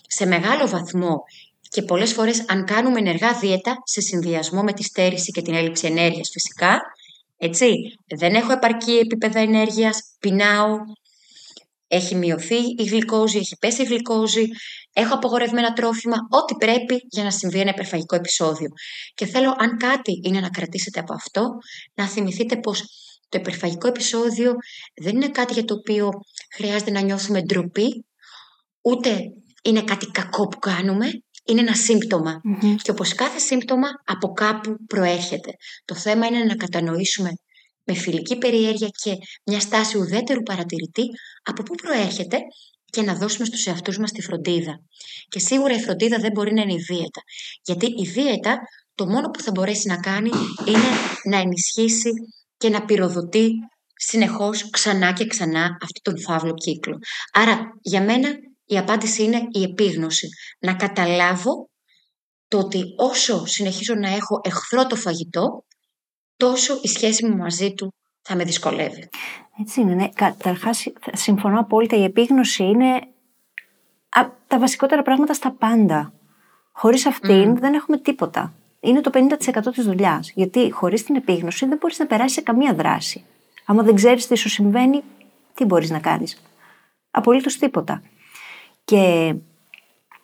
σε 0.08 0.26
μεγάλο 0.26 0.68
βαθμό 0.68 1.24
και 1.70 1.82
πολλές 1.82 2.14
φορές 2.14 2.46
αν 2.48 2.66
κάνουμε 2.66 3.00
ενεργά 3.00 3.34
δίαιτα 3.34 3.76
σε 3.84 4.02
συνδυασμό 4.02 4.62
με 4.62 4.74
τη 4.74 4.84
στέρηση 4.84 5.32
και 5.32 5.42
την 5.42 5.54
έλλειψη 5.54 5.88
ενέργειας 5.88 6.30
φυσικά, 6.32 6.82
έτσι, 7.38 7.74
δεν 8.16 8.36
έχω 8.36 8.52
επαρκή 8.52 8.92
επίπεδα 8.92 9.40
ενέργειας, 9.40 10.16
πεινάω, 10.20 10.78
έχει 11.88 12.16
μειωθεί 12.16 12.56
η 12.78 12.84
γλυκόζη, 12.84 13.38
έχει 13.38 13.58
πέσει 13.60 13.82
η 13.82 13.86
γλυκόζη, 13.86 14.46
έχω 14.94 15.14
απογορευμένα 15.14 15.74
τρόφιμα, 15.74 16.16
ό,τι 16.30 16.56
πρέπει 16.56 16.96
για 17.10 17.24
να 17.24 17.32
συμβεί 17.32 17.60
ένα 17.60 17.70
υπερφαγικό 17.70 18.16
επεισόδιο. 18.16 18.70
Και 19.14 19.26
θέλω, 19.26 19.56
αν 19.58 19.78
κάτι 19.78 20.22
είναι 20.24 20.40
να 20.40 20.50
κρατήσετε 20.50 21.00
από 21.00 21.14
αυτό, 21.14 21.50
να 21.94 22.08
θυμηθείτε 22.08 22.58
πως 22.58 22.84
το 23.30 23.38
υπερφαγικό 23.40 23.88
επεισόδιο 23.88 24.54
δεν 25.02 25.16
είναι 25.16 25.30
κάτι 25.30 25.54
για 25.54 25.64
το 25.64 25.74
οποίο 25.74 26.10
χρειάζεται 26.56 26.92
να 26.92 27.02
νιώθουμε 27.02 27.42
ντροπή, 27.42 28.06
ούτε 28.82 29.20
είναι 29.64 29.84
κάτι 29.84 30.06
κακό 30.06 30.48
που 30.48 30.60
κάνουμε, 30.60 31.06
είναι 31.46 31.62
ένα 31.62 31.74
Και 32.82 32.92
όπως 32.92 33.14
κάθε 33.14 33.40
σύμπτωμα 33.40 33.88
από 34.06 34.32
κάπου 34.34 34.76
προέρχεται. 34.88 35.52
Το 35.86 35.96
θέμα 35.96 36.26
είναι 36.26 36.44
να 36.44 36.56
κατανοήσουμε 36.56 37.30
με 37.86 37.94
φιλική 37.94 38.38
περιέργεια 38.38 38.88
και 39.04 39.16
μια 39.46 39.60
στάση 39.60 39.98
ουδέτερου 39.98 40.42
παρατηρητή 40.42 41.04
από 41.44 41.64
πού 41.64 41.76
προέρχεται 41.76 42.38
και 42.86 43.02
να 43.02 43.16
δώσουμε 43.16 43.46
στους 43.46 43.66
εαυτούς 43.66 43.98
μας 43.98 44.12
τη 44.12 44.22
φροντίδα. 44.22 44.80
Και 45.28 45.40
σίγουρα 45.40 45.74
η 45.74 45.80
φροντίδα 45.80 46.18
δεν 46.20 46.32
μπορεί 46.32 46.54
να 46.54 46.62
είναι 46.62 46.74
η 46.74 46.84
δίαιτα. 46.88 47.22
Γιατί 47.62 47.86
η 47.86 48.08
δίαιτα 48.08 48.58
το 48.96 49.08
μόνο 49.08 49.30
που 49.30 49.42
θα 49.42 49.52
μπορέσει 49.52 49.88
να 49.88 49.98
κάνει 49.98 50.30
είναι 50.66 50.90
να 51.30 51.38
ενισχύσει 51.38 52.12
και 52.58 52.70
να 52.70 52.86
πυροδοτεί 52.86 53.50
συνεχώς 53.96 54.70
ξανά 54.70 55.14
και 55.14 55.28
ξανά 55.28 55.78
αυτό 55.82 56.02
τον 56.02 56.20
φαύλο 56.20 56.54
κύκλο. 56.54 56.98
Άρα 57.34 57.60
για 57.82 58.02
μένα 58.04 58.30
η 58.66 58.78
απάντηση 58.78 59.24
είναι 59.24 59.42
η 59.52 59.64
επίγνωση. 59.64 60.28
Να 60.60 60.76
καταλάβω 60.76 61.70
το 62.48 62.58
ότι 62.58 62.84
όσο 62.98 63.46
συνεχίζω 63.46 63.96
να 63.96 64.10
έχω 64.10 64.42
εχθρό 64.44 64.88
το 64.88 64.96
φαγητό, 64.96 65.66
τόσο 66.38 66.80
η 66.82 66.88
σχέση 66.88 67.26
μου 67.26 67.36
μαζί 67.36 67.74
του 67.74 67.94
θα 68.22 68.36
με 68.36 68.44
δυσκολεύει. 68.44 69.10
Έτσι 69.62 69.82
είναι. 69.82 69.94
Ναι. 69.94 70.10
Καταρχάς, 70.10 70.88
συμφωνώ 71.14 71.60
απόλυτα. 71.60 71.96
Η 71.96 72.04
επίγνωση 72.04 72.64
είναι 72.64 73.02
τα 74.48 74.60
βασικότερα 74.60 75.02
πράγματα 75.02 75.34
στα 75.34 75.52
πάντα. 75.52 76.14
Χωρίς 76.72 77.06
αυτήν 77.06 77.58
δεν 77.58 77.74
έχουμε 77.74 77.98
τίποτα. 77.98 78.54
Είναι 78.80 79.02
το 79.02 79.10
50% 79.14 79.72
της 79.74 79.86
δουλειάς. 79.86 80.32
Γιατί 80.36 80.72
χωρίς 80.72 81.04
την 81.04 81.16
επίγνωση 81.16 81.66
δεν 81.66 81.78
μπορείς 81.78 82.00
να 82.00 82.06
περάσεις 82.06 82.34
σε 82.34 82.42
καμία 82.42 82.74
δράση. 82.74 83.26
Άμα 83.66 83.84
δεν 83.84 83.96
ξέρεις 83.96 84.28
τι 84.28 84.36
σου 84.36 84.50
συμβαίνει, 84.50 85.04
τι 85.54 85.66
μπορείς 85.66 85.90
να 85.90 86.00
κάνεις. 86.00 86.42
Απολύτως 87.12 87.58
τίποτα. 87.58 88.02
Και 88.86 89.34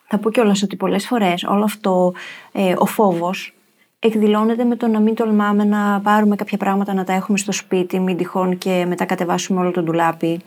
θα 0.08 0.18
πω 0.18 0.32
κιόλας 0.32 0.64
ότι 0.64 0.76
πολλές 0.76 1.06
φορές 1.06 1.44
όλο 1.44 1.64
αυτό, 1.64 2.14
ε, 2.52 2.74
ο 2.78 2.86
φόβος, 2.86 3.54
εκδηλώνεται 4.04 4.64
με 4.64 4.76
το 4.76 4.88
να 4.88 5.00
μην 5.00 5.16
τολμάμε 5.16 5.64
να 5.64 6.02
πάρουμε 6.02 6.36
κάποια 6.36 6.58
πράγματα 6.58 6.94
να 6.94 7.04
τα 7.04 7.14
έχουμε 7.14 7.38
στο 7.38 7.52
σπίτι, 7.52 8.00
μην 8.00 8.18
τυχόν 8.18 8.58
και 8.58 8.86
μετά 8.88 9.06
κατεβάσουμε 9.06 9.60
όλο 9.60 9.72
το 9.72 9.82
ντουλάπι. 9.82 10.42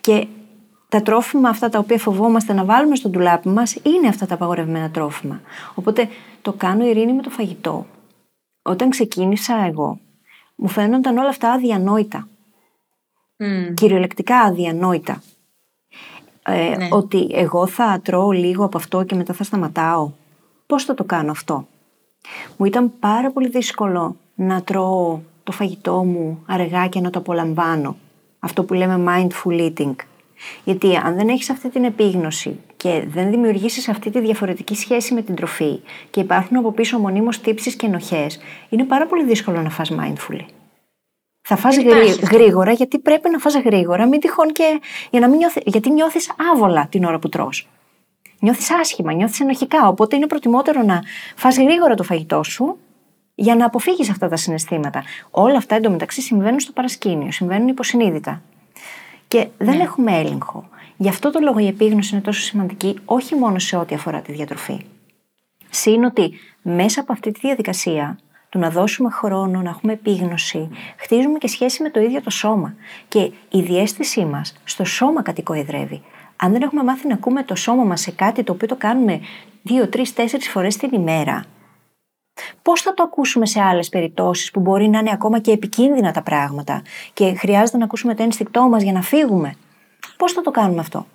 Και 0.00 0.26
τα 0.88 1.02
τρόφιμα 1.02 1.48
αυτά 1.48 1.68
τα 1.68 1.78
οποία 1.78 1.98
φοβόμαστε 1.98 2.52
να 2.52 2.64
βάλουμε 2.64 2.96
στο 2.96 3.08
ντουλάπι 3.08 3.48
μας 3.48 3.74
είναι 3.74 4.08
αυτά 4.08 4.26
τα 4.26 4.34
απαγορευμένα 4.34 4.90
τρόφιμα. 4.90 5.40
Οπότε 5.74 6.08
το 6.42 6.52
κάνω 6.52 6.86
ειρήνη 6.86 7.12
με 7.12 7.22
το 7.22 7.30
φαγητό. 7.30 7.86
Όταν 8.62 8.90
ξεκίνησα 8.90 9.64
εγώ, 9.66 9.98
μου 10.54 10.68
φαίνονταν 10.68 11.16
όλα 11.16 11.28
αυτά 11.28 11.52
αδιανόητα. 11.52 12.28
Mm. 13.36 13.74
Κυριολεκτικά 13.74 14.36
αδιανόητα. 14.36 15.22
Ε, 16.42 16.76
ναι. 16.76 16.88
Ότι 16.90 17.28
εγώ 17.32 17.66
θα 17.66 18.00
τρώω 18.04 18.30
λίγο 18.30 18.64
από 18.64 18.76
αυτό 18.76 19.02
και 19.02 19.14
μετά 19.14 19.32
θα 19.32 19.44
σταματάω. 19.44 20.10
Πώς 20.66 20.84
θα 20.84 20.94
το 20.94 21.04
κάνω 21.04 21.30
αυτό; 21.30 21.66
Μου 22.56 22.66
ήταν 22.66 22.92
πάρα 23.00 23.30
πολύ 23.30 23.48
δύσκολο 23.48 24.16
να 24.34 24.62
τρώω 24.62 25.20
το 25.42 25.52
φαγητό 25.52 26.04
μου 26.04 26.44
αργά 26.46 26.86
και 26.86 27.00
να 27.00 27.10
το 27.10 27.18
απολαμβάνω. 27.18 27.96
Αυτό 28.38 28.64
που 28.64 28.74
λέμε 28.74 29.04
mindful 29.08 29.60
eating. 29.60 29.94
Γιατί 30.64 30.96
αν 30.96 31.14
δεν 31.14 31.28
έχεις 31.28 31.50
αυτή 31.50 31.68
την 31.68 31.84
επίγνωση 31.84 32.60
και 32.76 33.04
δεν 33.08 33.30
δημιουργήσεις 33.30 33.88
αυτή 33.88 34.10
τη 34.10 34.20
διαφορετική 34.20 34.74
σχέση 34.74 35.14
με 35.14 35.22
την 35.22 35.34
τροφή 35.34 35.80
και 36.10 36.20
υπάρχουν 36.20 36.56
από 36.56 36.72
πίσω 36.72 36.98
μονίμως 36.98 37.40
τύψεις 37.40 37.74
και 37.74 37.86
ενοχές, 37.86 38.40
είναι 38.68 38.84
πάρα 38.84 39.06
πολύ 39.06 39.24
δύσκολο 39.24 39.62
να 39.62 39.70
φας 39.70 39.92
mindfully. 40.00 40.44
Θα 41.42 41.56
φας 41.56 41.76
γρήγορα 42.30 42.72
γιατί 42.72 42.98
πρέπει 42.98 43.30
να 43.30 43.38
φας 43.38 43.56
γρήγορα, 43.56 44.06
μην 44.06 44.20
τυχόν 44.20 44.52
και 44.52 44.80
για 45.10 45.20
να 45.20 45.28
μην 45.28 45.36
νιώθει, 45.36 45.60
γιατί 45.64 45.90
νιώθεις 45.90 46.32
άβολα 46.52 46.86
την 46.90 47.04
ώρα 47.04 47.18
που 47.18 47.28
τρως. 47.28 47.68
Νιώθεις 48.42 48.70
άσχημα, 48.70 49.12
νιώθεις 49.12 49.40
ενοχικά, 49.40 49.88
οπότε 49.88 50.16
είναι 50.16 50.26
προτιμότερο 50.26 50.82
να 50.82 51.02
φας 51.36 51.56
γρήγορα 51.56 51.94
το 51.94 52.02
φαγητό 52.02 52.42
σου 52.42 52.78
για 53.34 53.54
να 53.54 53.66
αποφύγεις 53.66 54.10
αυτά 54.10 54.28
τα 54.28 54.36
συναισθήματα. 54.36 55.02
Όλα 55.30 55.56
αυτά 55.56 55.74
εντωμεταξύ 55.74 56.20
συμβαίνουν 56.20 56.60
στο 56.60 56.72
παρασκήνιο, 56.72 57.32
συμβαίνουν 57.32 57.68
υποσυνείδητα. 57.68 58.42
Και 59.28 59.48
δεν 59.58 59.76
ναι. 59.76 59.82
έχουμε 59.82 60.18
έλεγχο. 60.18 60.68
Γι' 60.96 61.08
αυτό 61.08 61.30
το 61.30 61.38
λόγο 61.40 61.58
η 61.58 61.66
επίγνωση 61.66 62.14
είναι 62.14 62.24
τόσο 62.24 62.40
σημαντική, 62.40 62.98
όχι 63.04 63.34
μόνο 63.34 63.58
σε 63.58 63.76
ό,τι 63.76 63.94
αφορά 63.94 64.20
τη 64.20 64.32
διατροφή. 64.32 64.84
Συν 65.70 66.04
ότι 66.04 66.32
μέσα 66.62 67.00
από 67.00 67.12
αυτή 67.12 67.32
τη 67.32 67.40
διαδικασία 67.40 68.18
του 68.48 68.58
να 68.58 68.70
δώσουμε 68.70 69.10
χρόνο, 69.10 69.60
να 69.62 69.70
έχουμε 69.70 69.92
επίγνωση, 69.92 70.68
χτίζουμε 70.96 71.38
και 71.38 71.48
σχέση 71.48 71.82
με 71.82 71.90
το 71.90 72.00
ίδιο 72.00 72.22
το 72.22 72.30
σώμα. 72.30 72.74
Και 73.08 73.30
η 73.50 73.60
διέστησή 73.60 74.24
μας 74.24 74.54
στο 74.64 74.84
σώμα 74.84 75.22
κατοικοεδρεύει. 75.22 76.02
Αν 76.44 76.52
δεν 76.52 76.62
έχουμε 76.62 76.82
μάθει 76.82 77.08
να 77.08 77.14
ακούμε 77.14 77.42
το 77.42 77.54
σώμα 77.54 77.84
μας 77.84 78.00
σε 78.00 78.10
κάτι 78.10 78.42
το 78.42 78.52
οποίο 78.52 78.68
το 78.68 78.76
κάνουμε 78.76 79.20
δύο, 79.62 79.88
τρεις, 79.88 80.14
τέσσερις 80.14 80.48
φορές 80.48 80.76
την 80.76 80.90
ημέρα, 80.92 81.44
Πώς 82.62 82.80
θα 82.80 82.94
το 82.94 83.02
ακούσουμε 83.02 83.46
σε 83.46 83.60
άλλες 83.60 83.88
περιπτώσεις 83.88 84.50
που 84.50 84.60
μπορεί 84.60 84.88
να 84.88 84.98
είναι 84.98 85.10
ακόμα 85.12 85.38
και 85.38 85.50
επικίνδυνα 85.50 86.12
τα 86.12 86.22
πράγματα 86.22 86.82
και 87.12 87.34
χρειάζεται 87.34 87.78
να 87.78 87.84
ακούσουμε 87.84 88.14
το 88.14 88.22
ένστικτό 88.22 88.68
μας 88.68 88.82
για 88.82 88.92
να 88.92 89.02
φύγουμε; 89.02 89.54
Πώς 90.16 90.32
θα 90.32 90.40
το 90.40 90.50
κάνουμε 90.50 90.80
αυτό; 90.80 91.06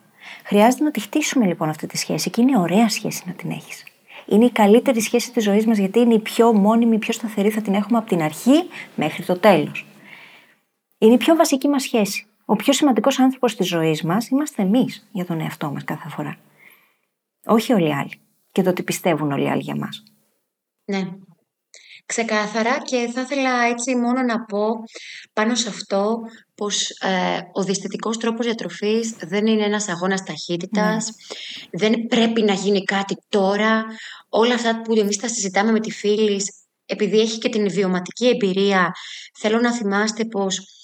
Χρειάζεται 0.43 0.83
να 0.83 0.91
τη 0.91 0.99
χτίσουμε 0.99 1.45
λοιπόν 1.45 1.69
αυτή 1.69 1.87
τη 1.87 1.97
σχέση 1.97 2.29
και 2.29 2.41
είναι 2.41 2.57
ωραία 2.57 2.89
σχέση 2.89 3.23
να 3.25 3.33
την 3.33 3.51
έχεις. 3.51 3.83
Είναι 4.25 4.45
η 4.45 4.51
καλύτερη 4.51 5.01
σχέση 5.01 5.31
της 5.31 5.43
ζωής 5.43 5.65
μας 5.65 5.77
γιατί 5.77 5.99
είναι 5.99 6.13
η 6.13 6.19
πιο 6.19 6.53
μόνιμη, 6.53 6.95
η 6.95 6.99
πιο 6.99 7.13
σταθερή, 7.13 7.49
θα 7.49 7.61
την 7.61 7.73
έχουμε 7.73 7.97
από 7.97 8.07
την 8.07 8.21
αρχή 8.21 8.63
μέχρι 8.95 9.23
το 9.23 9.39
τέλος. 9.39 9.85
Είναι 10.97 11.13
η 11.13 11.17
πιο 11.17 11.35
βασική 11.35 11.67
μας 11.67 11.83
σχέση. 11.83 12.27
Ο 12.49 12.55
πιο 12.55 12.73
σημαντικός 12.73 13.19
άνθρωπος 13.19 13.55
της 13.55 13.67
ζωής 13.67 14.03
μας 14.03 14.27
είμαστε 14.27 14.61
εμείς 14.61 15.07
για 15.11 15.25
τον 15.25 15.39
εαυτό 15.39 15.71
μας 15.71 15.83
κάθε 15.83 16.09
φορά. 16.09 16.37
Όχι 17.45 17.73
όλοι 17.73 17.87
οι 17.87 17.93
άλλοι. 17.93 18.19
Και 18.51 18.61
το 18.61 18.69
ότι 18.69 18.83
πιστεύουν 18.83 19.31
όλοι 19.31 19.43
οι 19.43 19.49
άλλοι 19.49 19.61
για 19.61 19.75
μας. 19.75 20.03
Ναι. 20.85 21.07
Ξεκάθαρα 22.05 22.79
και 22.79 23.09
θα 23.13 23.21
ήθελα 23.21 23.63
έτσι 23.63 23.95
μόνο 23.95 24.21
να 24.21 24.45
πω 24.45 24.67
πάνω 25.33 25.55
σε 25.55 25.69
αυτό 25.69 26.19
πως 26.55 26.89
ε, 26.89 27.39
ο 27.53 27.63
διαισθητικός 27.63 28.17
τρόπος 28.17 28.45
διατροφής 28.45 29.15
δεν 29.21 29.45
είναι 29.45 29.65
ένας 29.65 29.87
αγώνας 29.87 30.23
ταχύτητας, 30.23 31.05
ναι. 31.05 31.87
δεν 31.87 32.07
πρέπει 32.07 32.41
να 32.41 32.53
γίνει 32.53 32.83
κάτι 32.83 33.15
τώρα. 33.29 33.85
Όλα 34.29 34.53
αυτά 34.53 34.81
που 34.81 34.93
εμείς 34.93 35.17
τα 35.17 35.27
συζητάμε 35.27 35.71
με 35.71 35.79
τη 35.79 35.91
φίλη, 35.91 36.41
επειδή 36.85 37.19
έχει 37.19 37.37
και 37.37 37.49
την 37.49 37.69
βιωματική 37.69 38.27
εμπειρία, 38.27 38.91
θέλω 39.39 39.59
να 39.59 39.73
θυμάστε 39.73 40.25
πως 40.25 40.76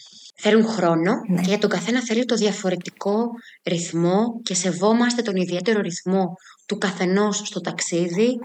θέλουν 0.43 0.65
χρόνο 0.65 1.11
ναι. 1.27 1.41
και 1.41 1.47
για 1.47 1.57
τον 1.57 1.69
καθένα 1.69 2.01
θέλει 2.01 2.25
το 2.25 2.35
διαφορετικό 2.35 3.27
ρυθμό 3.63 4.41
και 4.43 4.53
σεβόμαστε 4.53 5.21
τον 5.21 5.35
ιδιαίτερο 5.35 5.81
ρυθμό 5.81 6.33
του 6.65 6.77
καθενός 6.77 7.37
στο 7.37 7.61
ταξίδι. 7.61 8.37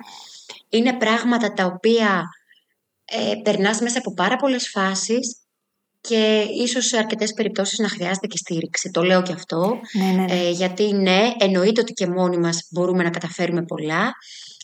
Είναι 0.69 0.93
πράγματα 0.97 1.53
τα 1.53 1.65
οποία 1.65 2.23
ε, 3.05 3.35
περνάς 3.43 3.81
μέσα 3.81 3.99
από 3.99 4.15
πάρα 4.15 4.37
πολλές 4.37 4.69
φάσεις 4.69 5.37
και 6.01 6.47
ίσως 6.65 6.87
σε 6.87 6.99
αρκετές 6.99 7.33
περιπτώσεις 7.33 7.79
να 7.79 7.89
χρειάζεται 7.89 8.27
και 8.27 8.37
στήριξη. 8.37 8.91
Το 8.91 9.03
λέω 9.03 9.23
και 9.23 9.33
αυτό. 9.33 9.81
Ναι, 9.93 10.05
ναι, 10.05 10.25
ναι. 10.25 10.33
Ε, 10.33 10.51
γιατί 10.51 10.93
ναι, 10.93 11.31
εννοείται 11.39 11.81
ότι 11.81 11.93
και 11.93 12.07
μόνοι 12.07 12.39
μας 12.39 12.69
μπορούμε 12.71 13.03
να 13.03 13.11
καταφέρουμε 13.11 13.63
πολλά, 13.63 14.13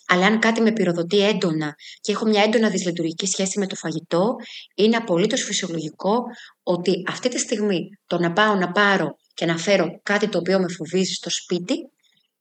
αλλά 0.07 0.27
αν 0.27 0.39
κάτι 0.39 0.61
με 0.61 0.73
πυροδοτεί 0.73 1.27
έντονα 1.27 1.75
και 2.01 2.13
έχω 2.13 2.27
μια 2.27 2.43
έντονα 2.43 2.69
δυσλειτουργική 2.69 3.27
σχέση 3.27 3.59
με 3.59 3.67
το 3.67 3.75
φαγητό, 3.75 4.35
είναι 4.75 4.97
απολύτως 4.97 5.43
φυσιολογικό 5.43 6.23
ότι 6.63 6.93
αυτή 7.09 7.29
τη 7.29 7.39
στιγμή 7.39 7.89
το 8.07 8.19
να 8.19 8.33
πάω 8.33 8.55
να 8.55 8.73
πάρω 8.73 9.17
και 9.35 9.47
να 9.47 9.59
φέρω 9.59 10.01
κάτι 10.03 10.29
το 10.29 10.39
οποίο 10.39 10.59
με 10.59 10.69
φοβίζει 10.69 11.13
στο 11.13 11.31
σπίτι, 11.31 11.75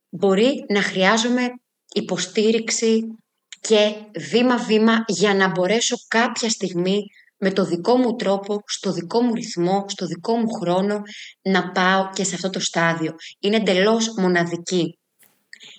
μπορεί 0.10 0.66
να 0.68 0.82
χρειάζομαι 0.82 1.48
υποστήριξη 1.94 3.02
και 3.62 3.94
βήμα-βήμα 4.30 5.04
για 5.08 5.34
να 5.34 5.50
μπορέσω 5.50 5.96
κάποια 6.08 6.50
στιγμή 6.50 7.04
με 7.38 7.52
το 7.52 7.66
δικό 7.66 7.98
μου 7.98 8.16
τρόπο, 8.16 8.64
στο 8.68 8.92
δικό 8.92 9.22
μου 9.22 9.34
ρυθμό, 9.34 9.86
στο 9.88 10.06
δικό 10.06 10.36
μου 10.36 10.52
χρόνο 10.62 11.02
να 11.42 11.72
πάω 11.72 12.10
και 12.14 12.24
σε 12.24 12.36
αυτό 12.36 12.50
το 12.50 12.60
στάδιο. 12.60 13.16
Είναι 13.40 13.56
εντελώς 13.56 14.14
μοναδική 14.18 14.98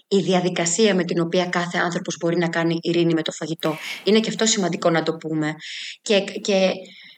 η 0.09 0.19
διαδικασία 0.19 0.95
με 0.95 1.05
την 1.05 1.21
οποία 1.21 1.47
κάθε 1.47 1.79
άνθρωπος 1.79 2.17
μπορεί 2.21 2.37
να 2.37 2.49
κάνει 2.49 2.79
ειρήνη 2.81 3.15
με 3.15 3.23
το 3.23 3.33
φαγητό. 3.33 3.77
Είναι 4.05 4.21
και 4.21 4.29
αυτό 4.29 4.47
σημαντικό 4.47 4.91
να 4.91 5.03
το 5.03 5.17
πούμε. 5.17 5.55
Και, 6.03 6.21
και 6.21 6.71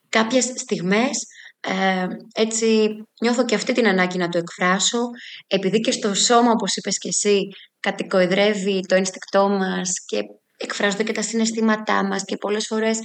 κάποιες 0.09 0.45
στιγμές 0.45 1.27
ε, 1.61 2.07
έτσι 2.35 2.89
νιώθω 3.23 3.45
και 3.45 3.55
αυτή 3.55 3.73
την 3.73 3.87
ανάγκη 3.87 4.19
να 4.19 4.29
το 4.29 4.39
εκφράσω, 4.39 4.99
επειδή 5.47 5.81
και 5.81 5.91
στο 5.91 6.15
σώμα, 6.15 6.51
όπως 6.51 6.77
είπες 6.77 6.99
και 6.99 7.09
εσύ, 7.09 7.49
κατοικοεδρεύει 7.81 8.81
το 8.87 8.95
ένστικτό 8.95 9.49
μας 9.49 10.05
και 10.07 10.19
εκφράζονται 10.57 11.03
και 11.03 11.13
τα 11.13 11.23
συναισθήματά 11.23 12.05
μας 12.05 12.25
και 12.25 12.37
πολλές 12.37 12.67
φορές 12.67 12.99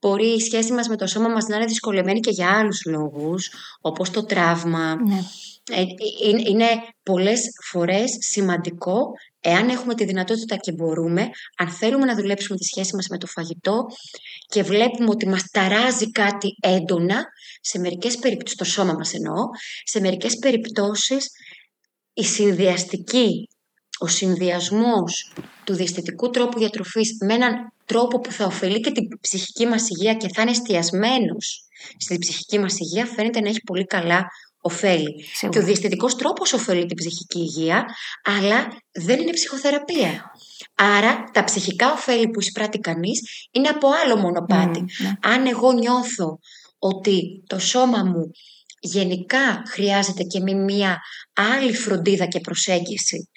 μπορεί 0.00 0.26
η 0.26 0.40
σχέση 0.40 0.72
μας 0.72 0.88
με 0.88 0.96
το 0.96 1.06
σώμα 1.06 1.28
μας 1.28 1.46
να 1.46 1.56
είναι 1.56 1.64
δυσκολεμένη 1.64 2.20
και 2.20 2.30
για 2.30 2.58
άλλους 2.58 2.84
λόγους, 2.84 3.50
όπως 3.80 4.10
το 4.10 4.24
τραύμα. 4.24 4.94
Ναι. 4.94 5.20
Ε, 5.70 5.84
είναι 6.48 6.66
πολλές 7.02 7.40
φορές 7.64 8.16
σημαντικό, 8.18 9.10
εάν 9.40 9.68
έχουμε 9.68 9.94
τη 9.94 10.04
δυνατότητα 10.04 10.56
και 10.56 10.72
μπορούμε, 10.72 11.28
αν 11.56 11.68
θέλουμε 11.68 12.04
να 12.04 12.14
δουλέψουμε 12.14 12.58
τη 12.58 12.64
σχέση 12.64 12.94
μας 12.94 13.06
με 13.08 13.18
το 13.18 13.26
φαγητό 13.26 13.86
και 14.46 14.62
βλέπουμε 14.62 15.10
ότι 15.10 15.28
μας 15.28 15.42
ταράζει 15.50 16.10
κάτι 16.10 16.48
έντονα, 16.60 17.24
σε 17.60 17.78
μερικές 17.78 18.16
περιπτώσεις, 18.18 18.56
το 18.56 18.64
σώμα 18.64 18.92
μας 18.92 19.14
εννοώ, 19.14 19.44
σε 19.84 20.00
μερικές 20.00 20.38
περιπτώσεις 20.38 21.28
η 22.12 22.24
συνδυαστική 22.24 23.48
ο 23.98 24.06
συνδυασμός 24.06 25.32
του 25.64 25.74
διαισθητικού 25.74 26.30
τρόπου 26.30 26.58
διατροφής 26.58 27.16
με 27.26 27.34
έναν 27.34 27.72
τρόπο 27.84 28.20
που 28.20 28.32
θα 28.32 28.44
ωφελεί 28.44 28.80
και 28.80 28.90
την 28.90 29.08
ψυχική 29.20 29.66
μας 29.66 29.88
υγεία 29.88 30.14
και 30.14 30.28
θα 30.34 30.42
είναι 30.42 30.50
εστιασμένος 30.50 31.64
στην 31.96 32.18
ψυχική 32.18 32.58
μας 32.58 32.78
υγεία 32.78 33.06
φαίνεται 33.06 33.40
να 33.40 33.48
έχει 33.48 33.60
πολύ 33.60 33.84
καλά 33.84 34.26
ωφέλη. 34.60 35.24
Και 35.50 35.58
ο 35.58 35.62
διαισθητικός 35.62 36.16
τρόπος 36.16 36.52
ωφελεί 36.52 36.86
την 36.86 36.96
ψυχική 36.96 37.38
υγεία, 37.38 37.84
αλλά 38.24 38.66
δεν 38.92 39.20
είναι 39.20 39.32
ψυχοθεραπεία. 39.32 40.30
Άρα 40.74 41.24
τα 41.32 41.44
ψυχικά 41.44 41.92
ωφέλη 41.92 42.28
που 42.28 42.40
εισπράττει 42.40 42.78
κανείς 42.78 43.20
είναι 43.50 43.68
από 43.68 43.88
άλλο 44.04 44.16
μονοπάτι. 44.16 44.84
Ναι. 45.02 45.12
Αν 45.22 45.46
εγώ 45.46 45.72
νιώθω 45.72 46.38
ότι 46.78 47.42
το 47.46 47.58
σώμα 47.58 48.04
μου 48.04 48.30
γενικά 48.80 49.62
χρειάζεται 49.70 50.22
και 50.22 50.40
με 50.40 50.52
μια 50.52 50.98
άλλη 51.32 51.74
φροντίδα 51.74 52.26
και 52.26 52.40
προσέγγιση 52.40 53.28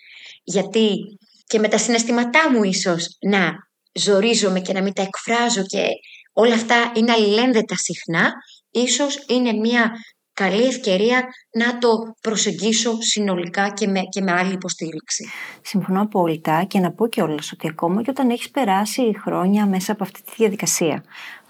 γιατί 0.43 0.97
και 1.45 1.59
με 1.59 1.67
τα 1.67 1.77
συναισθήματά 1.77 2.51
μου 2.51 2.63
ίσως 2.63 3.17
να 3.19 3.51
ζορίζομαι 3.93 4.59
και 4.59 4.73
να 4.73 4.81
μην 4.81 4.93
τα 4.93 5.01
εκφράζω 5.01 5.63
και 5.65 5.87
όλα 6.33 6.53
αυτά 6.53 6.91
είναι 6.95 7.11
αλληλένδετα 7.11 7.75
συχνά, 7.75 8.31
ίσως 8.71 9.23
είναι 9.27 9.51
μια 9.51 9.91
καλή 10.33 10.63
ευκαιρία 10.63 11.27
να 11.51 11.77
το 11.77 11.89
προσεγγίσω 12.21 12.97
συνολικά 13.01 13.69
και 13.69 13.87
με, 13.87 13.99
και 14.09 14.21
με 14.21 14.31
άλλη 14.31 14.53
υποστήριξη. 14.53 15.29
Συμφωνώ 15.61 16.01
απόλυτα 16.01 16.63
και 16.63 16.79
να 16.79 16.91
πω 16.91 17.07
και 17.07 17.21
όλες 17.21 17.51
ότι 17.51 17.67
ακόμα 17.67 18.01
και 18.03 18.09
όταν 18.09 18.29
έχεις 18.29 18.49
περάσει 18.49 19.15
χρόνια 19.23 19.65
μέσα 19.65 19.91
από 19.91 20.03
αυτή 20.03 20.21
τη 20.21 20.31
διαδικασία, 20.35 21.03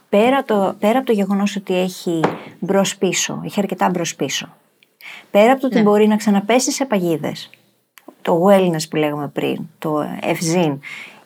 πέρα, 0.09 0.43
το, 0.43 0.75
πέρα 0.79 0.97
από 0.97 1.07
το 1.07 1.13
γεγονός 1.13 1.55
ότι 1.55 1.75
έχει 1.75 2.19
μπρος 2.59 2.97
πίσω, 2.97 3.41
έχει 3.45 3.59
αρκετά 3.59 3.89
μπρος 3.89 4.15
πίσω, 4.15 4.55
πέρα 5.31 5.51
από 5.51 5.61
το 5.61 5.67
ότι 5.67 5.75
ναι. 5.75 5.81
μπορεί 5.81 6.07
να 6.07 6.15
ξαναπέσει 6.15 6.71
σε 6.71 6.85
παγίδες, 6.85 7.49
το 8.21 8.47
wellness 8.47 8.89
που 8.89 8.95
λέγαμε 8.95 9.27
πριν, 9.27 9.69
το 9.79 10.17
ευζήν, 10.21 10.79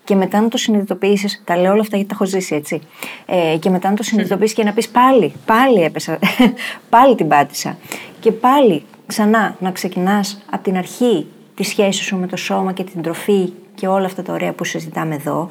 και 0.05 0.15
μετά 0.15 0.41
να 0.41 0.47
το 0.47 0.57
συνειδητοποιήσεις. 0.57 1.41
Τα 1.45 1.57
λέω 1.57 1.71
όλα 1.71 1.81
αυτά 1.81 1.95
γιατί 1.95 2.09
τα 2.09 2.15
έχω 2.15 2.25
ζήσει 2.25 2.55
έτσι. 2.55 2.81
Ε, 3.25 3.57
και 3.59 3.69
μετά 3.69 3.89
να 3.89 3.95
το 3.95 4.03
συνειδητοποιήσεις 4.03 4.55
και 4.55 4.63
να 4.63 4.73
πεις 4.73 4.89
πάλι, 4.89 5.33
πάλι 5.45 5.81
έπεσα. 5.83 6.19
πάλι 6.89 7.15
την 7.15 7.27
πάτησα. 7.27 7.77
Και 8.19 8.31
πάλι 8.31 8.83
ξανά 9.05 9.55
να 9.59 9.71
ξεκινάς 9.71 10.41
από 10.51 10.63
την 10.63 10.77
αρχή 10.77 11.27
τη 11.55 11.63
σχέση 11.63 12.03
σου 12.03 12.17
με 12.17 12.27
το 12.27 12.37
σώμα 12.37 12.73
και 12.73 12.83
την 12.83 13.01
τροφή 13.01 13.53
και 13.75 13.87
όλα 13.87 14.05
αυτά 14.05 14.21
τα 14.23 14.33
ωραία 14.33 14.53
που 14.53 14.63
συζητάμε 14.63 15.15
εδώ. 15.15 15.47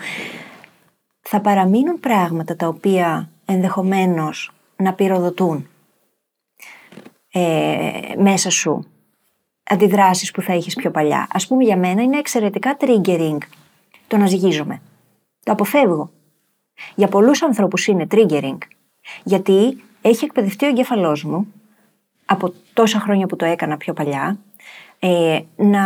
Θα 1.20 1.40
παραμείνουν 1.40 2.00
πράγματα 2.00 2.56
τα 2.56 2.68
οποία 2.68 3.28
ενδεχομένως 3.44 4.50
να 4.76 4.92
πυροδοτούν 4.92 5.68
ε, 7.32 7.90
μέσα 8.16 8.50
σου 8.50 8.86
αντιδράσεις 9.64 10.30
που 10.30 10.42
θα 10.42 10.54
είχες 10.54 10.74
πιο 10.74 10.90
παλιά. 10.90 11.28
Ας 11.32 11.46
πούμε 11.46 11.64
για 11.64 11.76
μένα 11.76 12.02
είναι 12.02 12.18
εξαιρετικά 12.18 12.76
triggering 12.80 13.38
το 14.06 14.16
να 14.16 14.26
ζυγίζομαι. 14.26 14.82
Το 15.42 15.52
αποφεύγω. 15.52 16.10
Για 16.94 17.08
πολλούς 17.08 17.42
ανθρώπους 17.42 17.86
είναι 17.86 18.06
triggering. 18.10 18.58
Γιατί 19.24 19.82
έχει 20.02 20.24
εκπαιδευτεί 20.24 20.64
ο 20.64 20.68
εγκέφαλός 20.68 21.24
μου 21.24 21.52
από 22.24 22.52
τόσα 22.72 23.00
χρόνια 23.00 23.26
που 23.26 23.36
το 23.36 23.44
έκανα 23.44 23.76
πιο 23.76 23.92
παλιά 23.92 24.38
ε, 24.98 25.40
να 25.56 25.82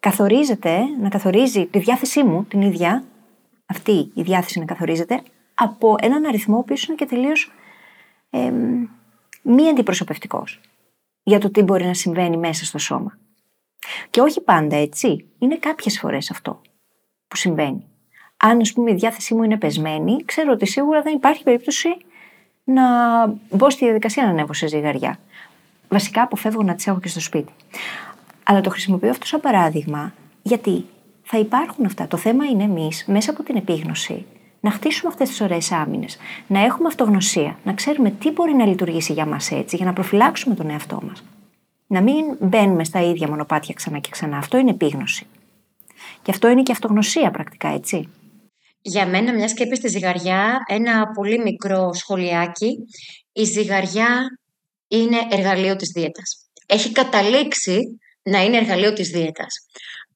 καθορίζεται, 0.00 0.80
να 1.00 1.08
καθορίζει 1.08 1.66
τη 1.66 1.78
διάθεσή 1.78 2.22
μου 2.22 2.44
την 2.44 2.60
ίδια, 2.60 3.04
αυτή 3.66 4.10
η 4.14 4.22
διάθεση 4.22 4.58
να 4.58 4.64
καθορίζεται 4.64 5.22
από 5.54 5.96
έναν 6.00 6.24
αριθμό 6.24 6.62
που 6.62 6.74
είναι 6.88 6.96
και 6.96 7.06
τελείως 7.06 7.52
ε, 8.30 8.52
μη 9.42 9.68
αντιπροσωπευτικός 9.68 10.60
για 11.22 11.38
το 11.38 11.50
τι 11.50 11.62
μπορεί 11.62 11.84
να 11.84 11.94
συμβαίνει 11.94 12.36
μέσα 12.36 12.64
στο 12.64 12.78
σώμα. 12.78 13.18
Και 14.10 14.20
όχι 14.20 14.40
πάντα 14.40 14.76
έτσι. 14.76 15.26
Είναι 15.38 15.56
κάποιες 15.56 15.98
φορές 15.98 16.30
αυτό 16.30 16.60
που 17.32 17.38
συμβαίνει. 17.38 17.84
Αν, 18.36 18.60
ας 18.60 18.72
πούμε, 18.72 18.90
η 18.90 18.94
διάθεσή 18.94 19.34
μου 19.34 19.42
είναι 19.42 19.56
πεσμένη, 19.56 20.24
ξέρω 20.24 20.52
ότι 20.52 20.66
σίγουρα 20.66 21.02
δεν 21.02 21.14
υπάρχει 21.14 21.42
περίπτωση 21.42 21.88
να 22.64 22.82
μπω 23.50 23.70
στη 23.70 23.84
διαδικασία 23.84 24.24
να 24.24 24.30
ανέβω 24.30 24.52
σε 24.52 24.66
ζυγαριά. 24.66 25.18
Βασικά 25.88 26.22
αποφεύγω 26.22 26.62
να 26.62 26.74
τις 26.74 26.86
έχω 26.86 27.00
και 27.00 27.08
στο 27.08 27.20
σπίτι. 27.20 27.52
Αλλά 28.42 28.60
το 28.60 28.70
χρησιμοποιώ 28.70 29.10
αυτό 29.10 29.26
σαν 29.26 29.40
παράδειγμα, 29.40 30.12
γιατί 30.42 30.84
θα 31.22 31.38
υπάρχουν 31.38 31.84
αυτά. 31.84 32.06
Το 32.06 32.16
θέμα 32.16 32.44
είναι 32.44 32.62
εμείς, 32.62 33.04
μέσα 33.06 33.30
από 33.30 33.42
την 33.42 33.56
επίγνωση, 33.56 34.26
να 34.60 34.70
χτίσουμε 34.70 35.10
αυτές 35.10 35.28
τις 35.28 35.40
ωραίες 35.40 35.72
άμυνες, 35.72 36.18
να 36.46 36.64
έχουμε 36.64 36.88
αυτογνωσία, 36.88 37.56
να 37.64 37.72
ξέρουμε 37.72 38.10
τι 38.10 38.30
μπορεί 38.30 38.54
να 38.54 38.66
λειτουργήσει 38.66 39.12
για 39.12 39.26
μας 39.26 39.50
έτσι, 39.50 39.76
για 39.76 39.84
να 39.84 39.92
προφυλάξουμε 39.92 40.54
τον 40.54 40.70
εαυτό 40.70 41.00
μας. 41.06 41.24
Να 41.86 42.00
μην 42.00 42.24
μπαίνουμε 42.40 42.84
στα 42.84 43.00
ίδια 43.00 43.28
μονοπάτια 43.28 43.74
ξανά 43.74 43.98
και 43.98 44.08
ξανά. 44.10 44.36
Αυτό 44.36 44.58
είναι 44.58 44.70
επίγνωση. 44.70 45.26
Και 46.22 46.30
αυτό 46.30 46.48
είναι 46.48 46.62
και 46.62 46.72
αυτογνωσία 46.72 47.30
πρακτικά, 47.30 47.68
έτσι. 47.68 48.08
Για 48.80 49.06
μένα, 49.06 49.34
μιας 49.34 49.54
και 49.54 49.74
στη 49.74 49.88
ζυγαριά, 49.88 50.58
ένα 50.68 51.06
πολύ 51.06 51.38
μικρό 51.38 51.92
σχολιάκι. 51.92 52.76
Η 53.32 53.44
ζυγαριά 53.44 54.20
είναι 54.88 55.18
εργαλείο 55.30 55.76
της 55.76 55.88
δίαιτας. 55.88 56.50
Έχει 56.66 56.92
καταλήξει 56.92 57.78
να 58.22 58.42
είναι 58.42 58.56
εργαλείο 58.56 58.92
της 58.92 59.08
δίαιτας. 59.08 59.54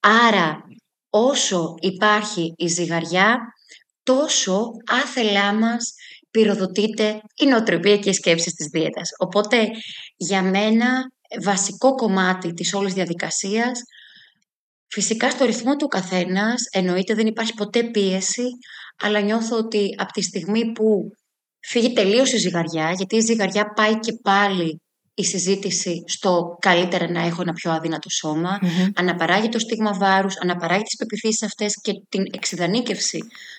Άρα, 0.00 0.64
όσο 1.11 1.74
υπάρχει 1.80 2.54
η 2.57 2.66
ζυγαριά, 2.66 3.38
τόσο 4.02 4.70
άθελά 4.86 5.54
μας 5.54 5.94
πυροδοτείται 6.30 7.20
η 7.36 7.46
νοοτροπία 7.46 7.96
και 7.96 8.11
οι 8.11 8.12
σκέψεις 8.12 8.52
της 8.52 8.66
δίαιτας. 8.66 9.11
Οπότε, 9.18 9.68
για 10.16 10.42
μένα, 10.42 11.11
βασικό 11.42 11.94
κομμάτι 11.94 12.52
της 12.52 12.74
όλης 12.74 12.92
διαδικασίας 12.92 13.80
Φυσικά 14.89 15.30
στο 15.30 15.45
ρυθμό 15.45 15.76
του 15.76 15.87
καθένας, 15.87 16.62
εννοείται 16.70 17.14
δεν 17.14 17.26
υπάρχει 17.26 17.55
ποτέ 17.55 17.82
πίεση, 17.91 18.49
αλλά 19.03 19.20
νιώθω 19.20 19.57
ότι 19.57 19.89
από 19.99 20.12
τη 20.12 20.22
στιγμή 20.22 20.72
που 20.72 21.11
φύγει 21.61 21.93
τελείως 21.93 22.32
η 22.32 22.37
ζυγαριά, 22.37 22.93
γιατί 22.93 23.16
η 23.16 23.20
ζυγαριά 23.20 23.64
πάει 23.64 23.99
και 23.99 24.12
πάλι 24.22 24.80
η 25.18 25.24
συζήτηση 25.24 26.02
στο 26.06 26.56
καλύτερα 26.60 27.10
να 27.10 27.20
έχω 27.20 27.42
ένα 27.42 27.52
πιο 27.52 27.70
αδύνατο 27.70 28.08
αναπαράγει 28.94 29.48
το 29.48 29.58
στίγμα 29.58 29.92
βάρους, 29.92 30.36
αναπαράγει 30.36 30.82
τις 30.82 30.96
πεπιθήσεις 30.96 31.42
αυτές 31.42 31.74
και 31.80 31.92
την 32.08 32.22
εξειδανίκευση 32.32 33.18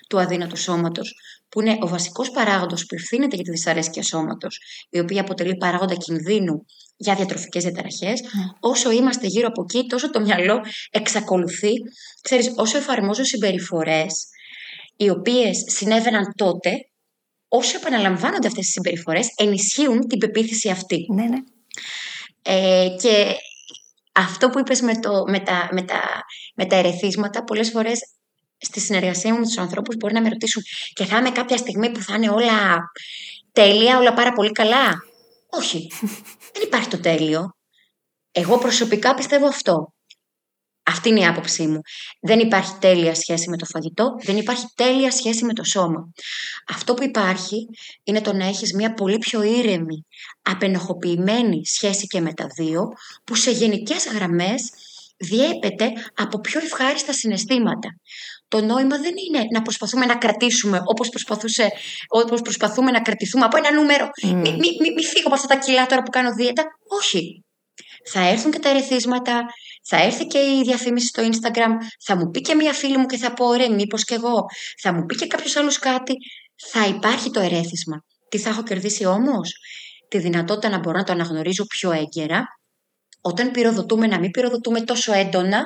του 0.10 0.20
αδύνατου 0.20 0.58
σώματος, 0.58 1.16
που 1.50 1.62
είναι 1.62 1.78
ο 1.80 1.88
βασικός 1.88 2.30
παράγοντος 2.30 2.86
που 2.86 2.96
ευθύνεται 2.96 3.36
για 3.36 3.44
τη 3.46 3.52
δυσαρέσκεια 3.52 4.04
σώματος, 4.04 4.60
η 4.90 5.00
οποία 5.00 5.22
αποτελεί 5.22 5.58
παράγοντα 5.58 5.96
κινδύνου 5.96 6.66
για 6.98 7.16
διατροφικές 7.16 7.64
διαταραχές, 7.64 8.22
ναι. 8.22 8.44
όσο 8.60 8.92
είμαστε 8.92 9.28
γύρω 9.28 9.48
από 9.48 9.62
εκεί, 9.62 9.88
τόσο 9.88 10.10
το 10.10 10.20
μυαλό 10.20 10.60
εξακολουθεί. 10.92 11.72
Ξέρεις, 12.22 12.54
όσο 12.56 12.78
εφαρμόζω 12.78 13.24
συμπεριφορές, 13.24 14.28
οι 14.98 15.10
οποίες 15.10 15.64
συνέβαιναν 15.66 16.34
τότε, 16.36 16.72
όσο 17.48 17.78
επαναλαμβάνονται 17.78 18.48
αυτές 18.48 18.64
τις 18.64 18.72
συμπεριφορές, 18.72 19.34
ενισχύουν 19.36 20.08
την 20.08 20.18
πεποίθηση 20.18 20.70
αυτή. 20.70 21.06
Ναι, 21.14 21.24
ναι. 21.24 21.38
Ε, 22.42 22.88
και 23.02 23.36
αυτό 24.12 24.50
που 24.50 24.60
είπες 24.60 24.82
με, 24.82 25.00
το, 25.00 25.24
με, 25.28 25.40
τα, 25.40 25.70
με, 25.72 25.82
τα, 25.82 26.02
με 26.56 26.66
τα 26.66 26.76
ερεθίσματα, 26.76 27.44
πολλές 27.44 27.70
φορές 27.70 28.00
στη 28.58 28.80
συνεργασία 28.80 29.34
μου 29.34 29.40
με 29.40 29.46
τους 29.46 29.58
ανθρώπους 29.58 29.96
μπορεί 29.96 30.14
να 30.14 30.22
με 30.22 30.30
ρωτήσουν 30.30 30.62
και 30.94 31.06
θα 31.06 31.18
είμαι 31.18 31.32
κάποια 31.32 31.58
στιγμή 31.58 31.92
που 31.92 32.02
θα 32.02 32.16
είναι 32.16 32.30
όλα 32.30 32.78
τέλεια, 33.52 33.98
όλα 33.98 34.14
πάρα 34.14 34.32
πολύ 34.32 34.52
καλά; 34.52 34.94
Όχι. 35.50 35.92
Δεν 36.54 36.64
υπάρχει 36.64 36.88
το 36.88 37.00
τέλειο. 37.00 37.52
Εγώ 38.32 38.58
προσωπικά 38.58 39.14
πιστεύω 39.14 39.48
αυτό. 39.48 39.94
Αυτή 40.88 41.10
είναι 41.10 41.20
η 41.20 41.26
άποψή 41.26 41.68
μου. 41.68 41.82
Δεν 42.22 42.40
υπάρχει 42.40 42.74
τέλεια 42.80 43.16
σχέση 43.16 43.50
με 43.50 43.58
το 43.58 43.66
φαγητό, 43.66 44.16
δεν 44.24 44.38
υπάρχει 44.38 44.66
τέλεια 44.76 45.12
σχέση 45.12 45.46
με 45.46 45.54
το 45.54 45.64
σώμα. 45.64 46.12
Αυτό 46.68 46.94
που 46.94 47.04
υπάρχει 47.04 47.68
είναι 48.04 48.22
το 48.22 48.34
να 48.34 48.46
έχεις 48.46 48.74
μια 48.74 48.94
πολύ 48.94 49.18
πιο 49.18 49.44
ήρεμη, 49.44 50.06
απενοχοποιημένη 50.42 51.66
σχέση 51.66 52.08
και 52.08 52.22
με 52.22 52.34
τα 52.34 52.48
δύο, 52.56 52.88
που 53.24 53.36
σε 53.36 53.52
γενικές 53.52 54.08
γραμμές 54.08 54.70
διέπεται 55.18 55.92
από 56.16 56.40
πιο 56.40 56.60
ευχάριστα 56.64 57.14
συναισθήματα. 57.14 57.90
Το 58.48 58.62
νόημα 58.62 58.98
δεν 58.98 59.14
είναι 59.28 59.46
να 59.54 59.62
προσπαθούμε 59.62 60.06
να 60.06 60.18
κρατήσουμε 60.18 60.82
όπως, 60.86 61.10
προσπαθούσε, 61.10 61.72
όπως 62.08 62.42
προσπαθούμε 62.42 62.92
να 62.92 63.02
κρατηθούμε 63.02 63.46
από 63.46 63.58
ένα 63.58 63.74
νούμερο. 63.74 64.10
Mm. 64.24 64.28
Μη, 64.28 64.52
μη, 64.60 64.94
μη, 64.96 65.04
φύγω 65.04 65.26
από 65.26 65.36
αυτά 65.36 65.48
τα 65.48 65.58
κιλά 65.58 65.86
τώρα 65.86 66.04
που 66.04 66.10
κάνω 66.10 66.34
δίαιτα. 66.34 66.64
Όχι. 66.88 67.42
Θα 68.10 68.28
έρθουν 68.28 68.52
και 68.52 68.60
τα 68.60 68.70
ερεθίσματα, 68.70 69.46
θα 69.88 70.04
έρθει 70.04 70.26
και 70.26 70.38
η 70.38 70.62
διαφήμιση 70.64 71.08
στο 71.08 71.24
Instagram, 71.24 71.72
θα 72.04 72.16
μου 72.16 72.30
πει 72.30 72.42
και 72.42 72.56
μία 72.56 72.74
φίλη 72.74 72.98
μου 72.98 73.06
και 73.06 73.18
θα 73.18 73.34
πω 73.34 73.54
ρε 73.54 73.68
μήπως 73.68 74.04
και 74.04 74.16
εγώ, 74.16 74.46
θα 74.82 74.94
μου 74.94 75.06
πει 75.06 75.16
και 75.16 75.28
κάποιος 75.28 75.56
άλλος 75.56 75.80
κάτι, 75.80 76.14
θα 76.72 76.88
υπάρχει 76.88 77.32
το 77.32 77.40
ερέθισμα. 77.40 78.04
Τι 78.30 78.38
θα 78.38 78.50
έχω 78.50 78.64
κερδίσει 78.64 79.06
όμως, 79.06 79.52
τη 80.08 80.18
δυνατότητα 80.18 80.70
να 80.70 80.80
μπορώ 80.80 80.98
να 80.98 81.04
το 81.04 81.12
αναγνωρίζω 81.12 81.66
πιο 81.66 81.92
έγκαιρα, 81.92 82.46
όταν 83.22 83.52
πυροδοτούμε 83.52 84.08
να 84.08 84.20
μην 84.20 84.32
πυροδοτούμε 84.32 84.82
τόσο 84.82 85.14
έντονα 85.14 85.66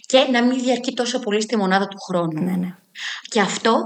και 0.00 0.18
να 0.18 0.44
μην 0.44 0.62
διαρκεί 0.62 0.92
τόσο 0.92 1.18
πολύ 1.18 1.40
στη 1.40 1.56
μονάδα 1.56 1.86
του 1.86 1.98
χρόνου. 1.98 2.42
Ναι, 2.42 2.56
ναι. 2.56 2.76
Και 3.28 3.40
αυτό 3.40 3.84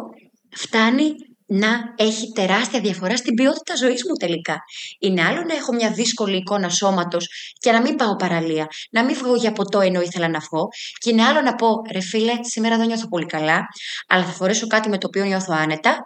φτάνει 0.57 1.15
να 1.51 1.95
έχει 1.97 2.33
τεράστια 2.33 2.81
διαφορά 2.81 3.17
στην 3.17 3.35
ποιότητα 3.35 3.77
ζωής 3.77 4.05
μου 4.05 4.15
τελικά. 4.15 4.57
Είναι 4.99 5.23
άλλο 5.23 5.43
να 5.43 5.55
έχω 5.55 5.73
μια 5.75 5.91
δύσκολη 5.91 6.37
εικόνα 6.37 6.69
σώματος 6.69 7.29
και 7.59 7.73
να 7.73 7.81
μην 7.81 7.97
πάω 7.97 8.17
παραλία, 8.17 8.67
να 8.91 9.05
μην 9.05 9.17
βγω 9.17 9.35
για 9.35 9.53
ποτό 9.53 9.81
ενώ 9.81 10.01
ήθελα 10.01 10.29
να 10.29 10.39
βγω 10.39 10.69
και 10.99 11.11
είναι 11.11 11.25
άλλο 11.25 11.41
να 11.41 11.55
πω 11.55 11.69
ρε 11.93 12.01
φίλε 12.01 12.33
σήμερα 12.41 12.77
δεν 12.77 12.87
νιώθω 12.87 13.09
πολύ 13.09 13.27
καλά 13.27 13.67
αλλά 14.09 14.25
θα 14.25 14.33
φορέσω 14.33 14.67
κάτι 14.67 14.89
με 14.89 14.99
το 14.99 15.07
οποίο 15.07 15.25
νιώθω 15.25 15.55
άνετα 15.57 15.99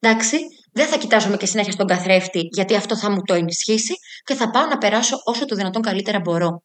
Εντάξει, 0.00 0.38
δεν 0.72 0.86
θα 0.86 0.98
κοιτάζομαι 0.98 1.36
και 1.36 1.46
συνέχεια 1.46 1.72
στον 1.72 1.86
καθρέφτη 1.86 2.40
γιατί 2.52 2.74
αυτό 2.74 2.96
θα 2.96 3.10
μου 3.10 3.22
το 3.22 3.34
ενισχύσει 3.34 3.94
και 4.24 4.34
θα 4.34 4.50
πάω 4.50 4.66
να 4.66 4.78
περάσω 4.78 5.16
όσο 5.24 5.44
το 5.44 5.54
δυνατόν 5.54 5.82
καλύτερα 5.82 6.20
μπορώ. 6.20 6.62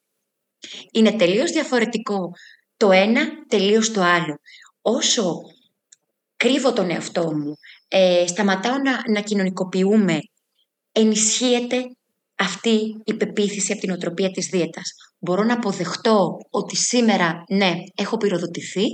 Είναι 0.92 1.12
τελείως 1.12 1.52
διαφορετικό 1.52 2.32
το 2.78 2.92
ένα, 2.92 3.22
τελείως 3.48 3.92
το 3.92 4.02
άλλο. 4.02 4.36
Όσο 4.82 5.42
κρύβω 6.44 6.74
τον 6.74 6.90
εαυτό 6.90 7.36
μου, 7.36 7.54
ε, 7.88 8.24
σταματάω 8.28 8.78
να, 8.78 9.12
να 9.12 9.22
κοινωνικοποιούμε, 9.22 10.20
ενισχύεται 10.92 11.78
αυτή 12.36 13.02
η 13.04 13.14
πεποίθηση 13.14 13.72
από 13.72 13.82
την 13.82 13.92
οτροπία 13.92 14.30
της 14.30 14.48
δίαιτας. 14.48 14.92
Μπορώ 15.20 15.44
να 15.44 15.54
αποδεχτώ 15.54 16.38
ότι 16.50 16.76
σήμερα, 16.76 17.44
ναι, 17.50 17.74
έχω 17.96 18.18
πυροδοτηθεί 18.18 18.86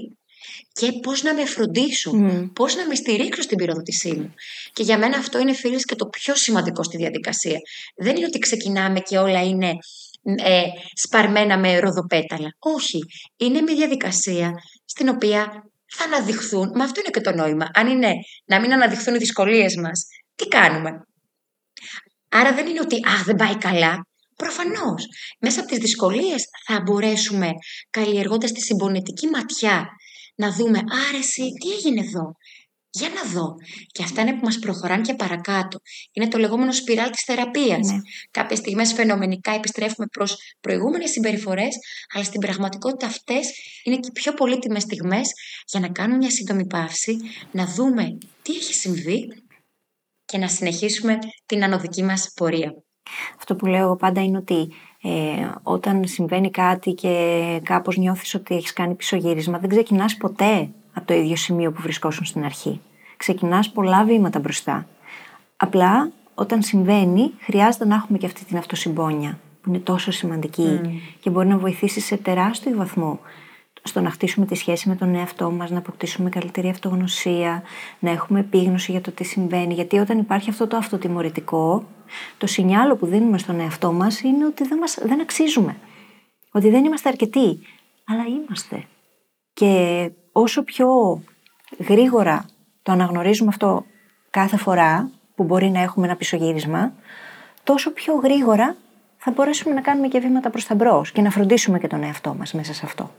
και 0.74 0.92
πώς 1.02 1.24
να 1.24 1.34
με 1.34 1.46
φροντίσω, 1.46 2.12
mm. 2.14 2.50
πώς 2.54 2.76
να 2.76 2.88
με 2.88 2.96
στηρίξω 2.96 3.42
στην 3.42 3.58
πυροδοτησή 3.58 4.12
μου. 4.12 4.34
Και 4.74 4.84
για 4.84 4.98
μένα 4.98 5.18
αυτό 5.18 5.40
είναι 5.40 5.54
φίλες 5.54 5.86
και 5.86 5.96
το 5.96 6.06
πιο 6.06 6.36
σημαντικό 6.36 6.84
στη 6.84 6.98
διαδικασία. 6.98 7.58
Δεν 7.96 8.16
είναι 8.16 8.26
ότι 8.26 8.40
ξεκινάμε 8.40 9.00
και 9.00 9.18
όλα 9.18 9.44
είναι 9.44 9.70
ε, 10.24 10.62
σπαρμένα 10.94 11.58
με 11.58 11.80
ροδοπέταλα. 11.80 12.56
Όχι, 12.60 13.00
είναι 13.38 13.62
μια 13.62 13.76
διαδικασία 13.76 14.52
στην 14.86 15.10
οποία 15.10 15.69
θα 15.98 16.04
αναδειχθούν, 16.04 16.72
μα 16.76 16.84
αυτό 16.84 17.00
είναι 17.00 17.10
και 17.10 17.22
το 17.22 17.32
νόημα. 17.32 17.68
Αν 17.74 17.88
είναι 17.88 18.14
να 18.46 18.60
μην 18.60 18.74
αναδειχθούν 18.74 19.16
οι 19.16 19.18
δυσκολίες 19.18 19.76
μας, 19.76 20.06
τι 20.36 20.48
κάνουμε; 20.48 20.92
Άρα 22.30 22.54
δεν 22.54 22.68
είναι 22.68 22.80
ότι 22.80 22.96
«Α, 22.96 23.24
δεν 23.26 23.36
πάει 23.36 23.58
καλά». 23.58 24.08
Προφανώς, 24.36 25.06
μέσα 25.40 25.60
από 25.60 25.70
τις 25.70 25.78
δυσκολίες 25.78 26.44
θα 26.68 26.82
μπορέσουμε, 26.82 27.50
καλλιεργώντας 27.90 28.52
τη 28.52 28.62
συμπονετική 28.62 29.28
ματιά, 29.28 29.88
να 30.36 30.52
δούμε 30.52 30.80
«Άρεση, 31.10 31.44
τι 31.62 31.72
έγινε 31.72 32.02
εδώ» 32.02 32.32
για 32.92 33.10
να 33.10 33.32
δω. 33.32 33.56
Και 33.92 34.04
αυτά 34.04 34.22
είναι 34.22 34.34
που 34.34 34.44
μας 34.44 34.60
προχωράνε 34.60 35.02
και 35.02 35.14
παρακάτω. 35.14 35.80
Είναι 36.14 36.28
το 36.28 36.38
λεγόμενο 36.38 36.72
σπιράλ 36.72 37.10
της 37.10 37.24
θεραπείας. 37.24 37.88
Ναι. 37.88 37.98
Κάποιες 38.32 38.60
στιγμές 38.60 38.94
φαινομενικά 38.94 39.52
επιστρέφουμε 39.52 40.08
προς 40.12 40.38
προηγούμενες 40.62 41.10
συμπεριφορές, 41.10 41.76
αλλά 42.14 42.24
στην 42.24 42.40
πραγματικότητα 42.40 43.08
αυτές 43.08 43.52
είναι 43.84 43.96
και 43.96 44.08
οι 44.10 44.12
πιο 44.12 44.34
πολύτιμες 44.34 44.82
στιγμές 44.82 45.32
για 45.68 45.80
να 45.80 45.90
κάνουμε 45.90 46.18
μια 46.18 46.30
σύντομη 46.30 46.66
παύση, 46.66 47.18
να 47.52 47.66
δούμε 47.66 48.18
τι 48.42 48.54
έχει 48.54 48.74
συμβεί 48.74 49.28
και 50.26 50.38
να 50.38 50.48
συνεχίσουμε 50.48 51.18
την 51.46 51.64
ανωδική 51.64 52.04
μας 52.04 52.32
πορεία. 52.36 52.74
Αυτό 53.38 53.56
που 53.56 53.66
λέω 53.66 53.84
εγώ 53.84 53.96
πάντα 53.96 54.24
είναι 54.24 54.38
ότι 54.38 54.68
ε, 55.02 55.50
όταν 55.64 56.08
συμβαίνει 56.08 56.50
κάτι 56.50 56.92
και 56.92 57.62
κάπως 57.64 57.98
νιώθεις 57.98 58.34
ότι 58.34 58.56
έχεις 58.56 58.74
κάνει 58.74 58.96
πισωγύρισμα, 58.96 59.60
δεν 59.60 59.70
ξεκινάς 59.70 60.18
ποτέ 60.18 60.70
από 60.94 61.08
το 61.08 61.14
ίδιο 61.14 61.36
σημείο 61.36 61.72
που 61.72 61.82
βρισκόσουν 61.82 62.26
στην 62.26 62.44
αρχή. 62.44 62.82
Ξεκινάς 63.18 63.70
πολλά 63.70 64.04
βήματα 64.04 64.40
μπροστά. 64.40 64.88
Απλά 65.58 66.12
όταν 66.34 66.62
συμβαίνει 66.62 67.32
χρειάζεται 67.40 67.86
να 67.86 67.96
έχουμε 67.96 68.18
και 68.18 68.26
αυτή 68.26 68.46
την 68.46 68.58
αυτοσυμπόνια 68.58 69.40
που 69.62 69.70
είναι 69.70 69.80
τόσο 69.80 70.12
σημαντική 70.12 70.80
mm. 70.84 70.90
και 71.20 71.30
μπορεί 71.30 71.48
να 71.48 71.58
βοηθήσει 71.58 72.00
σε 72.00 72.18
τεράστιο 72.18 72.76
βαθμό 72.76 73.20
στο 73.84 74.02
να 74.02 74.10
χτίσουμε 74.10 74.46
τη 74.46 74.56
σχέση 74.56 74.90
με 74.90 74.96
τον 74.96 75.16
εαυτό 75.16 75.52
μας, 75.52 75.70
να 75.70 75.78
αποκτήσουμε 75.78 76.30
καλύτερη 76.30 76.70
αυτογνωσία, 76.70 77.64
να 78.00 78.10
έχουμε 78.10 78.40
επίγνωση 78.40 78.92
για 78.92 79.02
το 79.02 79.12
τι 79.12 79.24
συμβαίνει. 79.24 79.74
Γιατί 79.74 79.98
όταν 79.98 80.18
υπάρχει 80.18 80.50
αυτό 80.50 80.68
το 80.68 80.78
αυτοτιμωρητικό, 80.78 81.84
το 82.38 82.48
σινιάλο 82.48 82.96
που 82.96 83.06
δίνουμε 83.06 83.38
στον 83.38 83.60
εαυτό 83.60 83.92
μας 83.92 84.22
είναι 84.22 84.46
ότι 84.46 84.68
δεν, 84.68 84.78
μας, 84.78 84.98
δεν 85.04 85.22
αξίζουμε. 85.22 85.76
Ότι 86.52 86.70
δεν 86.70 86.86
είμαστε 86.86 87.10
αρκετοί. 87.10 87.60
Αλλά 88.06 88.26
είμαστε. 88.26 88.84
Και 89.54 90.12
όσο 90.42 90.64
πιο 90.64 91.22
γρήγορα 91.88 92.46
το 92.84 92.92
αναγνωρίζουμε 92.92 93.50
αυτό 93.50 93.86
κάθε 94.30 94.58
φορά 94.58 95.10
που 95.36 95.44
μπορεί 95.44 95.70
να 95.70 95.82
έχουμε 95.82 96.06
ένα 96.06 96.16
πισωγύρισμα, 96.16 96.94
τόσο 97.64 97.92
πιο 97.92 98.14
γρήγορα 98.16 98.76
θα 99.18 99.32
μπορέσουμε 99.32 99.74
να 99.74 99.82
κάνουμε 99.82 100.08
και 100.08 100.20
βήματα 100.20 100.50
προς 100.50 100.66
τα 100.66 100.76
μπρος 100.76 101.12
και 101.12 101.22
να 101.22 101.30
φροντίσουμε 101.30 101.80
και 101.80 101.88
τον 101.88 102.04
εαυτό 102.04 102.36
μας 102.38 102.54
μέσα 102.54 102.74
σε 102.74 102.82
αυτό. 102.86 103.12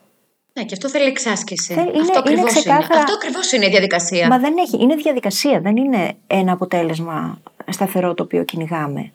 Ναι, 0.52 0.64
και 0.64 0.74
αυτό 0.74 0.88
θέλει 0.88 1.04
εξάσκηση. 1.04 1.74
Θέλει, 1.74 2.00
αυτό 2.00 2.18
ακριβώς 2.18 2.40
είναι, 2.40 2.60
ξεκάθαρα... 2.60 2.84
είναι. 2.84 3.02
Αυτό 3.02 3.14
ακριβώς 3.14 3.52
είναι 3.52 3.66
η 3.66 3.68
διαδικασία. 3.68 4.28
Μα 4.28 4.38
δεν 4.38 4.54
έχει. 4.58 4.82
Είναι 4.82 4.94
διαδικασία, 4.94 5.60
δεν 5.60 5.76
είναι 5.76 6.12
ένα 6.26 6.52
αποτέλεσμα 6.52 7.38
σταθερό 7.68 8.14
το 8.14 8.22
οποίο 8.22 8.44
κυνηγάμε. 8.44 9.12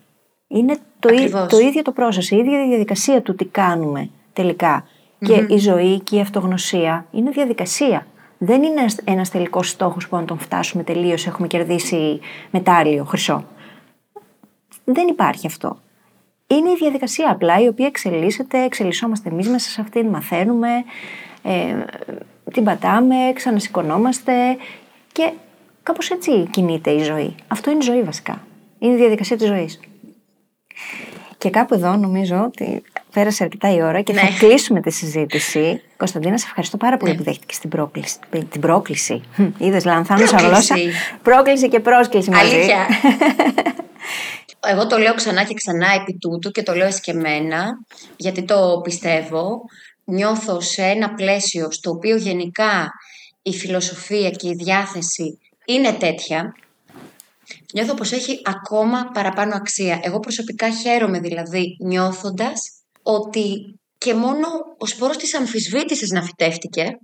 Είναι 0.48 0.78
το, 1.00 1.10
το 1.50 1.58
ίδιο 1.58 1.82
το 1.82 1.94
process, 1.98 2.24
η 2.30 2.36
ίδια 2.36 2.66
η 2.66 2.68
διαδικασία 2.68 3.22
του 3.22 3.36
τι 3.36 3.46
κάνουμε 3.46 4.10
τελικά. 4.34 4.88
Και 5.26 5.46
η 5.54 5.58
ζωή 5.58 6.00
και 6.00 6.16
η 6.16 6.20
αυτογνωσία 6.20 7.06
είναι 7.12 7.30
διαδικασία. 7.30 8.08
Δεν 8.38 8.64
είναι 8.64 8.86
ένας 9.04 9.30
τελικός 9.30 9.70
στόχος 9.70 10.08
που 10.08 10.16
αν 10.16 10.26
τον 10.26 10.40
φτάσουμε 10.40 10.84
τελείως 10.84 11.28
έχουμε 11.28 11.48
κερδίσει 11.48 12.20
μετάλλιο, 12.52 13.04
χρυσό. 13.04 13.46
Δεν 14.84 15.08
υπάρχει 15.08 15.48
αυτό. 15.48 15.78
Είναι 16.48 16.70
η 16.70 16.76
διαδικασία 16.76 17.32
απλά 17.32 17.60
η 17.60 17.68
οποία 17.68 17.86
εξελίσσεται, 17.86 18.64
εξελισσόμαστε 18.64 19.30
εμείς 19.30 19.48
μέσα 19.48 19.70
σε 19.70 19.82
αυτήν, 19.82 20.08
μαθαίνουμε, 20.08 20.70
ε, 21.44 21.76
την 22.54 22.64
πατάμε, 22.64 23.16
ξανασηκωνόμαστε 23.34 24.58
και 25.12 25.32
κάπως 25.84 26.10
έτσι 26.10 26.48
κινείται 26.52 26.92
η 26.92 27.04
ζωή. 27.04 27.36
Αυτό 27.48 27.72
είναι 27.72 27.80
η 27.80 27.86
ζωή 27.86 28.04
βασικά. 28.04 28.44
Είναι 28.80 28.94
η 28.94 28.98
διαδικασία 28.98 29.38
της 29.38 29.48
ζωής. 29.48 29.80
Και 31.38 31.50
κάπου 31.50 31.74
εδώ 31.74 31.96
νομίζω 31.96 32.44
ότι 32.44 32.84
πέρασε 33.16 33.44
αρκετά 33.44 33.74
η 33.76 33.82
ώρα 33.82 34.02
και 34.02 34.14
ναι. 34.14 34.20
θα 34.20 34.28
κλείσουμε 34.40 34.82
τη 34.82 34.92
συζήτηση. 34.92 35.82
Κωνσταντίνα, 35.98 36.38
σε 36.38 36.46
ευχαριστώ 36.48 36.78
πάρα 36.78 36.98
πολύ 36.98 37.12
ναι. 37.12 37.18
που 37.18 37.24
δέχτηκες 37.24 37.60
την 37.60 37.70
πρόκληση. 37.70 38.18
Την 38.50 38.62
πρόκληση. 38.62 39.22
Είδες, 39.58 39.86
λανθάνουσα 39.86 40.38
γλώσσα. 40.38 40.76
Πρόκληση 41.22 41.70
και 41.70 41.80
πρόσκληση 41.80 42.30
μαζί. 42.30 42.56
Αλήθεια. 42.56 42.88
Εγώ 44.72 44.88
το 44.88 44.98
λέω 44.98 45.14
ξανά 45.14 45.44
και 45.44 45.54
ξανά 45.54 45.88
επί 46.02 46.18
τούτου 46.18 46.52
και 46.52 46.64
το 46.64 46.74
λέω 46.74 46.88
εσκεμένα, 46.88 47.66
γιατί 48.16 48.44
το 48.44 48.82
πιστεύω. 48.84 49.62
Νιώθω 50.04 50.62
σε 50.62 50.82
ένα 50.82 51.14
πλαίσιο 51.14 51.72
στο 51.72 51.92
οποίο 51.92 52.16
γενικά 52.16 52.92
η 53.42 53.54
φιλοσοφία 53.54 54.30
και 54.30 54.48
η 54.48 54.54
διάθεση 54.54 55.40
είναι 55.66 55.92
τέτοια. 55.92 56.56
Νιώθω 57.74 57.94
πως 57.94 58.12
έχει 58.12 58.42
ακόμα 58.44 59.10
παραπάνω 59.14 59.56
αξία. 59.56 60.00
Εγώ 60.02 60.20
προσωπικά 60.20 60.70
χαίρομαι 60.72 61.20
δηλαδή 61.20 61.78
νιώθοντας 61.86 62.76
ότι 63.06 63.76
και 63.98 64.14
μόνο 64.14 64.48
ο 64.78 64.86
σπόρος 64.86 65.18
της 65.18 65.36
αμφισβήτησης 65.36 66.12
να 66.12 66.22
φυτεύτηκε, 66.22 66.98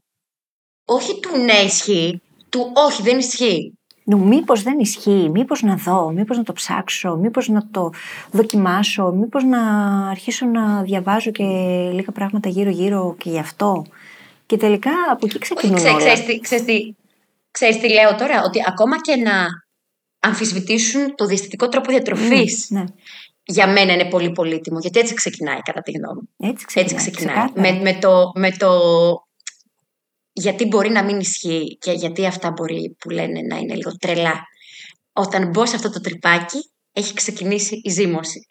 όχι 0.85 1.19
του 1.19 1.37
ναι 1.37 1.53
ισχύει, 1.53 2.21
του 2.49 2.71
όχι 2.73 3.01
δεν 3.01 3.17
ισχύει. 3.17 3.73
Μήπως 4.05 4.63
δεν 4.63 4.79
ισχύει, 4.79 5.29
μήπως 5.29 5.61
να 5.61 5.75
δω, 5.75 6.11
μήπως 6.11 6.37
να 6.37 6.43
το 6.43 6.53
ψάξω, 6.53 7.15
μήπως 7.15 7.47
να 7.47 7.67
το 7.71 7.89
δοκιμάσω, 8.31 9.11
μήπως 9.11 9.43
να 9.43 9.59
αρχίσω 10.09 10.45
να 10.45 10.81
διαβάζω 10.81 11.31
και 11.31 11.43
λίγα 11.93 12.11
πράγματα 12.11 12.49
γύρω-γύρω 12.49 13.15
και 13.17 13.29
γι' 13.29 13.39
αυτό. 13.39 13.85
Και 14.45 14.57
τελικά 14.57 14.91
από 15.11 15.25
εκεί 15.25 15.39
ξεκινούν 15.39 15.77
όλα. 15.77 15.95
Ξέρεις 15.95 16.25
τι, 16.25 16.39
ξέρεις, 16.39 16.65
τι, 16.65 16.93
ξέρεις 17.51 17.79
τι 17.79 17.89
λέω 17.89 18.15
τώρα, 18.15 18.43
ότι 18.43 18.59
ακόμα 18.67 19.01
και 19.01 19.15
να 19.15 19.45
αμφισβητήσουν 20.19 21.15
το 21.15 21.25
διαστητικό 21.25 21.67
τρόπο 21.67 21.91
διατροφής, 21.91 22.67
ναι, 22.69 22.79
ναι 22.79 22.85
για 23.43 23.67
μένα 23.67 23.93
είναι 23.93 24.05
πολύ 24.05 24.31
πολύτιμο, 24.31 24.79
γιατί 24.79 24.99
έτσι 24.99 25.13
ξεκινάει 25.13 25.59
κατά 25.59 25.81
τη 25.81 25.91
γνώμη 25.91 26.21
μου. 26.21 26.49
Έτσι 26.49 26.65
ξεκινάει. 26.65 26.95
Έτσι 26.95 27.11
ξεκινάει. 27.11 27.47
Με, 27.55 27.81
με, 27.81 27.99
το, 27.99 28.31
με 28.35 28.51
το 28.51 28.69
γιατί 30.33 30.65
μπορεί 30.65 30.89
να 30.89 31.03
μην 31.03 31.19
ισχύει 31.19 31.77
και 31.77 31.91
γιατί 31.91 32.25
αυτά 32.25 32.51
μπορεί 32.51 32.95
που 32.99 33.09
λένε 33.09 33.41
να 33.41 33.57
είναι 33.57 33.75
λίγο 33.75 33.91
τρελά. 33.99 34.41
Όταν 35.13 35.49
μπω 35.49 35.65
σε 35.65 35.75
αυτό 35.75 35.89
το 35.89 36.01
τρυπάκι, 36.01 36.71
έχει 36.93 37.13
ξεκινήσει 37.13 37.81
η 37.83 37.89
ζήμωση. 37.89 38.45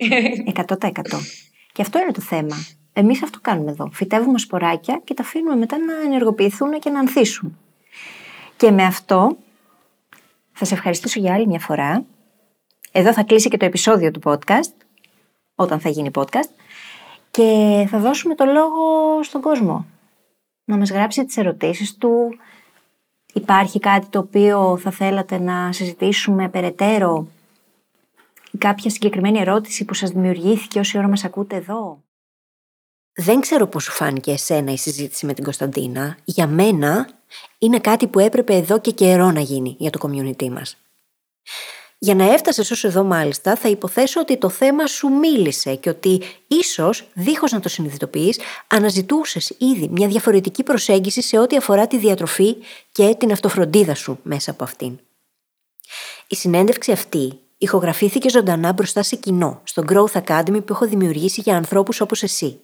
100%. 0.55 0.67
και 1.73 1.83
αυτό 1.83 1.99
είναι 1.99 2.13
το 2.13 2.21
θέμα. 2.21 2.57
Εμείς 2.93 3.23
αυτό 3.23 3.39
κάνουμε 3.43 3.71
εδώ. 3.71 3.91
Φυτεύουμε 3.93 4.39
σποράκια 4.39 5.01
και 5.05 5.15
τα 5.15 5.23
αφήνουμε 5.23 5.57
μετά 5.57 5.79
να 5.79 5.93
ενεργοποιηθούν 6.05 6.79
και 6.79 6.91
να 6.91 6.99
ανθίσουν. 6.99 7.59
Και 8.57 8.71
με 8.71 8.85
αυτό 8.85 9.37
θα 10.53 10.65
σε 10.65 10.75
ευχαριστήσω 10.75 11.21
για 11.21 11.35
άλλη 11.35 11.47
μια 11.47 11.59
φορά. 11.59 12.05
Εδώ 12.93 13.13
θα 13.13 13.23
κλείσει 13.23 13.49
και 13.49 13.57
το 13.57 13.65
επεισόδιο 13.65 14.11
του 14.11 14.21
podcast 14.25 14.73
όταν 15.55 15.81
θα 15.81 15.89
γίνει 15.89 16.11
podcast 16.15 16.51
και 17.31 17.87
θα 17.91 17.99
δώσουμε 17.99 18.35
το 18.35 18.45
λόγο 18.45 19.23
στον 19.23 19.41
κόσμο 19.41 19.87
να 20.65 20.77
μας 20.77 20.91
γράψει 20.91 21.25
τις 21.25 21.37
ερωτήσεις 21.37 21.97
του. 21.97 22.39
Υπάρχει 23.33 23.79
κάτι 23.79 24.07
το 24.07 24.19
οποίο 24.19 24.77
θα 24.77 24.91
θέλατε 24.91 25.39
να 25.39 25.73
συζητήσουμε 25.73 26.49
περαιτέρω; 26.49 27.27
Ή 28.51 28.59
κάποια 28.59 28.91
συγκεκριμένη 28.91 29.39
ερώτηση 29.39 29.85
που 29.85 29.95
σας 29.95 30.11
δημιουργήθηκε 30.11 30.79
όση 30.79 30.99
ώρα 30.99 31.09
μας 31.09 31.25
ακούτε 31.25 31.57
εδώ; 31.57 32.03
Δεν 33.15 33.41
ξέρω 33.41 33.67
πώς 33.67 33.85
σου 33.85 33.93
φάνηκε 33.93 34.31
εσένα 34.31 34.73
η 34.73 34.77
συζήτηση 34.77 35.27
με 35.27 35.35
την 35.35 35.45
Κωνσταντίνα. 35.45 36.17
Για 36.25 36.47
μένα 36.47 37.09
είναι 37.59 37.79
κάτι 37.79 38.07
που 38.07 38.19
έπρεπε 38.19 38.55
εδώ 38.55 38.81
και 38.81 38.91
καιρό 38.91 39.31
να 39.31 39.41
γίνει 39.41 39.77
για 39.79 39.91
το 39.91 39.99
community 40.03 40.49
μας. 40.49 40.77
Για 42.03 42.15
να 42.15 42.33
έφτασες 42.33 42.71
ως 42.71 42.85
εδώ, 42.85 43.05
μάλιστα, 43.05 43.57
θα 43.57 43.69
υποθέσω 43.69 44.21
ότι 44.21 44.37
το 44.37 44.49
θέμα 44.49 44.87
σου 44.87 45.09
μίλησε 45.09 45.75
και 45.75 45.89
ότι 45.89 46.23
ίσως, 46.47 47.09
δίχως 47.15 47.53
να 47.53 47.61
το 47.61 47.69
συνειδητοποιείς, 47.69 48.39
αναζητούσες 48.67 49.55
ήδη 49.59 49.89
μια 49.91 50.09
διαφορετική 50.09 50.63
προσέγγιση 50.63 51.23
σε 51.23 51.39
ό,τι 51.39 51.57
αφορά 51.57 51.87
τη 51.87 51.99
διατροφή 51.99 52.57
και 52.93 53.15
την 53.19 53.33
αυτοφροντίδα 53.33 53.95
σου 53.95 54.19
μέσα 54.23 54.51
από 54.51 54.65
αυτήν. 54.65 54.99
Η 56.27 56.35
συνέντευξη 56.35 56.93
αυτή 56.93 57.39
ηχογραφήθηκε 57.59 58.29
ζωντανά 58.29 58.73
μπροστά 58.73 59.03
σε 59.03 59.17
κοινό, 59.17 59.61
στο 59.65 59.83
Growth 59.89 60.23
Academy 60.23 60.65
που 60.65 60.73
έχω 60.73 60.87
δημιουργήσει 60.87 61.41
για 61.41 61.57
ανθρώπους 61.57 62.01
όπως 62.01 62.23
εσύ 62.23 62.61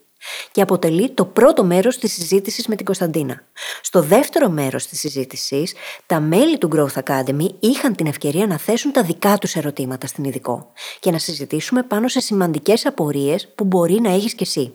και 0.51 0.61
αποτελεί 0.61 1.09
το 1.09 1.25
πρώτο 1.25 1.63
μέρος 1.63 1.97
της 1.97 2.13
συζήτησης 2.13 2.67
με 2.67 2.75
την 2.75 2.85
Κωνσταντίνα. 2.85 3.41
Στο 3.81 4.01
δεύτερο 4.01 4.49
μέρος 4.49 4.87
της 4.87 4.99
συζήτησης, 4.99 5.73
τα 6.05 6.19
μέλη 6.19 6.57
του 6.57 6.69
Growth 6.75 7.03
Academy 7.03 7.47
είχαν 7.59 7.95
την 7.95 8.05
ευκαιρία 8.05 8.47
να 8.47 8.57
θέσουν 8.57 8.91
τα 8.91 9.03
δικά 9.03 9.37
τους 9.37 9.55
ερωτήματα 9.55 10.07
στην 10.07 10.23
ειδικό 10.23 10.71
και 10.99 11.11
να 11.11 11.17
συζητήσουμε 11.17 11.83
πάνω 11.83 12.07
σε 12.07 12.19
σημαντικές 12.19 12.85
απορίες 12.85 13.47
που 13.55 13.63
μπορεί 13.63 14.01
να 14.01 14.09
έχεις 14.09 14.33
κι 14.33 14.43
εσύ. 14.43 14.73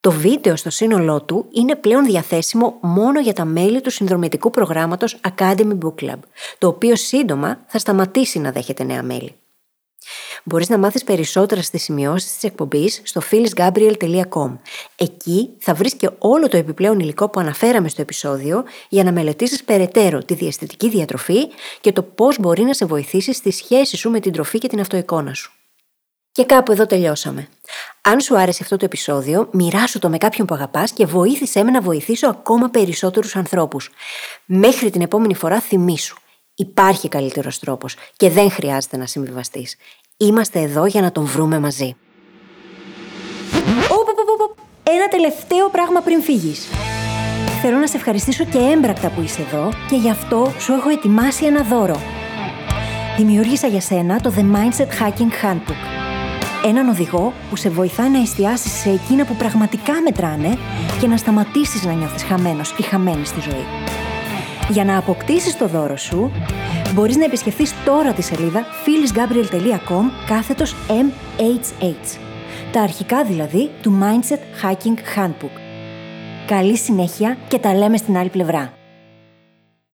Το 0.00 0.10
βίντεο 0.10 0.56
στο 0.56 0.70
σύνολό 0.70 1.22
του 1.22 1.46
είναι 1.50 1.76
πλέον 1.76 2.04
διαθέσιμο 2.04 2.78
μόνο 2.80 3.20
για 3.20 3.32
τα 3.32 3.44
μέλη 3.44 3.80
του 3.80 3.90
συνδρομητικού 3.90 4.50
προγράμματος 4.50 5.20
Academy 5.36 5.78
Book 5.82 5.94
Club, 6.04 6.18
το 6.58 6.68
οποίο 6.68 6.96
σύντομα 6.96 7.64
θα 7.66 7.78
σταματήσει 7.78 8.38
να 8.38 8.52
δέχεται 8.52 8.84
νέα 8.84 9.02
μέλη. 9.02 9.34
Μπορείς 10.44 10.68
να 10.68 10.78
μάθεις 10.78 11.04
περισσότερα 11.04 11.62
στις 11.62 11.82
σημειώσεις 11.82 12.32
της 12.32 12.42
εκπομπής 12.42 13.00
στο 13.04 13.20
phyllisgabriel.com. 13.30 14.58
Εκεί 14.96 15.50
θα 15.58 15.74
βρεις 15.74 15.94
και 15.94 16.10
όλο 16.18 16.48
το 16.48 16.56
επιπλέον 16.56 16.98
υλικό 16.98 17.28
που 17.28 17.40
αναφέραμε 17.40 17.88
στο 17.88 18.00
επεισόδιο 18.00 18.64
για 18.88 19.04
να 19.04 19.12
μελετήσεις 19.12 19.64
περαιτέρω 19.64 20.18
τη 20.24 20.34
διαστητική 20.34 20.88
διατροφή 20.88 21.48
και 21.80 21.92
το 21.92 22.02
πώς 22.02 22.38
μπορεί 22.40 22.62
να 22.62 22.74
σε 22.74 22.86
βοηθήσει 22.86 23.32
στη 23.32 23.50
σχέση 23.50 23.96
σου 23.96 24.10
με 24.10 24.20
την 24.20 24.32
τροφή 24.32 24.58
και 24.58 24.68
την 24.68 24.80
αυτοεικόνα 24.80 25.34
σου. 25.34 25.52
Και 26.32 26.44
κάπου 26.44 26.72
εδώ 26.72 26.86
τελειώσαμε. 26.86 27.48
Αν 28.00 28.20
σου 28.20 28.38
άρεσε 28.38 28.62
αυτό 28.62 28.76
το 28.76 28.84
επεισόδιο, 28.84 29.48
μοιράσου 29.52 29.98
το 29.98 30.08
με 30.08 30.18
κάποιον 30.18 30.46
που 30.46 30.54
αγαπάς 30.54 30.92
και 30.92 31.06
βοήθησέ 31.06 31.62
με 31.62 31.70
να 31.70 31.80
βοηθήσω 31.80 32.28
ακόμα 32.28 32.68
περισσότερους 32.68 33.36
ανθρώπους. 33.36 33.90
Μέχρι 34.44 34.90
την 34.90 35.00
επόμενη 35.00 35.34
φορά, 35.34 35.60
θυμήσου. 35.60 36.16
Υπάρχει 36.54 37.08
καλύτερος 37.08 37.58
τρόπος 37.58 37.96
και 38.16 38.30
δεν 38.30 38.50
χρειάζεται 38.50 38.96
να 38.96 39.06
συμβιβαστείς. 39.06 39.76
Είμαστε 40.16 40.60
εδώ 40.60 40.86
για 40.86 41.00
να 41.00 41.12
τον 41.12 41.24
βρούμε 41.24 41.58
μαζί. 41.58 41.96
Ένα 44.82 45.08
τελευταίο 45.08 45.68
πράγμα 45.68 46.00
πριν 46.00 46.22
φύγεις. 46.22 46.68
Θέλω 47.62 47.78
να 47.78 47.86
σε 47.86 47.96
ευχαριστήσω 47.96 48.44
και 48.44 48.58
έμπρακτα 48.58 49.10
που 49.10 49.20
είσαι 49.20 49.42
εδώ 49.42 49.72
και 49.88 49.96
γι' 49.96 50.10
αυτό 50.10 50.52
σου 50.58 50.72
έχω 50.72 50.88
ετοιμάσει 50.88 51.44
ένα 51.44 51.62
δώρο. 51.62 52.00
Δημιούργησα 53.16 53.66
για 53.66 53.80
σένα 53.80 54.20
το 54.20 54.32
The 54.36 54.40
Mindset 54.40 55.02
Hacking 55.02 55.44
Handbook. 55.44 55.82
Έναν 56.64 56.88
οδηγό 56.88 57.32
που 57.50 57.56
σε 57.56 57.68
βοηθάει 57.68 58.10
να 58.10 58.20
εστιάσεις 58.20 58.72
σε 58.72 58.90
εκείνα 58.90 59.24
που 59.24 59.34
πραγματικά 59.34 59.92
μετράνε 60.04 60.58
και 61.00 61.06
να 61.06 61.16
σταματήσεις 61.16 61.84
να 61.84 61.92
νιώθεις 61.92 62.22
χαμένος 62.22 62.74
ή 62.78 62.82
χαμένη 62.82 63.26
στη 63.26 63.40
ζωή. 63.40 63.66
Για 64.70 64.84
να 64.84 64.98
αποκτήσεις 64.98 65.56
το 65.56 65.66
δώρο 65.66 65.96
σου, 65.96 66.32
μπορείς 66.94 67.16
να 67.16 67.24
επισκεφθείς 67.24 67.74
τώρα 67.84 68.12
τη 68.12 68.22
σελίδα 68.22 68.64
phyllisgabriel.com 68.64 70.04
κάθετος 70.26 70.74
MHH. 70.88 72.18
Τα 72.72 72.80
αρχικά 72.80 73.24
δηλαδή 73.24 73.70
του 73.82 73.98
Mindset 74.02 74.64
Hacking 74.64 75.18
Handbook. 75.18 75.58
Καλή 76.46 76.76
συνέχεια 76.76 77.36
και 77.48 77.58
τα 77.58 77.74
λέμε 77.74 77.96
στην 77.96 78.16
άλλη 78.16 78.28
πλευρά. 78.28 78.72